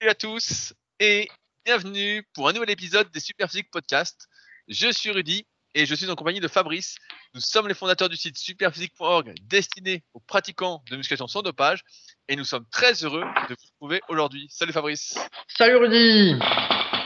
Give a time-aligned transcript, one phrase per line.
[0.00, 1.28] Salut à tous et
[1.66, 4.28] bienvenue pour un nouvel épisode des Super Physique Podcast.
[4.66, 6.96] Je suis Rudy et je suis en compagnie de Fabrice.
[7.34, 11.82] Nous sommes les fondateurs du site superphysique.org destiné aux pratiquants de musculation sans dopage
[12.28, 14.46] et nous sommes très heureux de vous retrouver aujourd'hui.
[14.48, 15.18] Salut Fabrice.
[15.48, 16.34] Salut Rudy.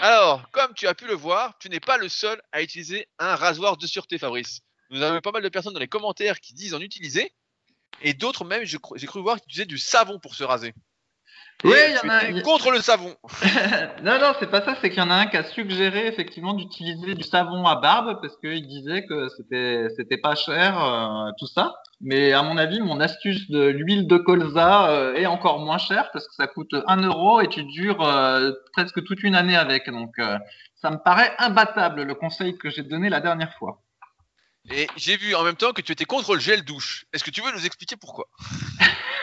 [0.00, 3.34] Alors, comme tu as pu le voir, tu n'es pas le seul à utiliser un
[3.34, 4.60] rasoir de sûreté Fabrice.
[4.90, 7.32] Nous avons pas mal de personnes dans les commentaires qui disent en utiliser
[8.02, 10.74] et d'autres même, j'ai cru voir qu'ils utilisaient du savon pour se raser.
[11.62, 12.42] Oui, il y en a.
[12.42, 13.14] Contre le savon.
[14.02, 14.76] non, non, c'est pas ça.
[14.80, 18.20] C'est qu'il y en a un qui a suggéré effectivement d'utiliser du savon à barbe
[18.20, 21.74] parce qu'il disait que c'était c'était pas cher euh, tout ça.
[22.00, 26.10] Mais à mon avis, mon astuce de l'huile de colza euh, est encore moins chère
[26.12, 29.88] parce que ça coûte 1 euro et tu dures euh, presque toute une année avec.
[29.88, 30.16] Donc
[30.76, 33.80] ça me paraît imbattable le conseil que j'ai donné la dernière fois.
[34.70, 37.06] Et j'ai vu en même temps que tu étais contre le gel douche.
[37.12, 38.26] Est-ce que tu veux nous expliquer pourquoi?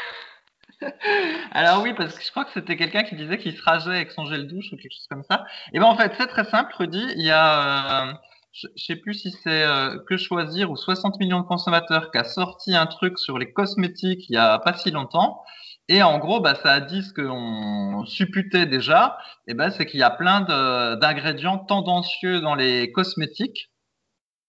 [1.52, 4.12] Alors oui, parce que je crois que c'était quelqu'un qui disait qu'il se rageait avec
[4.12, 5.46] son gel douche ou quelque chose comme ça.
[5.74, 7.06] Et ben en fait, c'est très simple, Rudy.
[7.16, 8.14] Il y a, euh,
[8.54, 12.24] je, sais plus si c'est euh, que choisir ou 60 millions de consommateurs qui a
[12.24, 15.42] sorti un truc sur les cosmétiques il y a pas si longtemps.
[15.88, 19.18] Et en gros, bah, ça a dit ce qu'on supputait déjà.
[19.48, 23.71] Et ben, c'est qu'il y a plein d'ingrédients tendancieux dans les cosmétiques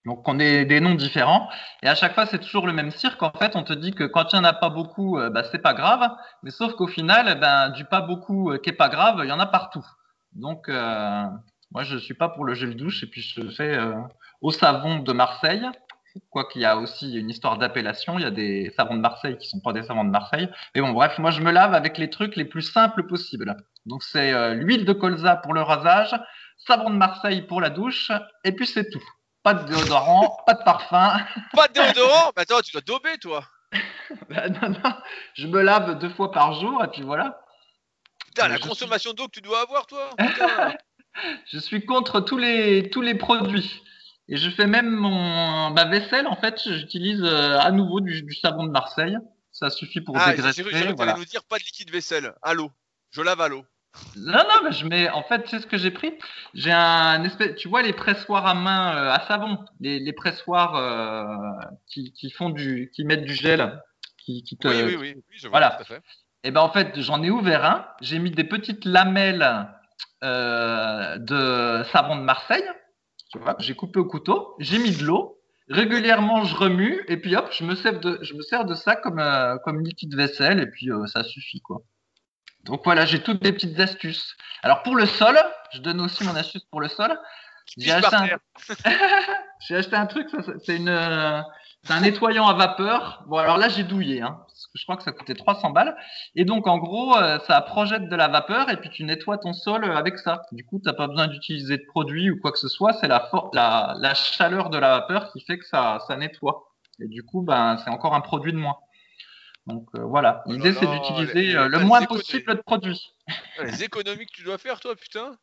[0.05, 1.49] donc on est des noms différents
[1.83, 3.23] et à chaque fois c'est toujours le même cirque.
[3.23, 5.45] En fait, on te dit que quand il n'y en a pas beaucoup, euh, bah,
[5.51, 6.11] c'est pas grave,
[6.43, 9.29] mais sauf qu'au final, eh ben du pas beaucoup euh, qui est pas grave, il
[9.29, 9.87] y en a partout.
[10.33, 11.25] Donc euh,
[11.71, 13.79] moi je suis pas pour le gel douche et puis je fais
[14.41, 15.67] au savon de Marseille.
[16.31, 19.39] Quoi qu'il y a aussi une histoire d'appellation, il y a des savons de Marseille
[19.39, 20.49] qui sont pas des savons de Marseille.
[20.75, 23.57] Mais bon bref, moi je me lave avec les trucs les plus simples possibles.
[23.87, 26.15] Donc c'est l'huile de colza pour le rasage,
[26.59, 28.11] savon de Marseille pour la douche
[28.45, 29.05] et puis c'est tout.
[29.43, 31.19] Pas de déodorant, pas de parfum.
[31.53, 33.45] Pas de déodorant Mais attends, tu dois dober, toi.
[34.29, 34.95] bah, non, non,
[35.35, 37.41] je me lave deux fois par jour et puis voilà.
[38.27, 40.11] Putain, la consommation d'eau que tu dois avoir, toi.
[41.53, 43.83] je suis contre tous les, tous les produits.
[44.29, 48.65] Et je fais même mon, ma vaisselle, en fait, j'utilise euh, à nouveau du, savon
[48.65, 49.17] de Marseille.
[49.51, 50.65] Ça suffit pour ah, dégraisser.
[50.71, 51.15] J'ai voilà.
[51.15, 52.71] nous dire pas de liquide vaisselle, à l'eau.
[53.11, 53.67] Je lave à l'eau.
[54.17, 55.11] Non, non, mais je mets.
[55.11, 56.15] En fait, c'est ce que j'ai pris?
[56.55, 57.57] J'ai un espèce.
[57.57, 61.27] Tu vois les pressoirs à main euh, à savon, les, les pressoirs euh,
[61.87, 63.83] qui, qui, font du, qui mettent du gel,
[64.19, 64.69] qui, qui te.
[64.69, 65.79] Oui, oui, oui, oui je vois voilà.
[66.45, 67.87] Et eh ben en fait, j'en ai ouvert un.
[68.01, 69.69] J'ai mis des petites lamelles
[70.25, 72.65] euh, de savon de Marseille.
[73.31, 74.57] Tu vois, j'ai coupé au couteau.
[74.59, 75.39] J'ai mis de l'eau.
[75.69, 78.97] Régulièrement, je remue et puis hop, je me sers de, je me sers de ça
[78.97, 79.23] comme
[79.65, 81.83] comme liquide vaisselle et puis ça suffit quoi.
[82.65, 84.37] Donc voilà, j'ai toutes des petites astuces.
[84.63, 85.37] Alors pour le sol,
[85.73, 87.19] je donne aussi mon astuce pour le sol.
[87.79, 89.77] J'ai acheté, un...
[89.77, 90.07] acheté, un...
[90.07, 90.29] truc,
[90.67, 93.23] c'est une, un nettoyant à vapeur.
[93.29, 95.97] Bon alors là j'ai douillé, hein, parce que je crois que ça coûtait 300 balles.
[96.35, 99.53] Et donc en gros, euh, ça projette de la vapeur et puis tu nettoies ton
[99.53, 100.43] sol avec ça.
[100.51, 102.95] Du coup, t'as pas besoin d'utiliser de produit ou quoi que ce soit.
[102.95, 106.65] C'est la, la, la chaleur de la vapeur qui fait que ça, ça nettoie.
[107.01, 108.77] Et du coup, ben c'est encore un produit de moins.
[109.67, 113.15] Donc euh, voilà, l'idée c'est d'utiliser euh, le moins possible de produits.
[113.63, 115.37] Les économies que tu dois faire toi, putain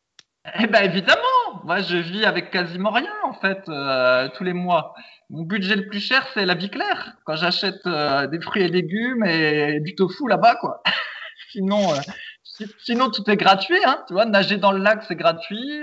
[0.58, 4.92] Eh ben évidemment, moi je vis avec quasiment rien en fait euh, tous les mois.
[5.30, 7.14] Mon budget le plus cher c'est la vie claire.
[7.24, 10.82] Quand j'achète des fruits et légumes et du tofu là-bas quoi.
[11.52, 11.80] sinon,
[12.84, 14.04] sinon tout est gratuit, hein.
[14.06, 15.82] Tu vois, nager dans le lac c'est gratuit.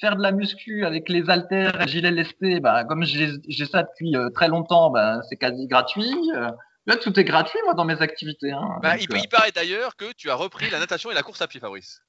[0.00, 4.14] faire de la muscu avec les haltères et gilets lestés, bah, comme j'ai ça depuis
[4.34, 6.30] très longtemps, bah, c'est quasi gratuit.
[6.86, 8.52] Là, tout est gratuit, moi, dans mes activités.
[8.52, 11.42] Hein, bah, il, il, paraît d'ailleurs que tu as repris la natation et la course
[11.42, 12.00] à pied, Fabrice.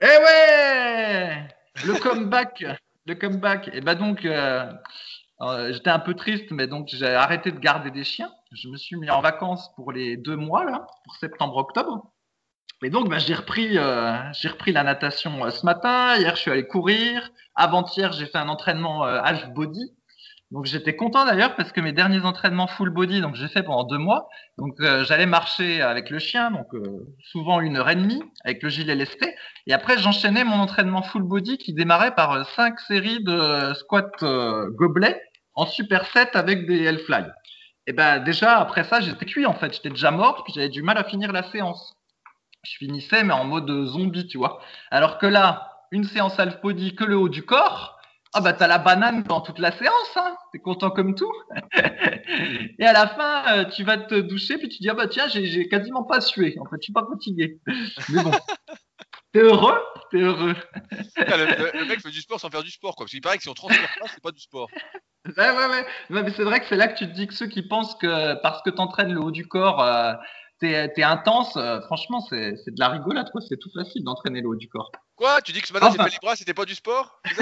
[0.00, 1.48] Eh ouais
[1.84, 2.64] Le comeback
[3.06, 4.72] Le comeback Et bah donc, euh,
[5.42, 8.30] euh, j'étais un peu triste, mais donc j'ai arrêté de garder des chiens.
[8.52, 12.12] Je me suis mis en vacances pour les deux mois, là, pour septembre-octobre.
[12.82, 16.16] Et donc, bah, j'ai repris, euh, j'ai repris la natation ce matin.
[16.16, 17.30] Hier, je suis allé courir.
[17.56, 19.92] Avant-hier, j'ai fait un entraînement half body.
[20.50, 23.84] Donc j'étais content d'ailleurs parce que mes derniers entraînements full body, donc j'ai fait pendant
[23.84, 24.28] deux mois.
[24.58, 28.60] Donc euh, j'allais marcher avec le chien, donc euh, souvent une heure et demie avec
[28.62, 29.32] le gilet lesté.
[29.68, 34.10] Et après j'enchaînais mon entraînement full body qui démarrait par euh, cinq séries de squats
[34.70, 35.22] gobelets
[35.54, 37.26] en super set avec des L-fly.
[37.86, 40.82] Et ben déjà après ça j'étais cuit en fait, j'étais déjà mort puis j'avais du
[40.82, 41.94] mal à finir la séance.
[42.64, 44.60] Je finissais mais en mode zombie, tu vois.
[44.90, 47.99] Alors que là, une séance half body que le haut du corps
[48.32, 51.32] ah bah t'as la banane dans toute la séance, hein t'es content comme tout.
[52.78, 55.26] et à la fin, euh, tu vas te doucher, puis tu dis ah bah tiens,
[55.28, 56.56] j'ai quasiment pas sué.
[56.60, 57.58] En fait, je suis pas fatigué.
[58.08, 58.30] Mais bon,
[59.32, 59.78] t'es heureux,
[60.10, 60.54] t'es heureux.
[61.16, 63.04] le, mec fait du sport sans faire du sport, quoi.
[63.04, 64.68] Parce qu'il paraît que si on transpire pas, c'est pas du sport.
[65.26, 65.86] Ouais, ouais, ouais.
[66.08, 68.40] mais c'est vrai que c'est là que tu te dis que ceux qui pensent que
[68.42, 70.14] parce que t'entraînes le haut du corps, euh,
[70.60, 73.40] t'es intense, euh, franchement, c'est de la rigolade, quoi.
[73.40, 74.90] C'est tout facile d'entraîner le haut du corps.
[75.20, 77.20] Quoi Tu dis que ce matin, j'ai fait les bras, c'était pas du sport?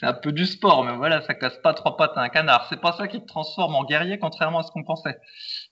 [0.00, 2.66] C'est un peu du sport, mais voilà, ça casse pas trois pattes à un canard.
[2.70, 5.18] C'est pas ça qui te transforme en guerrier, contrairement à ce qu'on pensait.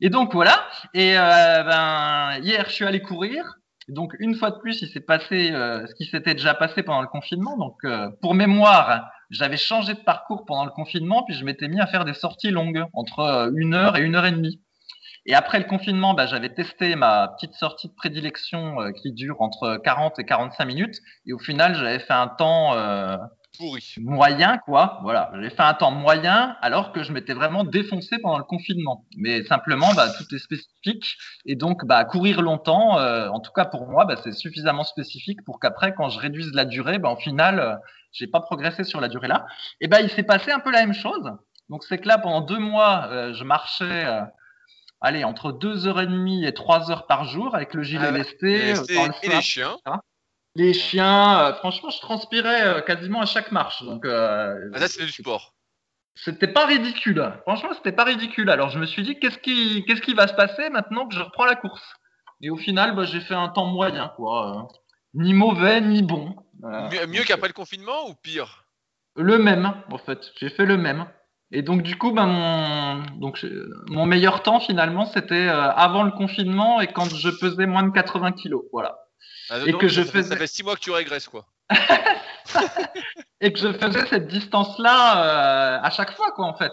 [0.03, 0.69] Et donc voilà.
[0.93, 3.55] Et euh, ben hier, je suis allé courir.
[3.89, 7.01] Donc une fois de plus, il s'est passé euh, ce qui s'était déjà passé pendant
[7.01, 7.57] le confinement.
[7.57, 11.81] Donc euh, pour mémoire, j'avais changé de parcours pendant le confinement, puis je m'étais mis
[11.81, 14.61] à faire des sorties longues, entre une heure et une heure et demie.
[15.31, 19.41] Et après le confinement, bah, j'avais testé ma petite sortie de prédilection euh, qui dure
[19.41, 20.97] entre 40 et 45 minutes.
[21.25, 23.17] Et au final, j'avais fait un temps euh,
[23.57, 24.99] pourri, moyen, quoi.
[25.05, 29.05] Voilà, j'avais fait un temps moyen alors que je m'étais vraiment défoncé pendant le confinement.
[29.19, 31.15] Mais simplement, bah, tout est spécifique.
[31.47, 35.45] Et donc, bah, courir longtemps, euh, en tout cas pour moi, bah, c'est suffisamment spécifique
[35.45, 37.77] pour qu'après, quand je réduise la durée, bah, au final, euh,
[38.11, 39.47] j'ai pas progressé sur la durée là.
[39.81, 41.31] Et bah, il s'est passé un peu la même chose.
[41.69, 44.09] Donc c'est que là, pendant deux mois, euh, je marchais
[45.01, 48.75] allez, entre 2h30 et 3 heures par jour avec le gilet ah lesté.
[48.75, 49.77] Euh, et les chiens
[50.55, 53.83] Les chiens, euh, franchement, je transpirais euh, quasiment à chaque marche.
[53.83, 55.55] Donc, ah, ça, c'est du sport.
[56.15, 57.33] C'était pas ridicule.
[57.43, 58.51] Franchement, c'était pas ridicule.
[58.51, 61.21] Alors, je me suis dit, qu'est-ce qui, qu'est-ce qui va se passer maintenant que je
[61.21, 61.83] reprends la course?
[62.43, 64.69] Et au final, bah, j'ai fait un temps moyen, quoi.
[65.15, 66.35] Ni mauvais, ni bon.
[66.63, 68.67] mieux qu'après le confinement ou pire?
[69.17, 70.31] Le même, en fait.
[70.39, 71.07] J'ai fait le même.
[71.53, 73.45] Et donc du coup, ben, mon, donc,
[73.89, 77.91] mon meilleur temps finalement, c'était euh, avant le confinement et quand je pesais moins de
[77.91, 78.99] 80 kilos, voilà.
[79.51, 80.31] Ah, et que je faisais...
[80.31, 81.47] ça fait six mois que tu régresses quoi.
[83.41, 86.73] et que je faisais cette distance-là euh, à chaque fois quoi en fait.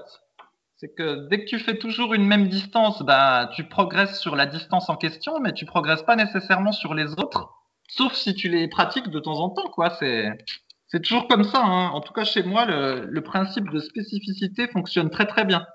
[0.76, 4.46] C'est que dès que tu fais toujours une même distance, ben, tu progresses sur la
[4.46, 7.50] distance en question, mais tu progresses pas nécessairement sur les autres,
[7.90, 9.96] sauf si tu les pratiques de temps en temps quoi.
[9.98, 10.38] C'est
[10.88, 11.60] c'est toujours comme ça.
[11.64, 11.90] Hein.
[11.90, 15.66] En tout cas, chez moi, le, principe de spécificité fonctionne très très bien.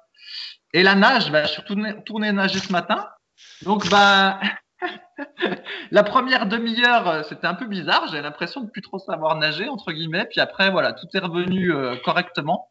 [0.72, 1.62] Et la nage, bah, je suis
[2.06, 3.06] tourné, nager ce matin.
[3.62, 4.40] Donc, bah,
[5.90, 8.08] la première demi-heure, euh, c'était un peu bizarre.
[8.10, 10.26] J'ai l'impression de plus trop savoir nager, entre guillemets.
[10.30, 12.68] Puis après, voilà, tout est revenu euh, correctement.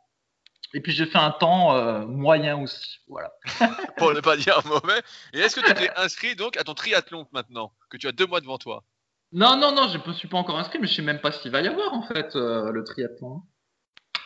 [0.73, 3.31] Et puis j'ai fait un temps euh, moyen aussi, voilà.
[3.97, 5.01] Pour ne pas dire mauvais.
[5.33, 8.25] Et est-ce que tu t'es inscrit donc à ton triathlon maintenant, que tu as deux
[8.25, 8.83] mois devant toi?
[9.33, 11.31] Non, non, non, je ne me suis pas encore inscrit, mais je sais même pas
[11.31, 13.43] s'il va y avoir en fait euh, le triathlon.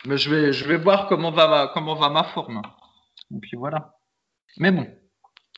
[0.04, 2.62] Mais je vais, je vais voir comment va ma, comment va ma forme.
[3.34, 3.94] Et puis voilà.
[4.58, 4.86] Mais bon,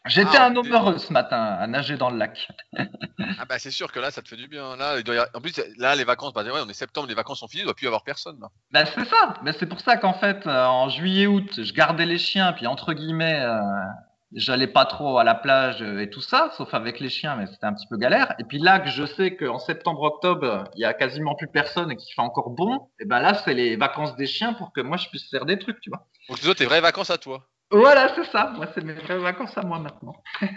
[0.06, 2.48] j'étais ah, un homme heureux ce matin à nager dans le lac.
[2.76, 4.76] ah bah c'est sûr que là, ça te fait du bien.
[4.76, 4.96] Là,
[5.34, 7.68] En plus, là, les vacances, bah, on est septembre, les vacances sont finies, il ne
[7.68, 8.38] doit plus y avoir personne.
[8.40, 8.48] Là.
[8.70, 9.34] Bah, c'est ça.
[9.42, 12.92] Mais c'est pour ça qu'en fait, euh, en juillet-août, je gardais les chiens, puis entre
[12.92, 13.60] guillemets, euh,
[14.32, 17.64] J'allais pas trop à la plage et tout ça, sauf avec les chiens, mais c'était
[17.64, 18.34] un petit peu galère.
[18.38, 21.96] Et puis là, que je sais qu'en septembre-octobre, il y a quasiment plus personne et
[21.96, 24.98] qu'il fait encore bon, et ben là, c'est les vacances des chiens pour que moi,
[24.98, 26.06] je puisse faire des trucs, tu vois.
[26.28, 27.48] Donc, c'est tes vraies vacances à toi.
[27.70, 28.52] Voilà, c'est ça.
[28.54, 30.22] Moi, c'est mes vraies vacances à moi maintenant.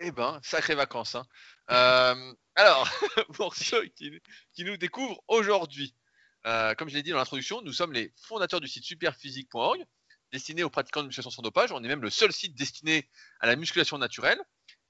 [0.00, 1.14] eh ben, sacrées vacances.
[1.14, 1.24] Hein.
[1.70, 2.88] Euh, alors,
[3.34, 5.94] pour ceux qui, nous découvrent aujourd'hui,
[6.46, 9.84] euh, comme je l'ai dit dans l'introduction, nous sommes les fondateurs du site superphysique.org
[10.32, 11.72] destiné aux pratiquants de musculation sans dopage.
[11.72, 13.08] On est même le seul site destiné
[13.40, 14.40] à la musculation naturelle.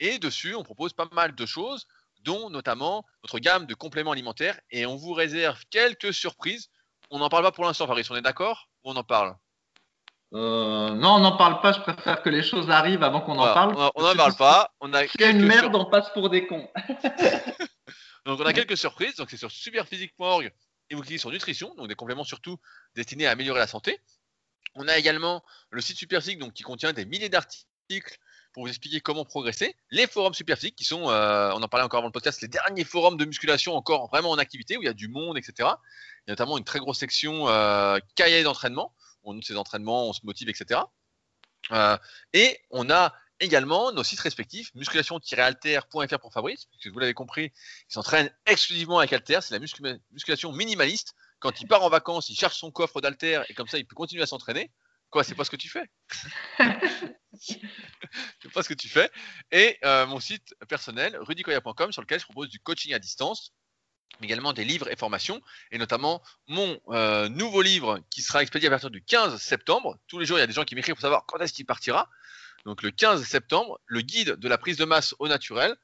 [0.01, 1.87] Et dessus, on propose pas mal de choses,
[2.23, 4.59] dont notamment notre gamme de compléments alimentaires.
[4.71, 6.71] Et on vous réserve quelques surprises.
[7.11, 8.07] On n'en parle pas pour l'instant, Faris.
[8.11, 9.37] On est d'accord ou on en parle?
[10.35, 11.73] Euh, non, on n'en parle pas.
[11.73, 13.75] Je préfère que les choses arrivent avant qu'on en parle.
[13.95, 14.75] On n'en parle pas.
[14.81, 16.69] On a une merde, on passe pour des cons.
[18.27, 19.17] donc, on a quelques surprises.
[19.17, 20.53] Donc, c'est sur superphysique.org
[20.91, 21.75] et vous cliquez sur nutrition.
[21.77, 22.59] Donc, des compléments surtout
[22.95, 24.01] destinés à améliorer la santé.
[24.75, 28.19] On a également le site Superphysique donc, qui contient des milliers d'articles
[28.53, 29.77] pour vous expliquer comment progresser.
[29.91, 32.85] Les forums Superphysique qui sont, euh, on en parlait encore avant le podcast, les derniers
[32.85, 35.53] forums de musculation encore vraiment en activité où il y a du monde, etc.
[35.59, 38.95] Il y a notamment une très grosse section euh, cahier d'entraînement.
[39.25, 40.81] On note ses entraînements, on se motive, etc.
[41.73, 41.97] Euh,
[42.33, 47.93] et on a également nos sites respectifs, musculation-alter.fr pour Fabrice, puisque vous l'avez compris, il
[47.93, 52.59] s'entraîne exclusivement avec Alter, c'est la musculation minimaliste quand il part en vacances, il cherche
[52.59, 54.71] son coffre d'alter et comme ça, il peut continuer à s'entraîner.
[55.11, 55.85] Quoi, c'est pas ce que tu fais?
[58.43, 59.11] C'est pas ce que tu fais.
[59.53, 63.53] Et euh, mon site personnel, rudicoya.com, sur lequel je propose du coaching à distance,
[64.21, 65.41] mais également des livres et formations,
[65.71, 69.99] et notamment mon euh, nouveau livre qui sera expédié à partir du 15 septembre.
[70.09, 71.67] Tous les jours, il y a des gens qui m'écrivent pour savoir quand est-ce qu'il
[71.67, 72.09] partira.
[72.65, 75.77] Donc le 15 septembre, le guide de la prise de masse au naturel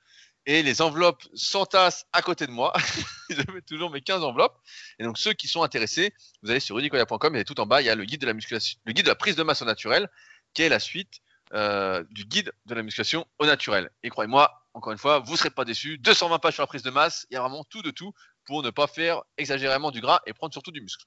[0.46, 2.72] et les enveloppes s'entassent à côté de moi.
[3.30, 4.58] je mets toujours mes 15 enveloppes.
[4.98, 7.86] Et donc, ceux qui sont intéressés, vous allez sur rudicoya.com et tout en bas, il
[7.86, 9.64] y a le guide de la musculation, le guide de la prise de masse au
[9.64, 10.08] naturel,
[10.52, 11.20] qui est la suite
[11.54, 13.90] euh, du guide de la musculation au naturel.
[14.02, 15.98] Et croyez-moi, encore une fois, vous ne serez pas déçus.
[15.98, 18.12] 220 pages sur la prise de masse, il y a vraiment tout de tout
[18.44, 21.04] pour ne pas faire exagérément du gras et prendre surtout du muscle.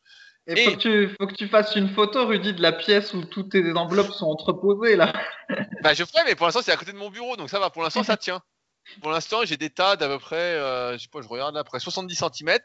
[0.47, 3.25] Et, faut, que tu, faut que tu fasses une photo, Rudy, de la pièce où
[3.25, 5.11] toutes tes enveloppes sont entreposées là.
[5.83, 7.69] Bah je ferai, mais pour l'instant c'est à côté de mon bureau, donc ça va.
[7.69, 8.41] Pour l'instant ça tient.
[9.01, 11.61] Pour l'instant j'ai des tas d'à peu près, euh, je sais pas, je regarde là,
[11.61, 12.57] après 70 cm.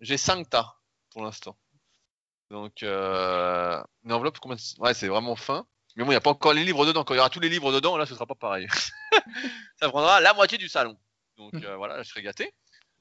[0.00, 0.76] J'ai 5 tas
[1.10, 1.56] pour l'instant.
[2.52, 5.66] Donc euh, une enveloppe, combien ouais c'est vraiment fin.
[5.96, 7.02] Mais bon, il n'y a pas encore les livres dedans.
[7.02, 8.66] Quand il y aura tous les livres dedans, là ce sera pas pareil.
[9.80, 10.98] ça prendra la moitié du salon.
[11.38, 12.52] Donc euh, voilà, je serai gâté.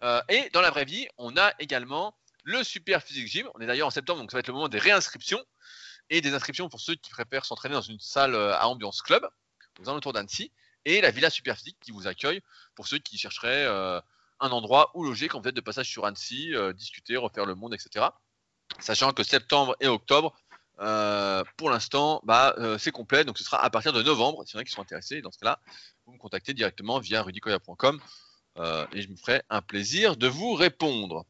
[0.04, 3.50] Euh, et dans la vraie vie, on a également le Super Physique Gym.
[3.56, 5.44] On est d'ailleurs en septembre, donc ça va être le moment des réinscriptions
[6.10, 9.28] et des inscriptions pour ceux qui préfèrent s'entraîner dans une salle à ambiance club,
[9.80, 10.52] aux alentours d'Annecy,
[10.86, 12.42] et la Villa Super Physique qui vous accueille
[12.76, 14.00] pour ceux qui chercheraient euh,
[14.40, 17.74] un endroit où loger quand vous êtes de passage sur Annecy, discuter, refaire le monde,
[17.74, 18.08] etc.
[18.80, 20.34] Sachant que septembre et octobre,
[21.58, 24.44] pour l'instant, bah, c'est complet, donc ce sera à partir de novembre.
[24.48, 25.60] S'il y en a qui sont intéressés, dans ce cas-là,
[26.08, 28.02] vous me contactez directement via rudicoya.com
[28.58, 31.26] euh, et je me ferai un plaisir de vous répondre.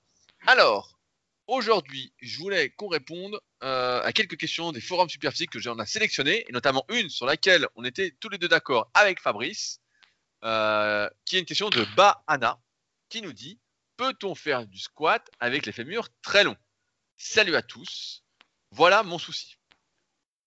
[0.48, 0.98] Alors,
[1.48, 5.86] aujourd'hui, je voulais qu'on réponde euh, à quelques questions des forums superphysiques que j'en ai
[5.86, 9.80] sélectionné, et notamment une sur laquelle on était tous les deux d'accord avec Fabrice,
[10.44, 12.60] euh, qui est une question de Bahana,
[13.10, 13.60] qui nous dit
[13.98, 16.58] Peut-on faire du squat avec les fémurs très longs?
[17.18, 18.24] Salut à tous.
[18.72, 19.58] Voilà mon souci.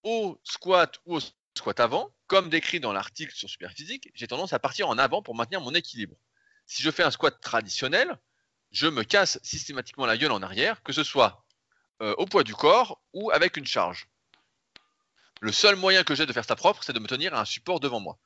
[0.02, 1.20] Au squat ou au
[1.56, 5.36] squat avant, comme décrit dans l'article sur Superphysique, j'ai tendance à partir en avant pour
[5.36, 6.16] maintenir mon équilibre
[6.66, 8.18] si je fais un squat traditionnel,
[8.70, 11.43] je me casse systématiquement la gueule en arrière, que ce soit
[12.04, 14.06] euh, au poids du corps ou avec une charge.
[15.40, 17.44] Le seul moyen que j'ai de faire ça propre, c'est de me tenir à un
[17.44, 18.18] support devant moi.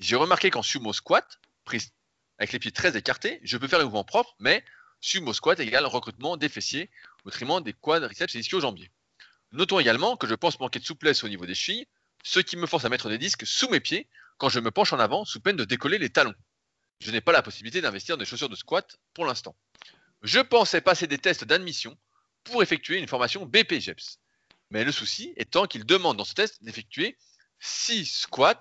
[0.00, 1.92] J'ai remarqué qu'en sumo squat, prise
[2.38, 4.64] avec les pieds très écartés, je peux faire un mouvement propre, mais
[5.00, 6.90] sumo squat égale recrutement des fessiers
[7.24, 8.90] au détriment des quadriceps et ischio-jambiers.
[9.52, 11.86] Notons également que je pense manquer de souplesse au niveau des chevilles,
[12.24, 14.92] ce qui me force à mettre des disques sous mes pieds quand je me penche
[14.92, 16.34] en avant sous peine de décoller les talons
[17.00, 19.54] je n'ai pas la possibilité d'investir dans des chaussures de squat pour l'instant.
[20.22, 21.96] Je pensais passer des tests d'admission
[22.46, 24.18] pour effectuer une formation BPGEPS.
[24.70, 27.16] Mais le souci étant qu'il demande dans ce test d'effectuer
[27.60, 28.60] 6 squats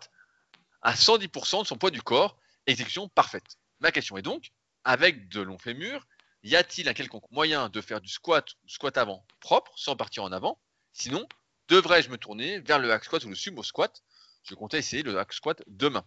[0.82, 2.38] à 110% de son poids du corps,
[2.68, 3.58] exécution parfaite.
[3.80, 4.52] Ma question est donc,
[4.84, 6.06] avec de longs fémurs,
[6.44, 10.24] y a-t-il un quelconque moyen de faire du squat ou squat avant propre sans partir
[10.24, 10.62] en avant?
[10.94, 11.28] Sinon,
[11.68, 14.04] devrais-je me tourner vers le hack squat ou le sumo squat?
[14.44, 16.06] Je comptais essayer le hack squat demain.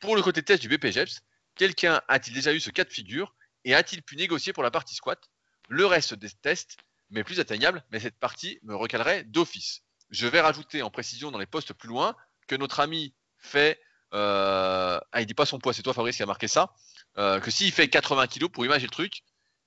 [0.00, 1.22] Pour le côté test du BPGEPS,
[1.58, 3.34] Quelqu'un a-t-il déjà eu ce cas de figure
[3.64, 5.28] et a-t-il pu négocier pour la partie squat?
[5.68, 6.76] Le reste des tests
[7.10, 9.82] m'est plus atteignable, mais cette partie me recalerait d'office.
[10.10, 12.14] Je vais rajouter en précision dans les postes plus loin
[12.46, 13.80] que notre ami fait.
[14.14, 16.72] Euh, ah, il dit pas son poids, c'est toi Fabrice qui a marqué ça.
[17.18, 19.22] Euh, que s'il fait 80 kg, pour imaginer le truc,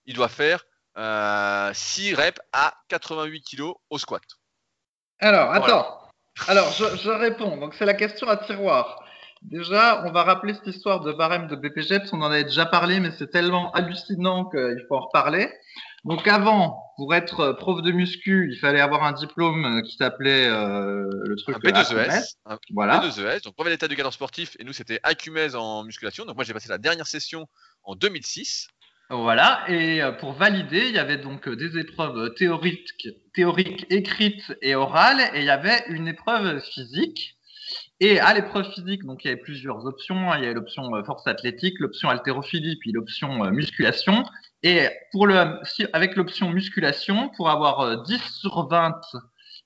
[0.06, 1.74] il doit faire 6 euh,
[2.16, 4.24] reps à 88 kg au squat.
[5.20, 5.98] Alors, attends.
[6.48, 7.58] Alors, je, je, réponds.
[7.58, 9.01] Donc, c'est la question à tiroir.
[9.42, 12.14] Déjà, on va rappeler cette histoire de barème de BPGEPS.
[12.14, 15.50] On en avait déjà parlé, mais c'est tellement hallucinant qu'il faut en reparler.
[16.04, 21.08] Donc avant, pour être prof de muscu, il fallait avoir un diplôme qui s'appelait euh,
[21.26, 22.38] le truc un P2ES.
[22.46, 23.00] Un voilà.
[23.00, 26.26] P2ES, donc brevet d'état du cadre sportif, et nous c'était Acumez en musculation.
[26.26, 27.48] Donc moi j'ai passé la dernière session
[27.84, 28.68] en 2006.
[29.12, 34.74] Voilà, et euh, pour valider, il y avait donc des épreuves théoriques, théoriques écrites et
[34.74, 37.38] orales, et il y avait une épreuve physique.
[38.04, 40.34] Et à l'épreuve physique, donc il y avait plusieurs options.
[40.34, 44.24] Il y avait l'option euh, force athlétique, l'option haltérophilie, puis l'option euh, musculation.
[44.64, 45.60] Et pour le,
[45.94, 49.00] avec l'option musculation, pour avoir 10 euh, sur 20,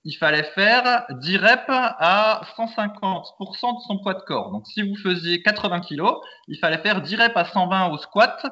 [0.03, 4.51] il fallait faire 10 reps à 150% de son poids de corps.
[4.51, 6.03] Donc si vous faisiez 80 kg,
[6.49, 8.45] il fallait faire 10 reps à 120 au squat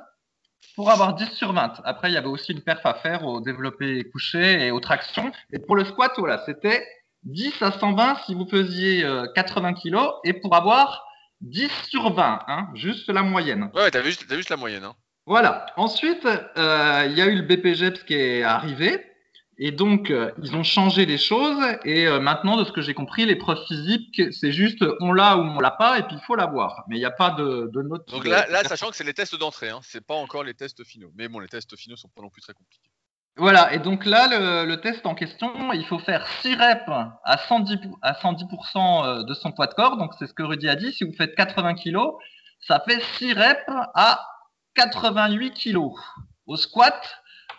[0.78, 1.82] pour avoir 10 sur 20.
[1.84, 5.30] Après, il y avait aussi une perf à faire au développé couché et aux tractions.
[5.52, 6.86] Et pour le squat, voilà, c'était
[7.25, 11.06] 10 à 120 si vous faisiez 80 euh, kg et pour avoir
[11.42, 13.70] 10 sur 20, hein, juste la moyenne.
[13.74, 14.84] Ouais, t'as juste, as juste la moyenne.
[14.84, 14.96] Hein.
[15.25, 15.65] Voilà.
[15.77, 19.06] Ensuite, euh, il y a eu le BPGEPS qui est arrivé.
[19.60, 21.63] Et donc, euh, ils ont changé les choses.
[21.86, 25.60] Et maintenant, de ce que j'ai compris, l'épreuve physique, c'est juste on l'a ou on
[25.60, 26.84] l'a pas, et puis il faut l'avoir.
[26.88, 28.08] Mais il n'y a pas de, de note.
[28.10, 30.84] Donc là, là, sachant que c'est les tests d'entrée, hein, c'est pas encore les tests
[30.84, 31.12] finaux.
[31.15, 32.89] Mais bon, les tests finaux sont pas non plus très compliqués.
[33.36, 34.28] Voilà, et donc là,
[34.66, 36.84] le, test en question, il faut faire 6 reps
[37.24, 39.98] à 110%, à 110 euh, de son poids de corps.
[39.98, 41.98] Donc c'est ce que Rudy a dit, si vous faites 80 kg,
[42.60, 43.63] ça fait 6 reps
[43.96, 44.24] à
[44.75, 45.78] 88 kg
[46.46, 46.94] au squat.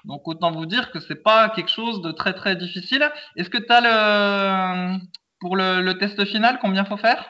[0.05, 3.11] Donc autant vous dire que c'est pas quelque chose de très très difficile.
[3.37, 4.99] Est-ce que tu as
[5.41, 7.27] pour le, test final combien faut faire?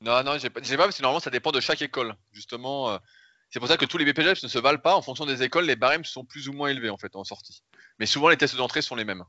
[0.00, 2.14] Non, non, j'ai pas, pas parce que normalement ça dépend de chaque école.
[2.32, 2.98] Justement, euh,
[3.50, 4.94] c'est pour ça que tous les BPGEPS ne se valent pas.
[4.94, 7.62] En fonction des écoles, les barèmes sont plus ou moins élevés en fait en sortie.
[7.98, 9.24] Mais souvent, les tests d'entrée sont les mêmes.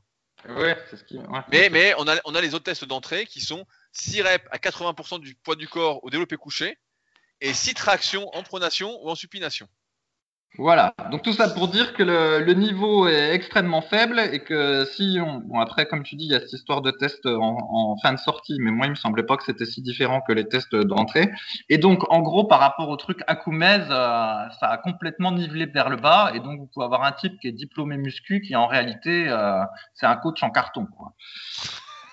[0.48, 1.18] Ouais, c'est ce qui.
[1.50, 4.56] Mais, mais on, a, on a les autres tests d'entrée qui sont 6 reps à
[4.58, 6.78] 80% du poids du corps au développé couché
[7.40, 9.68] et 6 tractions en pronation ou en supination.
[10.58, 15.18] Voilà, donc tout ça pour dire que le, niveau est extrêmement faible et que si
[15.24, 15.38] on...
[15.38, 18.18] Bon après, comme tu dis, il y a cette histoire de test en, fin de
[18.18, 21.30] sortie, mais moi il me semblait pas que c'était si différent que les tests d'entrée.
[21.68, 25.88] Et donc en gros, par rapport au truc Akumez, euh, ça a complètement nivelé vers
[25.88, 28.66] le bas et donc vous pouvez avoir un type qui est diplômé muscu qui en
[28.66, 29.62] réalité, euh,
[29.94, 30.88] c'est un coach en carton.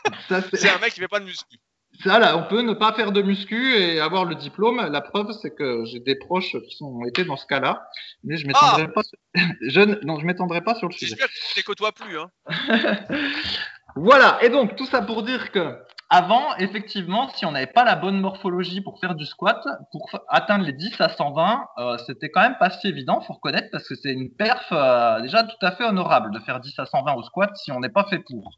[0.53, 1.57] C'est un mec qui fait pas de muscu.
[2.03, 4.77] Ça, là, on peut ne pas faire de muscu et avoir le diplôme.
[4.91, 7.89] La preuve, c'est que j'ai des proches qui ont été dans ce cas-là.
[8.23, 9.03] Mais je m'étendrai ah pas.
[9.03, 9.17] Sur...
[9.61, 11.15] je non, je m'étendrai pas sur le sujet.
[11.15, 12.19] J'espère que tu ne côtoies plus.
[12.19, 12.29] Hein.
[13.95, 14.37] voilà.
[14.43, 15.75] Et donc, tout ça pour dire que
[16.09, 19.61] avant, effectivement, si on n'avait pas la bonne morphologie pour faire du squat,
[19.91, 23.67] pour atteindre les 10 à 120, euh, c'était quand même pas si évident, faut reconnaître,
[23.73, 26.85] parce que c'est une perf euh, déjà tout à fait honorable de faire 10 à
[26.85, 28.57] 120 au squat si on n'est pas fait pour.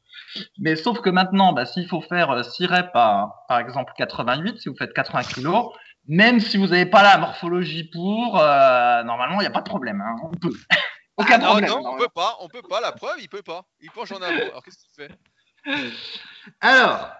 [0.59, 4.59] Mais sauf que maintenant, bah, s'il faut faire 6 euh, reps à, par exemple, 88,
[4.59, 5.49] si vous faites 80 kg,
[6.07, 10.01] même si vous n'avez pas la morphologie pour, normalement, il n'y a pas de problème.
[10.01, 10.53] Hein, on peut.
[11.17, 11.69] Aucun ah problème.
[11.69, 12.79] Non, on peut pas, on peut pas.
[12.79, 13.63] La preuve, il peut pas.
[13.81, 14.35] Il penche en avant.
[14.35, 15.11] Alors qu'est-ce qu'il fait
[16.61, 17.11] Alors,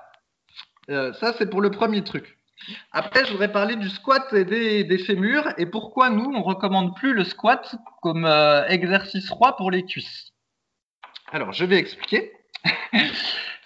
[0.90, 2.40] euh, ça, c'est pour le premier truc.
[2.92, 4.44] Après, je voudrais parler du squat et
[4.84, 9.72] des, fémurs et pourquoi nous, on recommande plus le squat comme euh, exercice roi pour
[9.72, 10.34] les cuisses.
[11.32, 12.32] Alors, je vais expliquer.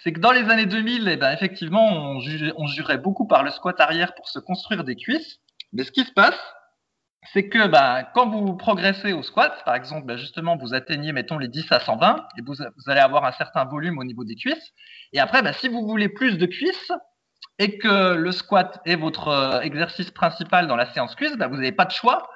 [0.04, 3.80] c'est que dans les années 2000, eh ben, effectivement, on, jurait, beaucoup par le squat
[3.80, 5.40] arrière pour se construire des cuisses.
[5.72, 6.38] Mais ce qui se passe,
[7.32, 11.38] c'est que ben, quand vous progressez au squat, par exemple, ben, justement, vous atteignez, mettons,
[11.38, 12.54] les 10 à 120, et vous,
[12.86, 14.72] allez avoir un certain volume au niveau des cuisses.
[15.12, 16.92] Et après, si vous voulez plus de cuisses,
[17.58, 21.56] et que le squat est votre euh, exercice principal dans la séance cuisse, bah, vous
[21.56, 22.28] n'avez pas de choix.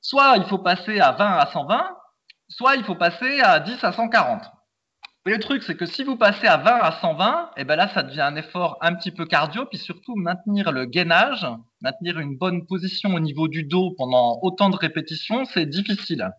[0.00, 1.96] Soit il faut passer à 20 à 120,
[2.48, 4.42] soit il faut passer à 10 à 140.
[5.26, 7.88] Mais le truc, c'est que si vous passez à 20 à 120, et ben là,
[7.88, 11.46] ça devient un effort un petit peu cardio, puis surtout maintenir le gainage,
[11.82, 16.30] maintenir une bonne position au niveau du dos pendant autant de répétitions, c'est difficile.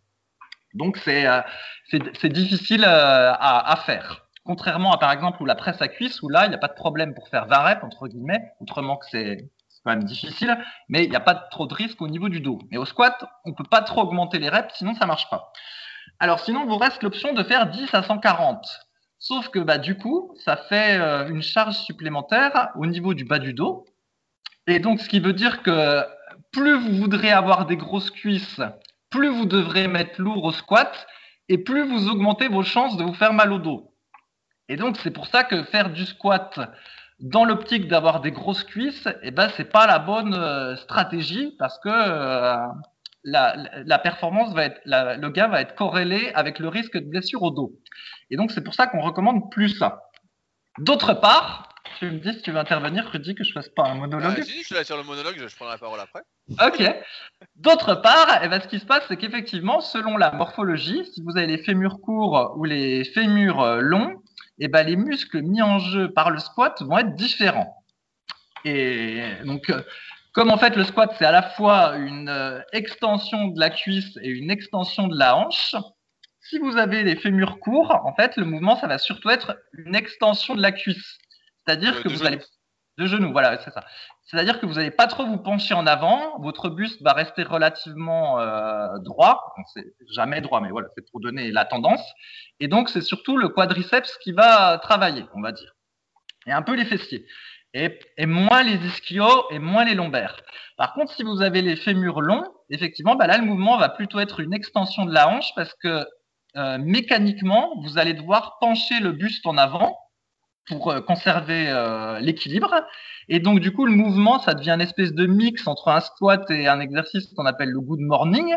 [0.74, 1.42] Donc, c'est euh,
[2.24, 4.26] difficile euh, à faire.
[4.44, 6.68] Contrairement à par exemple où la presse à cuisse, où là, il n'y a pas
[6.68, 9.50] de problème pour faire 20 reps, entre guillemets, autrement que c'est
[9.84, 10.58] quand même difficile,
[10.90, 12.60] mais il n'y a pas trop de risque au niveau du dos.
[12.72, 15.30] Mais au squat, on ne peut pas trop augmenter les reps, sinon ça ne marche
[15.30, 15.52] pas.
[16.20, 18.66] Alors sinon, vous reste l'option de faire 10 à 140.
[19.18, 23.40] Sauf que bah, du coup, ça fait euh, une charge supplémentaire au niveau du bas
[23.40, 23.86] du dos.
[24.68, 26.04] Et donc, ce qui veut dire que
[26.52, 28.62] plus vous voudrez avoir des grosses cuisses,
[29.10, 31.08] plus vous devrez mettre lourd au squat,
[31.50, 33.91] et plus vous augmentez vos chances de vous faire mal au dos.
[34.72, 36.58] Et donc, c'est pour ça que faire du squat
[37.20, 41.78] dans l'optique d'avoir des grosses cuisses, eh ben, c'est pas la bonne euh, stratégie parce
[41.80, 42.56] que euh,
[43.26, 47.52] la, performance va être, le gain va être corrélé avec le risque de blessure au
[47.52, 47.74] dos.
[48.30, 50.04] Et donc, c'est pour ça qu'on recommande plus ça.
[50.78, 51.68] D'autre part,
[52.00, 54.36] tu me dis si tu veux intervenir, Rudy, que je fasse pas un monologue.
[54.38, 56.22] Ah, si, je suis sur le monologue, je prendrai la parole après.
[56.66, 56.96] Ok.
[57.58, 61.36] D'autre part, eh ben, ce qui se passe, c'est qu'effectivement, selon la morphologie, si vous
[61.36, 64.21] avez les fémurs courts ou les fémurs euh, longs,
[64.60, 67.84] eh ben, les muscles mis en jeu par le squat vont être différents.
[68.66, 69.82] Et donc, euh,
[70.34, 74.18] comme en fait le squat, c'est à la fois une euh, extension de la cuisse
[74.22, 75.76] et une extension de la hanche,
[76.42, 79.96] si vous avez les fémurs courts, en fait, le mouvement, ça va surtout être une
[79.96, 81.18] extension de la cuisse.
[81.66, 82.40] C'est-à-dire que vous allez
[82.98, 83.86] de genoux, voilà, c'est ça.
[84.32, 88.40] C'est-à-dire que vous n'allez pas trop vous pencher en avant, votre buste va rester relativement
[88.40, 92.02] euh, droit, c'est jamais droit, mais voilà, c'est pour donner la tendance.
[92.62, 95.74] Et donc c'est surtout le quadriceps qui va travailler, on va dire,
[96.48, 97.26] et un peu les fessiers,
[97.74, 100.38] et, moins les ischios et moins les lombaires.
[100.78, 104.22] Par contre, si vous avez les fémurs longs, effectivement, bah là le mouvement va plutôt
[104.22, 106.06] être une extension de la hanche parce que
[106.56, 109.98] euh, mécaniquement, vous allez devoir pencher le buste en avant
[110.72, 112.74] pour euh, conserver euh, l'équilibre.
[113.28, 116.50] Et donc, du coup, le mouvement, ça devient une espèce de mix entre un squat
[116.50, 118.56] et un exercice qu'on appelle le good morning.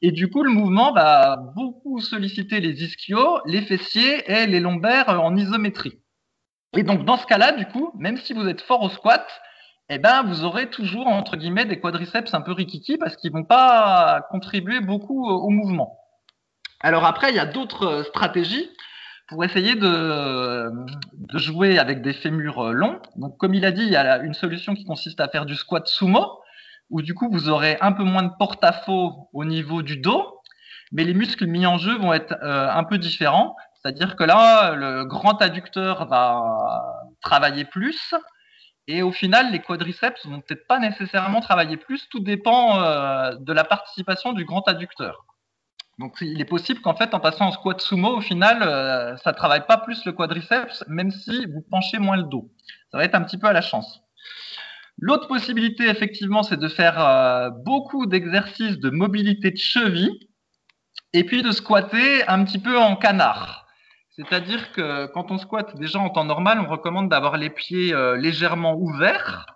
[0.00, 5.08] Et du coup, le mouvement va beaucoup solliciter les ischios, les fessiers et les lombaires
[5.08, 6.00] en isométrie.
[6.76, 9.26] Et donc, dans ce cas-là, du coup, même si vous êtes fort au squat,
[9.90, 13.44] eh ben, vous aurez toujours, entre guillemets, des quadriceps un peu rikiki parce qu'ils vont
[13.44, 15.98] pas contribuer beaucoup au mouvement.
[16.80, 18.70] Alors après, il y a d'autres stratégies
[19.32, 20.70] pour essayer de,
[21.32, 23.00] jouer avec des fémurs euh, longs.
[23.16, 25.56] Donc, comme il a dit, il y a une solution qui consiste à faire du
[25.56, 26.38] squat sumo,
[26.90, 30.38] où du coup, vous aurez un peu moins de porte-à-faux au niveau du dos,
[30.92, 33.56] mais les muscles mis en jeu vont être euh, un peu différents.
[33.80, 36.42] C'est-à-dire que là, le grand adducteur va
[37.22, 38.14] travailler plus,
[38.86, 42.06] et au final, les quadriceps vont peut-être pas nécessairement travailler plus.
[42.10, 45.24] Tout dépend euh, de la participation du grand adducteur.
[45.98, 49.32] Donc il est possible qu'en fait, en passant en squat sumo, au final, euh, ça
[49.32, 52.50] travaille pas plus le quadriceps, même si vous penchez moins le dos.
[52.90, 54.00] Ça va être un petit peu à la chance.
[54.98, 60.18] L'autre possibilité, effectivement, c'est de faire euh, beaucoup d'exercices de mobilité de cheville.
[61.14, 63.66] et puis de squatter un petit peu en canard.
[64.16, 68.16] C'est-à-dire que quand on squatte déjà en temps normal, on recommande d'avoir les pieds euh,
[68.16, 69.46] légèrement ouverts.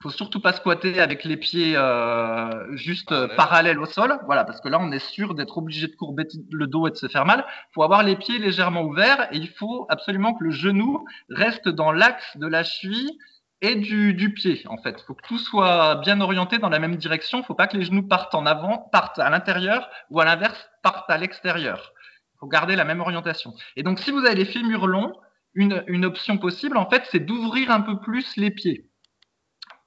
[0.00, 4.60] Faut surtout pas squatter avec les pieds euh, juste euh, parallèles au sol, voilà, parce
[4.60, 7.26] que là on est sûr d'être obligé de courber le dos et de se faire
[7.26, 7.44] mal.
[7.48, 11.68] Il faut avoir les pieds légèrement ouverts et il faut absolument que le genou reste
[11.68, 13.18] dans l'axe de la cheville
[13.60, 15.00] et du, du pied en fait.
[15.00, 17.40] Il faut que tout soit bien orienté dans la même direction.
[17.40, 20.70] Il faut pas que les genoux partent en avant, partent à l'intérieur ou à l'inverse
[20.84, 21.92] partent à l'extérieur.
[22.36, 23.52] Il faut garder la même orientation.
[23.74, 25.12] Et donc si vous avez les fémurs longs,
[25.54, 28.87] une, une option possible en fait c'est d'ouvrir un peu plus les pieds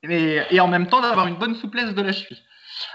[0.04, 2.42] et, en même temps d'avoir une bonne souplesse de la cheville.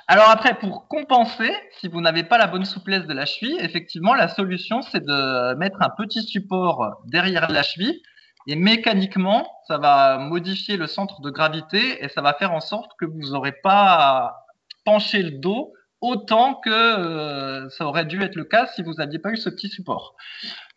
[0.09, 4.15] Alors après, pour compenser, si vous n'avez pas la bonne souplesse de la cheville, effectivement,
[4.15, 8.01] la solution, c'est de mettre un petit support derrière la cheville
[8.49, 12.93] et mécaniquement, ça va modifier le centre de gravité et ça va faire en sorte
[12.99, 14.47] que vous n'aurez pas
[14.85, 19.19] penché le dos autant que euh, ça aurait dû être le cas si vous n'aviez
[19.19, 20.15] pas eu ce petit support.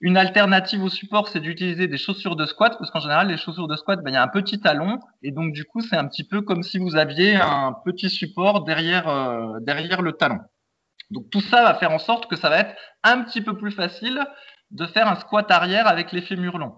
[0.02, 3.68] Une alternative au support, c'est d'utiliser des chaussures de squat, parce qu'en général, les chaussures
[3.68, 6.08] de squat, ben, il y a un petit talon, et donc du coup, c'est un
[6.08, 10.40] petit peu comme si vous aviez un petit support derrière, euh, derrière le talon.
[11.12, 13.72] Donc tout ça va faire en sorte que ça va être un petit peu plus
[13.72, 14.26] facile
[14.72, 16.76] de faire un squat arrière avec les fémurs longs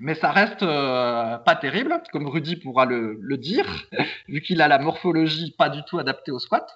[0.00, 3.66] mais ça reste euh, pas terrible, comme Rudy pourra le, dire,
[4.28, 6.72] vu qu'il a la morphologie pas du tout adaptée au squat.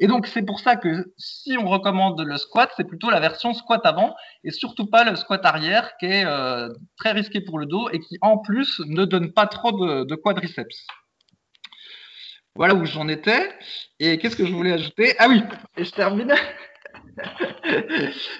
[0.00, 3.54] Et donc c'est pour ça que si on recommande le squat, c'est plutôt la version
[3.54, 7.66] squat avant et surtout pas le squat arrière qui est euh, très risqué pour le
[7.66, 10.86] dos et qui en plus ne donne pas trop de, de quadriceps.
[12.54, 13.50] Voilà où j'en étais.
[14.00, 15.14] Et qu'est-ce que je voulais ajouter?
[15.18, 15.42] Ah oui,
[15.76, 16.34] et je termine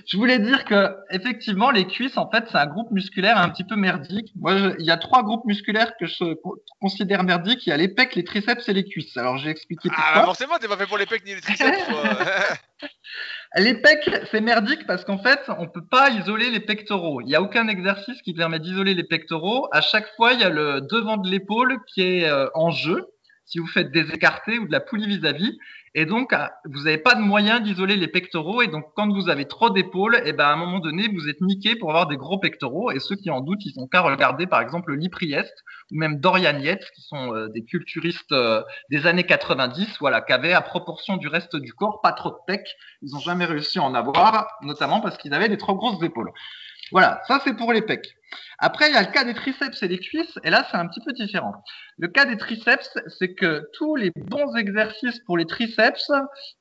[0.06, 3.64] je voulais dire que effectivement les cuisses en fait c'est un groupe musculaire un petit
[3.64, 4.32] peu merdique.
[4.36, 6.34] Moi il y a trois groupes musculaires que je
[6.80, 7.66] considère merdiques.
[7.66, 9.16] Il y a les pecs, les triceps et les cuisses.
[9.16, 10.04] Alors j'ai expliqué pourquoi.
[10.06, 11.78] Ah bah forcément t'es pas fait pour les pecs ni les triceps.
[13.56, 17.20] les pecs c'est merdique parce qu'en fait on peut pas isoler les pectoraux.
[17.20, 19.68] Il y a aucun exercice qui permet d'isoler les pectoraux.
[19.72, 23.08] À chaque fois il y a le devant de l'épaule qui est euh, en jeu
[23.48, 25.58] si vous faites des écartés ou de la poulie vis-à-vis.
[25.98, 28.62] Et donc, ah, vous n'avez pas de moyen d'isoler les pectoraux.
[28.62, 31.28] Et donc, quand vous avez trop d'épaules, et eh ben, à un moment donné, vous
[31.28, 32.92] êtes niqué pour avoir des gros pectoraux.
[32.92, 35.52] Et ceux qui en doutent, ils ont qu'à regarder, par exemple, Lipriest
[35.90, 40.32] ou même Dorian Yates, qui sont euh, des culturistes euh, des années 90, voilà, qui
[40.32, 42.76] avaient à proportion du reste du corps pas trop de pecs.
[43.02, 46.30] Ils n'ont jamais réussi à en avoir, notamment parce qu'ils avaient des trop grosses épaules.
[46.92, 48.14] Voilà, ça c'est pour les pecs.
[48.58, 50.86] Après, il y a le cas des triceps et des cuisses, et là c'est un
[50.88, 51.52] petit peu différent.
[51.96, 56.10] Le cas des triceps, c'est que tous les bons exercices pour les triceps,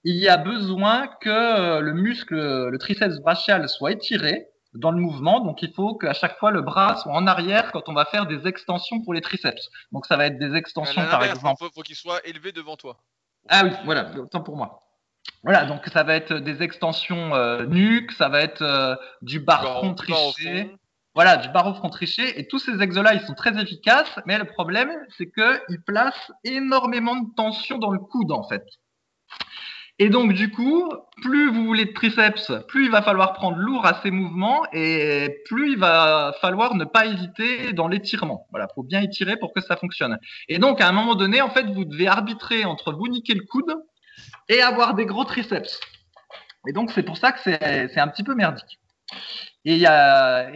[0.03, 4.99] il y a besoin que euh, le muscle, le triceps brachial soit étiré dans le
[4.99, 8.05] mouvement, donc il faut qu'à chaque fois le bras soit en arrière quand on va
[8.05, 9.69] faire des extensions pour les triceps.
[9.91, 11.63] Donc ça va être des extensions par exemple.
[11.63, 12.97] Il faut, qu'il soit élevé devant toi.
[13.49, 14.86] Ah oui, voilà, autant pour moi.
[15.43, 19.63] Voilà, donc ça va être des extensions euh, nuque, ça va être euh, du bar
[19.79, 20.71] front triché.
[21.17, 22.39] Voilà, du barreau front triché.
[22.39, 24.19] Et tous ces exos-là, ils sont très efficaces.
[24.27, 28.63] Mais le problème, c'est qu'ils placent énormément de tension dans le coude, en fait.
[29.97, 30.91] Et donc, du coup,
[31.23, 35.41] plus vous voulez de triceps, plus il va falloir prendre lourd à ces mouvements et
[35.45, 38.45] plus il va falloir ne pas hésiter dans l'étirement.
[38.51, 40.19] Voilà, faut bien étirer pour que ça fonctionne.
[40.49, 43.43] Et donc, à un moment donné, en fait, vous devez arbitrer entre vous niquer le
[43.43, 43.73] coude
[44.49, 45.79] et avoir des gros triceps.
[46.67, 48.79] Et donc, c'est pour ça que c'est un petit peu merdique.
[49.69, 49.79] Et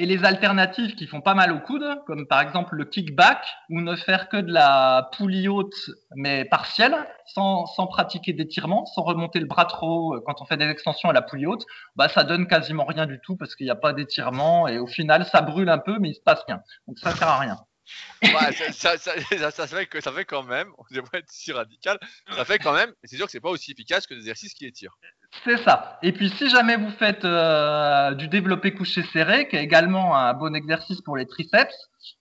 [0.05, 3.95] les alternatives qui font pas mal au coude, comme par exemple le kickback, ou ne
[3.97, 5.75] faire que de la poulie haute
[6.15, 6.95] mais partielle,
[7.25, 11.21] sans, pratiquer d'étirement, sans remonter le bras trop quand on fait des extensions à la
[11.21, 11.65] poulie haute,
[11.97, 14.87] bah ça donne quasiment rien du tout parce qu'il n'y a pas d'étirement et au
[14.87, 16.61] final ça brûle un peu mais il se passe rien.
[16.87, 17.57] Donc ça sert à rien
[18.71, 21.99] ça, fait ça fait quand même, on devrait être si radical,
[22.35, 24.65] ça fait quand même, c'est sûr que c'est pas aussi efficace que des exercices qui
[24.65, 24.97] étirent.
[25.45, 25.97] C'est ça.
[26.03, 30.33] Et puis si jamais vous faites euh, du développé couché serré, qui est également un
[30.33, 31.73] bon exercice pour les triceps,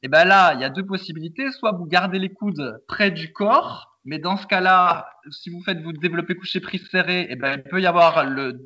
[0.03, 1.51] et eh ben là, il y a deux possibilités.
[1.53, 5.81] Soit vous gardez les coudes près du corps, mais dans ce cas-là, si vous faites
[5.83, 8.61] vous développé couché prise serré, eh ben il peut y avoir le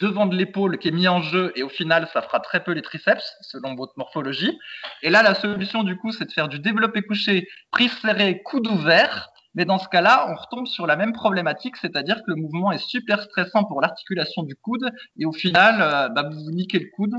[0.00, 2.72] devant de l'épaule qui est mis en jeu et au final ça fera très peu
[2.72, 4.58] les triceps selon votre morphologie.
[5.02, 8.66] Et là la solution du coup c'est de faire du développé couché, prise serrée, coude
[8.66, 9.30] ouvert.
[9.56, 12.84] Mais dans ce cas-là, on retombe sur la même problématique, c'est-à-dire que le mouvement est
[12.84, 16.90] super stressant pour l'articulation du coude et au final, euh, bah, vous vous niquez le
[16.96, 17.14] coude.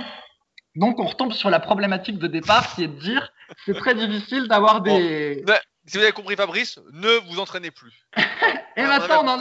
[0.75, 3.31] Donc on retombe sur la problématique de départ qui est de dire
[3.65, 5.43] c'est très difficile d'avoir des.
[5.85, 8.05] si vous avez compris Fabrice, ne vous entraînez plus.
[8.75, 9.39] et maintenant on,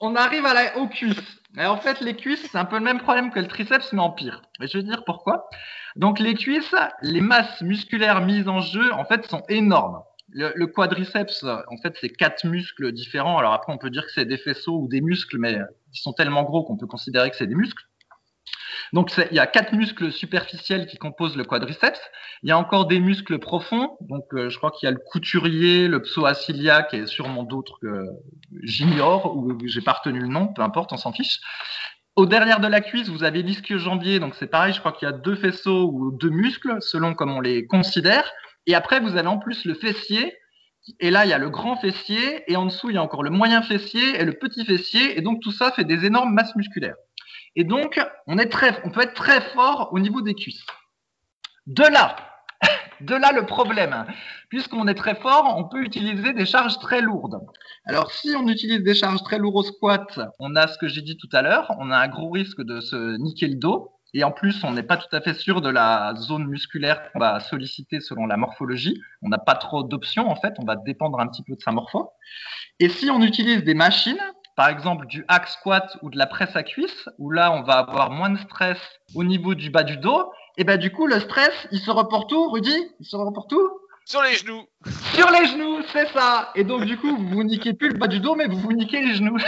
[0.00, 3.00] on arrive à la, aux cuisses en fait, les cuisses, c'est un peu le même
[3.00, 4.42] problème que le triceps, mais en pire.
[4.62, 5.48] Et je vais dire pourquoi.
[5.96, 10.02] Donc, les cuisses, les masses musculaires mises en jeu, en fait, sont énormes.
[10.32, 13.36] Le, quadriceps, en fait, c'est quatre muscles différents.
[13.38, 15.58] Alors après, on peut dire que c'est des faisceaux ou des muscles, mais
[15.92, 17.84] ils sont tellement gros qu'on peut considérer que c'est des muscles.
[18.92, 22.00] Donc il y a quatre muscles superficiels qui composent le quadriceps.
[22.42, 23.96] Il y a encore des muscles profonds.
[24.00, 28.04] Donc euh, je crois qu'il y a le couturier, le psoasiliaque et sûrement d'autres que
[28.62, 30.48] j'ignore ou j'ai pas retenu le nom.
[30.48, 31.40] Peu importe, on s'en fiche.
[32.16, 34.18] Au derrière de la cuisse, vous avez l'ischio-jambier.
[34.18, 37.30] Donc c'est pareil, je crois qu'il y a deux faisceaux ou deux muscles selon comme
[37.30, 38.30] on les considère.
[38.66, 40.34] Et après vous avez en plus le fessier.
[40.98, 43.22] Et là, il y a le grand fessier, et en dessous, il y a encore
[43.22, 46.56] le moyen fessier et le petit fessier, et donc tout ça fait des énormes masses
[46.56, 46.96] musculaires.
[47.56, 50.64] Et donc, on, est très, on peut être très fort au niveau des cuisses.
[51.66, 52.16] De là,
[53.00, 54.06] de là le problème.
[54.48, 57.40] Puisqu'on est très fort, on peut utiliser des charges très lourdes.
[57.86, 61.02] Alors, si on utilise des charges très lourdes au squat, on a ce que j'ai
[61.02, 63.92] dit tout à l'heure, on a un gros risque de se niquer le dos.
[64.12, 67.20] Et en plus, on n'est pas tout à fait sûr de la zone musculaire qu'on
[67.20, 69.00] va solliciter selon la morphologie.
[69.22, 70.54] On n'a pas trop d'options, en fait.
[70.58, 72.10] On va dépendre un petit peu de sa morpho.
[72.80, 74.20] Et si on utilise des machines,
[74.60, 77.78] par exemple du hack squat ou de la presse à cuisse, où là on va
[77.78, 78.76] avoir moins de stress
[79.14, 82.30] au niveau du bas du dos, et ben du coup le stress il se reporte
[82.30, 82.76] où, Rudy?
[83.00, 83.70] Il se reporte où?
[84.04, 84.66] Sur les genoux.
[85.14, 86.50] Sur les genoux, c'est ça.
[86.54, 88.74] Et donc du coup vous vous niquez plus le bas du dos, mais vous vous
[88.74, 89.38] niquez les genoux.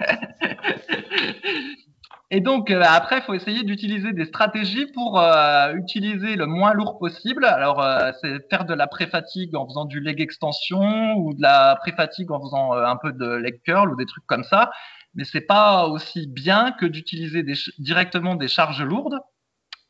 [2.30, 6.74] Et donc euh, après, il faut essayer d'utiliser des stratégies pour euh, utiliser le moins
[6.74, 7.46] lourd possible.
[7.46, 11.76] Alors, euh, c'est faire de la pré-fatigue en faisant du leg extension ou de la
[11.76, 14.70] pré-fatigue en faisant un peu de leg curl ou des trucs comme ça.
[15.14, 17.44] Mais c'est pas aussi bien que d'utiliser
[17.78, 19.18] directement des charges lourdes.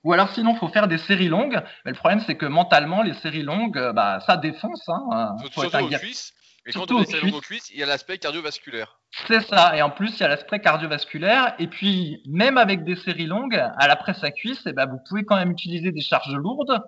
[0.04, 1.60] Ou alors sinon, faut faire des séries longues.
[1.84, 4.88] Mais le problème, c'est que mentalement, les séries longues, bah, ça défonce.
[4.88, 5.34] Hein.
[5.42, 5.74] Faut, faut être
[6.68, 9.00] et quand on est aux cuisses, il y a l'aspect cardiovasculaire.
[9.26, 9.74] C'est ça.
[9.74, 11.54] Et en plus, il y a l'aspect cardiovasculaire.
[11.58, 14.98] Et puis, même avec des séries longues, à la presse à cuisse, eh ben, vous
[15.08, 16.82] pouvez quand même utiliser des charges lourdes.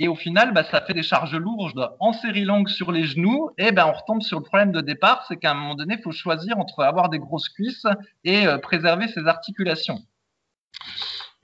[0.00, 3.50] Et au final, bah, ça fait des charges lourdes en série longue sur les genoux.
[3.56, 6.02] Et ben, on retombe sur le problème de départ, c'est qu'à un moment donné, il
[6.02, 7.86] faut choisir entre avoir des grosses cuisses
[8.24, 10.00] et euh, préserver ses articulations.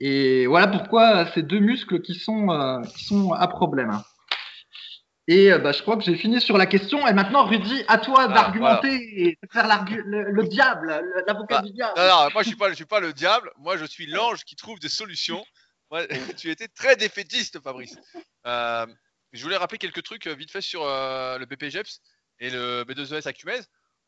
[0.01, 4.01] Et voilà pourquoi ces deux muscles qui sont, euh, qui sont à problème.
[5.27, 7.05] Et euh, bah, je crois que j'ai fini sur la question.
[7.05, 11.61] Et maintenant, Rudy, à toi ah, d'argumenter et de faire le, le, diable, l'avocat bah,
[11.63, 11.93] du diable.
[11.97, 13.51] Non, non, moi je suis pas, je suis pas le diable.
[13.57, 15.43] Moi, je suis l'ange qui trouve des solutions.
[16.37, 17.97] tu étais très défaitiste, Fabrice.
[18.45, 18.85] Euh,
[19.33, 22.01] je voulais rappeler quelques trucs euh, vite fait sur le BPGEPS
[22.39, 23.33] et le B2ES à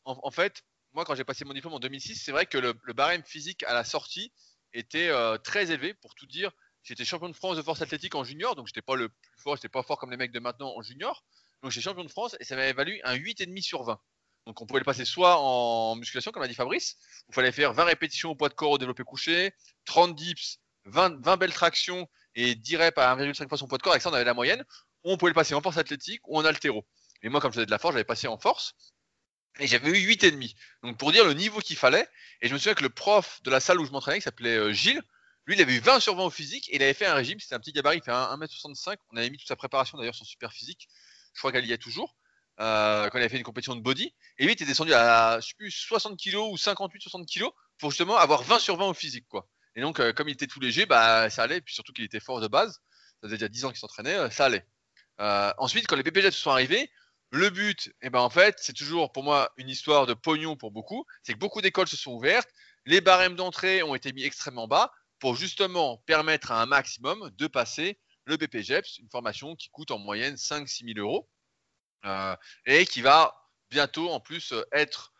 [0.04, 0.62] En, en, fait,
[0.94, 3.74] moi, quand j'ai passé mon diplôme en 2006, c'est vrai que le, barème physique à
[3.74, 4.32] la sortie
[4.72, 5.10] était
[5.44, 5.92] très élevé.
[5.94, 6.50] Pour tout dire,
[6.82, 9.56] J'étais champion de France de force athlétique en junior, donc j'étais pas le plus fort,
[9.56, 11.24] j'étais pas fort comme les mecs de maintenant en junior.
[11.62, 14.00] Donc j'étais champion de France et ça m'avait valu un 8,5 sur 20.
[14.46, 16.96] Donc on pouvait le passer soit en musculation, comme a dit Fabrice,
[17.28, 19.52] où il fallait faire 20 répétitions au poids de corps au développé couché,
[19.84, 23.82] 30 dips, 20, 20 belles tractions et 10 reps à 1,5 fois son poids de
[23.82, 23.92] corps.
[23.92, 24.64] Avec ça, on avait la moyenne.
[25.04, 26.86] On pouvait le passer en force athlétique ou en altéro.
[27.22, 28.74] Et moi, comme je faisais de la force, j'avais passé en force.
[29.58, 30.54] Et j'avais eu 8,5.
[30.82, 32.08] Donc pour dire le niveau qu'il fallait.
[32.40, 34.56] Et je me souviens que le prof de la salle où je m'entraînais, qui s'appelait
[34.56, 35.02] euh, Gilles,
[35.50, 37.40] lui, il avait eu 20 sur 20 au physique et il avait fait un régime.
[37.40, 38.96] C'était un petit gabarit, il fait 1m65.
[39.10, 40.88] On avait mis toute sa préparation d'ailleurs sur super physique.
[41.34, 42.14] Je crois qu'elle y est toujours.
[42.60, 44.14] Euh, quand il avait fait une compétition de body.
[44.38, 48.44] Et lui, il était descendu à plus, 60 kg ou 58-60 kg pour justement avoir
[48.44, 49.26] 20 sur 20 au physique.
[49.28, 49.48] quoi.
[49.74, 51.56] Et donc, euh, comme il était tout léger, bah, ça allait.
[51.56, 52.80] Et puis surtout qu'il était fort de base.
[53.20, 54.64] Ça faisait déjà 10 ans qu'il s'entraînait, euh, ça allait.
[55.18, 56.90] ensuite, quand les PPG sont arrivés,
[57.32, 60.70] le but, eh ben, en fait, c'est toujours pour moi une histoire de pognon pour
[60.70, 61.06] beaucoup.
[61.24, 62.50] C'est que beaucoup d'écoles se sont ouvertes.
[62.86, 67.46] Les barèmes d'entrée ont été mis extrêmement bas pour justement permettre à un maximum de
[67.46, 71.28] passer le BPGEPS, une formation qui coûte en moyenne 5-6 000 euros
[72.04, 72.34] euh,
[72.66, 73.34] et qui va
[73.70, 75.12] bientôt en plus être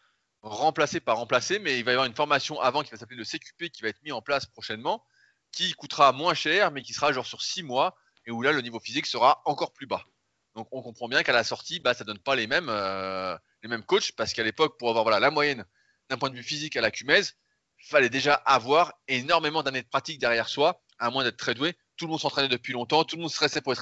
[0.42, 3.24] remplacée par remplacée, mais il va y avoir une formation avant qui va s'appeler le
[3.24, 5.04] CQP qui va être mis en place prochainement,
[5.52, 7.94] qui coûtera moins cher, mais qui sera genre sur 6 mois
[8.26, 10.04] et où là le niveau physique sera encore plus bas.
[10.54, 13.36] Donc on comprend bien qu'à la sortie, bah, ça ne donne pas les mêmes, euh,
[13.62, 15.64] les mêmes coachs, parce qu'à l'époque, pour avoir voilà, la moyenne
[16.08, 17.22] d'un point de vue physique à la Cumez,
[17.82, 21.74] fallait déjà avoir énormément d'années de pratique derrière soi, à moins d'être très doué.
[21.96, 23.74] Tout le monde s'entraînait depuis longtemps, tout le monde stressait pour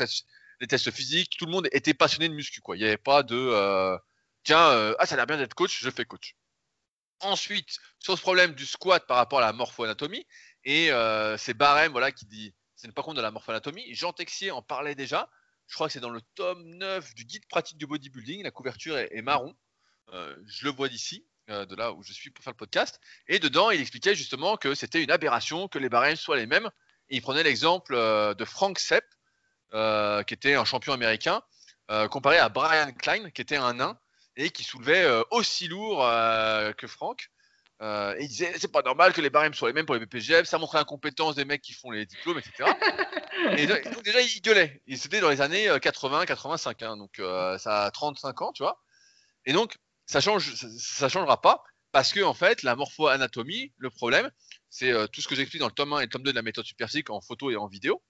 [0.60, 2.60] les tests physiques, tout le monde était passionné de muscu.
[2.74, 3.96] Il n'y avait pas de euh,
[4.44, 6.36] tiens, euh, ah, ça a l'air bien d'être coach, je fais coach.
[7.20, 10.24] Ensuite, sur ce problème du squat par rapport à la morpho-anatomie,
[10.64, 13.92] et euh, c'est voilà, qui dit c'est pas compte de la morpho-anatomie.
[13.94, 15.28] Jean Texier en parlait déjà.
[15.66, 18.42] Je crois que c'est dans le tome 9 du guide pratique du bodybuilding.
[18.42, 19.54] La couverture est, marron.
[20.12, 21.26] je le vois d'ici.
[21.50, 23.00] Euh, de là où je suis pour faire le podcast.
[23.26, 26.68] Et dedans, il expliquait justement que c'était une aberration que les barèmes soient les mêmes.
[27.08, 29.06] Et il prenait l'exemple euh, de Frank Sepp,
[29.72, 31.42] euh, qui était un champion américain,
[32.10, 33.98] comparé à Brian Klein, qui était un nain
[34.36, 36.00] et qui soulevait aussi lourd
[36.76, 37.30] que Frank.
[37.80, 40.46] Et il disait c'est pas normal que les barèmes soient les mêmes pour les BPGF,
[40.46, 42.70] ça montre l'incompétence des mecs qui font les diplômes, etc.
[43.56, 44.82] et donc, déjà il gueulait.
[44.96, 47.22] C'était dans les années 80, 85, hein, donc
[47.58, 48.82] ça a 35 ans, tu vois.
[49.46, 54.30] Et donc ça change, ça, changera pas parce que fait la morpho-anatomie, le problème,
[54.68, 56.42] c'est tout ce que j'explique dans le tome 1 et le tome 2 de la
[56.42, 58.02] méthode superphysique en photo et en vidéo,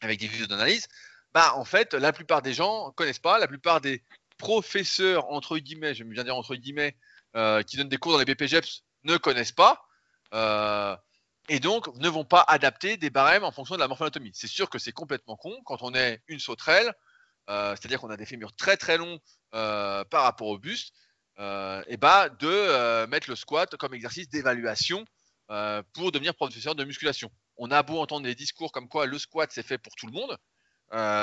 [0.00, 0.88] avec des vidéos d'analyse.
[1.34, 4.02] Bah en fait la plupart des gens connaissent pas, la plupart des
[4.38, 6.96] professeurs entre guillemets, je bien dire entre guillemets
[7.36, 9.84] euh, qui donnent des cours dans les BPGEPS ne connaissent pas
[10.32, 10.96] euh,
[11.48, 14.30] et donc ne vont pas adapter des barèmes en fonction de la morphanatomie.
[14.34, 16.92] C'est sûr que c'est complètement con quand on est une sauterelle,
[17.50, 19.18] euh, c'est-à-dire qu'on a des fémurs très très longs
[19.50, 20.94] par rapport au buste,
[21.38, 25.04] et bah de mettre le squat comme exercice d'évaluation
[25.92, 27.30] pour devenir professeur de musculation.
[27.56, 30.12] On a beau entendre des discours comme quoi le squat c'est fait pour tout le
[30.12, 30.36] monde,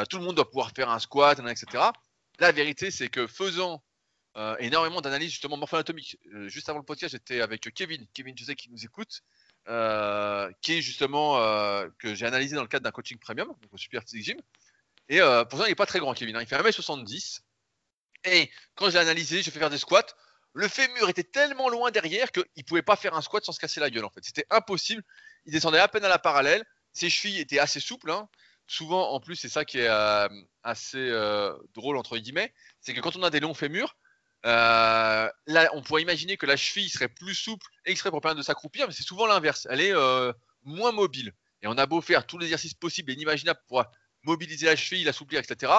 [0.09, 1.83] tout le monde doit pouvoir faire un squat, etc.
[2.39, 3.83] La vérité c'est que faisant
[4.37, 6.17] euh, énormément d'analyses justement morpho-anatomiques.
[6.33, 9.21] Euh, juste avant le podcast, j'étais avec Kevin, Kevin, tu sais, qui nous écoute,
[9.69, 11.39] euh, qui est justement
[11.99, 14.41] que j'ai analysé dans le cadre d'un coaching premium, au Super Physique Gym.
[15.07, 16.35] Et pourtant, il n'est pas très grand, Kevin.
[16.35, 16.41] Hein.
[16.41, 17.41] il fait 1m70.
[18.25, 20.05] Et quand j'ai analysé, je fais faire des squats.
[20.53, 23.59] Le fémur était tellement loin derrière qu'il ne pouvait pas faire un squat sans se
[23.59, 24.05] casser la gueule.
[24.05, 25.03] En fait, c'était impossible.
[25.45, 26.63] Il descendait à peine à la parallèle.
[26.93, 28.09] Ses chevilles étaient assez souples.
[28.09, 28.29] Hein.
[28.67, 29.89] Souvent, en plus, c'est ça qui est
[30.63, 31.11] assez
[31.73, 33.95] drôle entre guillemets, c'est que quand on a des longs fémurs,
[34.45, 38.45] euh, là, on pourrait imaginer que la cheville serait plus souple serait pour permettre de
[38.45, 39.67] s'accroupir, mais c'est souvent l'inverse.
[39.69, 40.31] Elle est euh,
[40.63, 41.33] moins mobile.
[41.61, 43.83] Et on a beau faire tous les exercices possibles et inimaginables pour
[44.23, 45.71] mobiliser la cheville, l'assouplir, etc.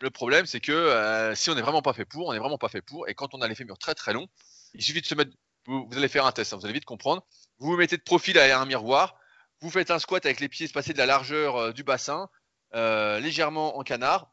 [0.00, 2.58] Le problème, c'est que euh, si on n'est vraiment pas fait pour, on n'est vraiment
[2.58, 3.08] pas fait pour.
[3.08, 4.28] Et quand on a les fémurs très très longs,
[4.74, 5.32] il suffit de se mettre.
[5.66, 7.22] Vous, allez faire un test, hein, vous allez vite comprendre.
[7.58, 9.16] Vous vous mettez de profil derrière un miroir.
[9.60, 12.30] Vous faites un squat avec les pieds espacés de la largeur du bassin,
[12.72, 14.32] légèrement en canard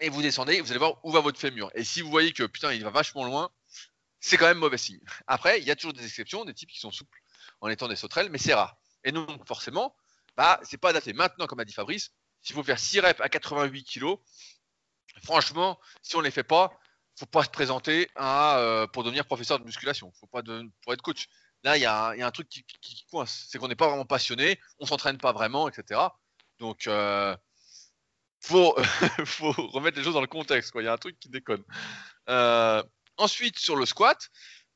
[0.00, 1.70] et vous descendez, vous allez voir où va votre fémur.
[1.74, 3.50] Et si vous voyez que putain, il va vachement loin,
[4.20, 5.00] c'est quand même mauvais signe.
[5.26, 7.20] Après, il y a toujours des exceptions, des types qui sont souples
[7.60, 8.76] en étant des sauterelles, mais c'est rare.
[9.04, 9.94] Et donc, forcément,
[10.36, 11.12] bah, c'est pas adapté.
[11.12, 12.10] Maintenant, comme a dit Fabrice,
[12.42, 14.16] s'il faut faire 6 reps à 88 kg,
[15.24, 16.78] franchement, si on ne les fait pas,
[17.16, 20.12] faut pas se présenter euh, pour devenir professeur de musculation.
[20.18, 20.42] Faut pas
[20.82, 21.28] pour être coach.
[21.62, 22.64] Là, il y, a un truc qui,
[23.10, 23.46] coince.
[23.48, 26.00] C'est qu'on n'est pas vraiment passionné, on s'entraîne pas vraiment, etc.
[26.58, 27.34] Donc, euh,
[28.40, 28.72] faut,
[29.72, 30.72] remettre les choses dans le contexte.
[30.74, 31.64] Il y a un truc qui déconne.
[32.28, 32.82] Euh,
[33.16, 34.28] ensuite, sur le squat,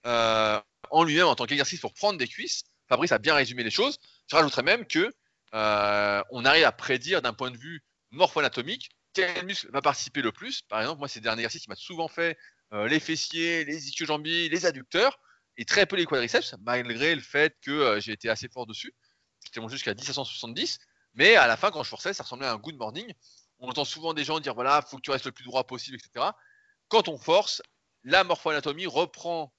[0.06, 0.58] euh,
[0.90, 3.98] en lui-même, en tant qu'exercice pour prendre des cuisses, Fabrice a bien résumé les choses.
[4.30, 5.12] Je rajouterais même que
[5.52, 8.90] on arrive à prédire d'un point de vue morpho-anatomique
[9.26, 10.62] quel muscle va participer le plus.
[10.62, 12.38] Par exemple, moi, c'est un exercice qui m'a souvent fait
[12.72, 15.18] les fessiers, les ischio-jambiers, les adducteurs
[15.56, 18.92] et très peu les quadriceps, malgré le fait que j'ai été assez fort dessus.
[19.44, 20.78] J'étais jusqu'à 10 à 170.
[21.14, 23.12] Mais à la fin, quand je forçais, ça ressemblait à un good morning
[23.60, 25.96] on entend souvent des gens dire voilà, faut que tu restes le plus droit possible,
[25.96, 26.26] etc.
[26.88, 27.62] Quand on force,
[28.04, 29.52] la morpho-anatomie reprend,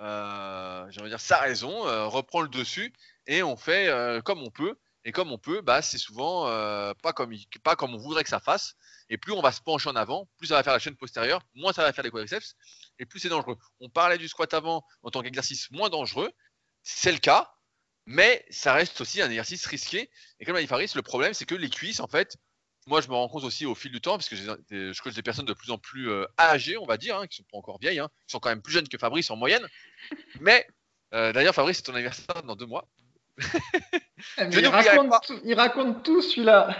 [0.00, 2.92] euh, dire, sa raison, euh, reprend le dessus,
[3.26, 4.78] et on fait euh, comme on peut.
[5.04, 8.30] Et comme on peut, bah, c'est souvent euh, pas, comme, pas comme on voudrait que
[8.30, 8.74] ça fasse.
[9.08, 11.40] Et plus on va se pencher en avant, plus ça va faire la chaîne postérieure,
[11.54, 12.56] moins ça va faire les quadriceps,
[12.98, 13.56] et plus c'est dangereux.
[13.80, 16.30] On parlait du squat avant en tant qu'exercice moins dangereux,
[16.82, 17.50] c'est le cas,
[18.06, 20.10] mais ça reste aussi un exercice risqué.
[20.40, 22.36] Et comme l'a dit Faris, le problème c'est que les cuisses, en fait,
[22.88, 25.22] moi, je me rends compte aussi au fil du temps, parce que je connais des
[25.22, 27.78] personnes de plus en plus euh, âgées, on va dire, hein, qui sont pas encore
[27.78, 29.66] vieilles, hein, qui sont quand même plus jeunes que Fabrice en moyenne.
[30.40, 30.66] Mais
[31.12, 32.88] euh, d'ailleurs, Fabrice, c'est ton anniversaire dans deux mois.
[34.36, 36.76] Ah, il, raconte tout, il, raconte tout, celui-là.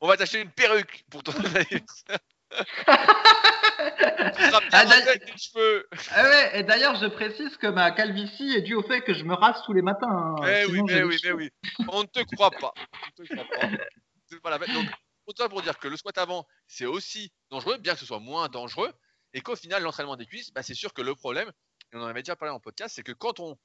[0.00, 2.18] on va t'acheter une perruque pour ton anniversaire.
[2.86, 9.14] ah, ah ouais, et d'ailleurs, je précise que ma calvitie est due au fait que
[9.14, 10.08] je me rase tous les matins.
[10.10, 10.36] Hein.
[10.42, 11.50] Mais oui, mais oui, mais oui.
[11.88, 12.72] On ne te croit pas.
[12.76, 13.44] On te croit
[14.58, 14.66] pas.
[14.66, 14.86] Donc,
[15.50, 18.92] pour dire que le squat avant, c'est aussi dangereux, bien que ce soit moins dangereux,
[19.34, 21.52] et qu'au final, l'entraînement des cuisses, bah, c'est sûr que le problème,
[21.92, 23.56] et on en avait déjà parlé en podcast, c'est que quand on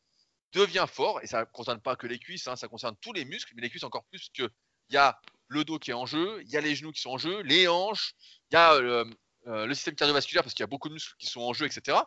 [0.54, 3.26] devient fort, et ça ne concerne pas que les cuisses, hein, ça concerne tous les
[3.26, 4.50] muscles, mais les cuisses encore plus que
[4.90, 7.02] il y a le dos qui est en jeu, il y a les genoux qui
[7.02, 8.14] sont en jeu, les hanches,
[8.52, 9.06] il y a euh,
[9.48, 11.66] euh, le système cardiovasculaire parce qu'il y a beaucoup de muscles qui sont en jeu,
[11.66, 11.98] etc.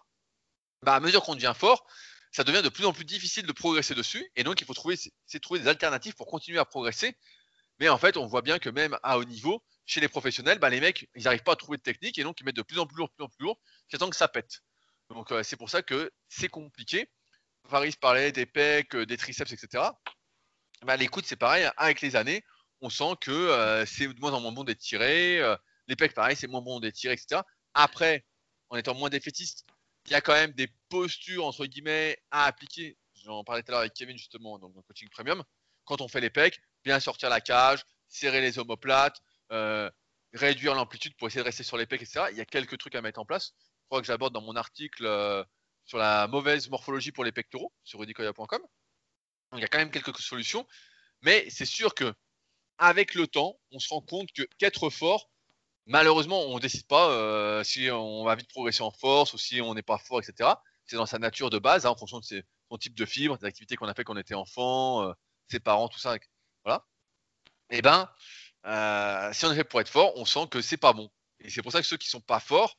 [0.82, 1.86] Bah, à mesure qu'on devient fort,
[2.32, 4.96] ça devient de plus en plus difficile de progresser dessus, et donc il faut trouver,
[5.42, 7.16] trouver des alternatives pour continuer à progresser
[7.78, 10.70] mais en fait, on voit bien que même à haut niveau, chez les professionnels, bah,
[10.70, 12.78] les mecs, ils n'arrivent pas à trouver de technique et donc ils mettent de plus
[12.78, 13.58] en plus lourd, plus en plus lourd,
[13.90, 14.62] jusqu'à que ça pète.
[15.10, 17.08] Donc euh, c'est pour ça que c'est compliqué.
[17.66, 19.84] Faris parlait des pecs, euh, des triceps, etc.
[20.82, 21.72] Bah, L'écoute, c'est pareil, hein.
[21.76, 22.44] avec les années,
[22.80, 25.40] on sent que euh, c'est de moins en moins bon d'être tiré.
[25.88, 27.42] les pecs, pareil, c'est moins bon d'être tiré, etc.
[27.74, 28.24] Après,
[28.70, 29.66] en étant moins défaitiste,
[30.06, 32.96] il y a quand même des postures, entre guillemets, à appliquer.
[33.24, 35.42] J'en parlais tout à l'heure avec Kevin, justement, dans le coaching premium.
[35.84, 39.20] Quand on fait les pecs, bien sortir la cage, serrer les omoplates,
[39.52, 39.90] euh,
[40.32, 42.26] réduire l'amplitude pour essayer de rester sur les pecs, etc.
[42.30, 43.52] Il y a quelques trucs à mettre en place.
[43.58, 45.44] Je crois que j'aborde dans mon article euh,
[45.86, 48.60] sur la mauvaise morphologie pour les pectoraux sur rudicoya.com.
[49.54, 50.66] Il y a quand même quelques solutions,
[51.22, 52.12] mais c'est sûr que
[52.78, 55.30] avec le temps, on se rend compte que qu'être fort,
[55.86, 59.60] malheureusement, on ne décide pas euh, si on va vite progresser en force ou si
[59.60, 60.50] on n'est pas fort, etc.
[60.84, 63.46] C'est dans sa nature de base, hein, en fonction de son type de fibre, des
[63.46, 65.12] activités qu'on a fait quand on était enfant, euh,
[65.48, 66.16] ses parents, tout ça.
[67.70, 68.08] Eh ben,
[68.66, 71.10] euh, si on est fait pour être fort, on sent que c'est pas bon.
[71.40, 72.76] Et c'est pour ça que ceux qui sont pas forts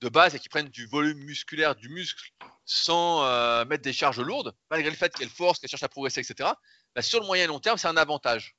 [0.00, 2.30] de base et qui prennent du volume musculaire, du muscle,
[2.64, 6.50] sans mettre des charges lourdes, malgré le fait qu'elles forcent, qu'elles cherchent à progresser, etc.
[6.94, 8.56] Bah, sur le moyen et long terme, c'est un avantage.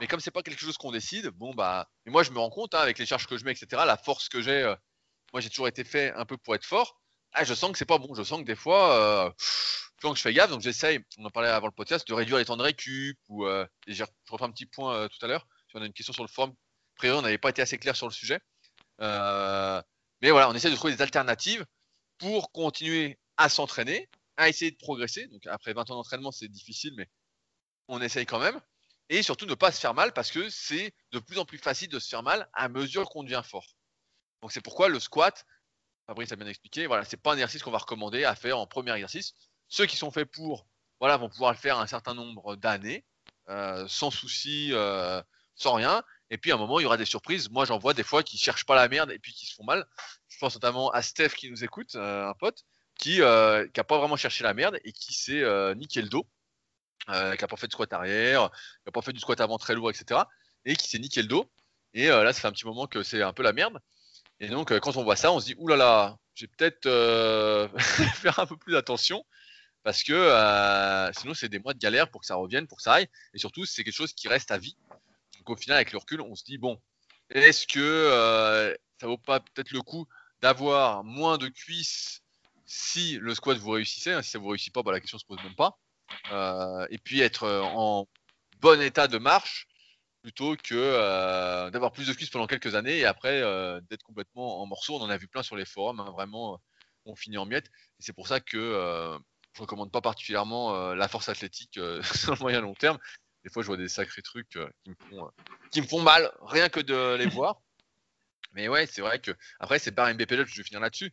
[0.00, 2.50] Mais comme c'est pas quelque chose qu'on décide, bon bah, mais moi je me rends
[2.50, 3.82] compte hein, avec les charges que je mets, etc.
[3.86, 4.74] La force que j'ai, euh,
[5.32, 7.00] moi j'ai toujours été fait un peu pour être fort.
[7.34, 8.14] Ah, je sens que c'est pas bon.
[8.14, 9.30] Je sens que des fois, euh,
[10.00, 11.00] quand je fais gaffe, donc j'essaye.
[11.18, 14.04] On en parlait avant le podcast, de réduire les temps de récup ou euh, je
[14.30, 15.46] refais un petit point euh, tout à l'heure.
[15.68, 16.54] Si on a une question sur le forum,
[16.96, 18.40] priori on n'avait pas été assez clair sur le sujet.
[20.24, 21.66] Mais voilà, on essaie de trouver des alternatives
[22.16, 24.08] pour continuer à s'entraîner,
[24.38, 25.26] à essayer de progresser.
[25.26, 27.10] Donc après 20 ans d'entraînement, c'est difficile, mais
[27.88, 28.58] on essaye quand même
[29.10, 31.90] et surtout ne pas se faire mal parce que c'est de plus en plus facile
[31.90, 33.76] de se faire mal à mesure qu'on devient fort.
[34.40, 35.44] Donc c'est pourquoi le squat,
[36.06, 38.66] Fabrice a bien expliqué, voilà, c'est pas un exercice qu'on va recommander à faire en
[38.66, 39.34] premier exercice.
[39.68, 40.66] Ceux qui sont faits pour,
[41.00, 43.04] voilà, vont pouvoir le faire un certain nombre d'années,
[43.50, 45.22] euh, sans souci, euh,
[45.54, 46.02] sans rien.
[46.34, 47.48] Et puis à un moment, il y aura des surprises.
[47.50, 49.64] Moi, j'en vois des fois qui cherchent pas la merde et puis qui se font
[49.64, 49.86] mal.
[50.28, 52.64] Je pense notamment à Steph qui nous écoute, euh, un pote,
[52.98, 56.26] qui n'a pas vraiment cherché la merde et qui s'est niqué le dos
[57.10, 59.58] euh, qui n'a pas fait de squat arrière, qui n'a pas fait du squat avant
[59.58, 60.22] très lourd, etc.
[60.64, 61.50] Et qui s'est niqué le dos.
[61.92, 63.78] Et euh, là, ça fait un petit moment que c'est un peu la merde.
[64.40, 66.84] Et donc, euh, quand on voit ça, on se dit, oulala, là là, j'ai peut-être
[68.14, 69.24] faire un peu plus attention.
[69.82, 70.14] Parce que
[71.14, 73.08] sinon, c'est des mois de galère pour que ça revienne, pour que ça aille.
[73.34, 74.76] Et surtout, c'est quelque chose qui reste à vie.
[75.44, 76.80] Donc, au final, avec le recul, on se dit, bon,
[77.30, 80.06] est-ce que ça vaut pas peut-être le coup
[80.40, 82.22] d'avoir moins de cuisses
[82.66, 85.42] si le squat vous réussissez Si ça vous réussit pas, bah, la question se pose
[85.42, 85.78] même pas.
[86.32, 88.06] Euh, et puis être euh, en
[88.60, 89.66] bon état de marche
[90.22, 93.40] plutôt que euh, d'avoir plus de cuisses pendant quelques années et après
[93.90, 94.96] d'être complètement en morceaux.
[94.96, 96.60] On en a vu plein sur les forums, hein, vraiment,
[97.04, 97.66] on finit en miettes.
[97.98, 99.18] Et c'est pour ça que
[99.52, 101.74] je recommande pas particulièrement la force athlétique
[102.14, 102.98] sur le moyen long terme.
[103.44, 104.58] Des fois, je vois des sacrés trucs qui,
[104.90, 105.30] me font,
[105.70, 107.60] qui me font mal, rien que de les voir.
[108.54, 111.12] Mais ouais, c'est vrai que après, c'est pas MBP je vais finir là-dessus.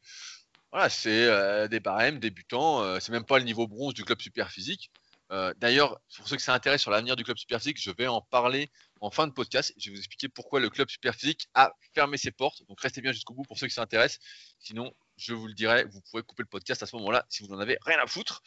[0.71, 2.81] Voilà, c'est euh, des barèmes débutants.
[2.81, 4.91] Euh, c'est même pas le niveau bronze du club super physique.
[5.31, 8.21] Euh, d'ailleurs, pour ceux qui s'intéressent sur l'avenir du club super physique, je vais en
[8.21, 8.69] parler
[9.01, 9.73] en fin de podcast.
[9.77, 12.63] Je vais vous expliquer pourquoi le club super physique a fermé ses portes.
[12.67, 14.19] Donc restez bien jusqu'au bout pour ceux qui s'intéressent.
[14.59, 17.49] Sinon, je vous le dirai, vous pourrez couper le podcast à ce moment-là si vous
[17.49, 18.41] n'en avez rien à foutre.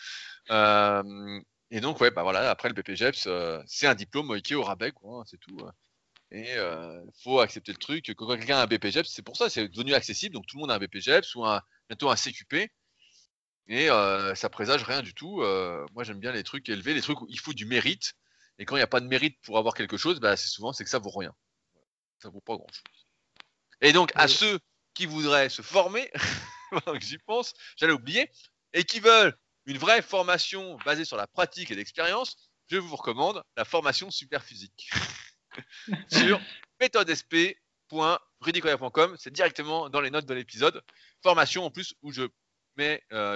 [1.71, 3.29] Et donc, ouais, bah voilà, après le BPGEPS,
[3.67, 5.59] c'est un diplôme qui est au rabais, quoi, hein, c'est tout.
[6.35, 8.13] Et il euh, faut accepter le truc.
[8.17, 10.35] Quand quelqu'un a un BPGEPS, c'est pour ça, c'est devenu accessible.
[10.35, 12.73] Donc tout le monde a un BPGEPS ou un, bientôt un CQP.
[13.69, 15.43] Et euh, ça présage rien du tout.
[15.43, 18.15] Euh, moi, j'aime bien les trucs élevés, les trucs où il faut du mérite.
[18.59, 20.73] Et quand il n'y a pas de mérite pour avoir quelque chose, bah, c'est souvent
[20.73, 21.33] c'est que ça vaut rien.
[22.19, 23.07] Ça vaut pas grand chose.
[23.81, 24.59] Et donc, à ceux
[24.93, 26.11] qui voudraient se former,
[27.01, 28.29] j'y pense, j'allais oublier,
[28.73, 29.37] et qui veulent
[29.67, 32.37] une vraie formation basée sur la pratique et l'expérience,
[32.69, 34.91] je vous recommande la formation super physique.
[36.11, 36.39] sur
[36.81, 39.17] méthodesp.rudicoya.com.
[39.19, 40.83] C'est directement dans les notes de l'épisode.
[41.23, 42.29] Formation en plus où euh,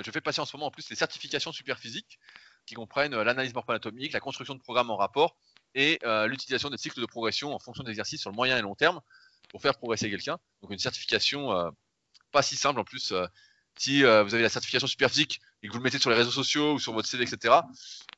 [0.04, 2.18] je fais passer en ce moment en plus les certifications super physiques
[2.66, 5.38] qui comprennent euh, l'analyse morpho-anatomique, la construction de programmes en rapport
[5.74, 8.74] et euh, l'utilisation des cycles de progression en fonction d'exercices sur le moyen et long
[8.74, 9.00] terme
[9.48, 10.38] pour faire progresser quelqu'un.
[10.62, 11.72] Donc une certification
[12.32, 13.14] pas si simple en plus.
[13.78, 16.30] si vous avez la certification super physique et que vous le mettez sur les réseaux
[16.30, 17.54] sociaux ou sur votre CV, etc.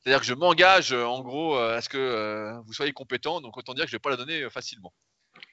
[0.03, 3.41] C'est-à-dire que je m'engage euh, en gros euh, à ce que euh, vous soyez compétent,
[3.41, 4.93] donc autant dire que je ne vais pas la donner facilement.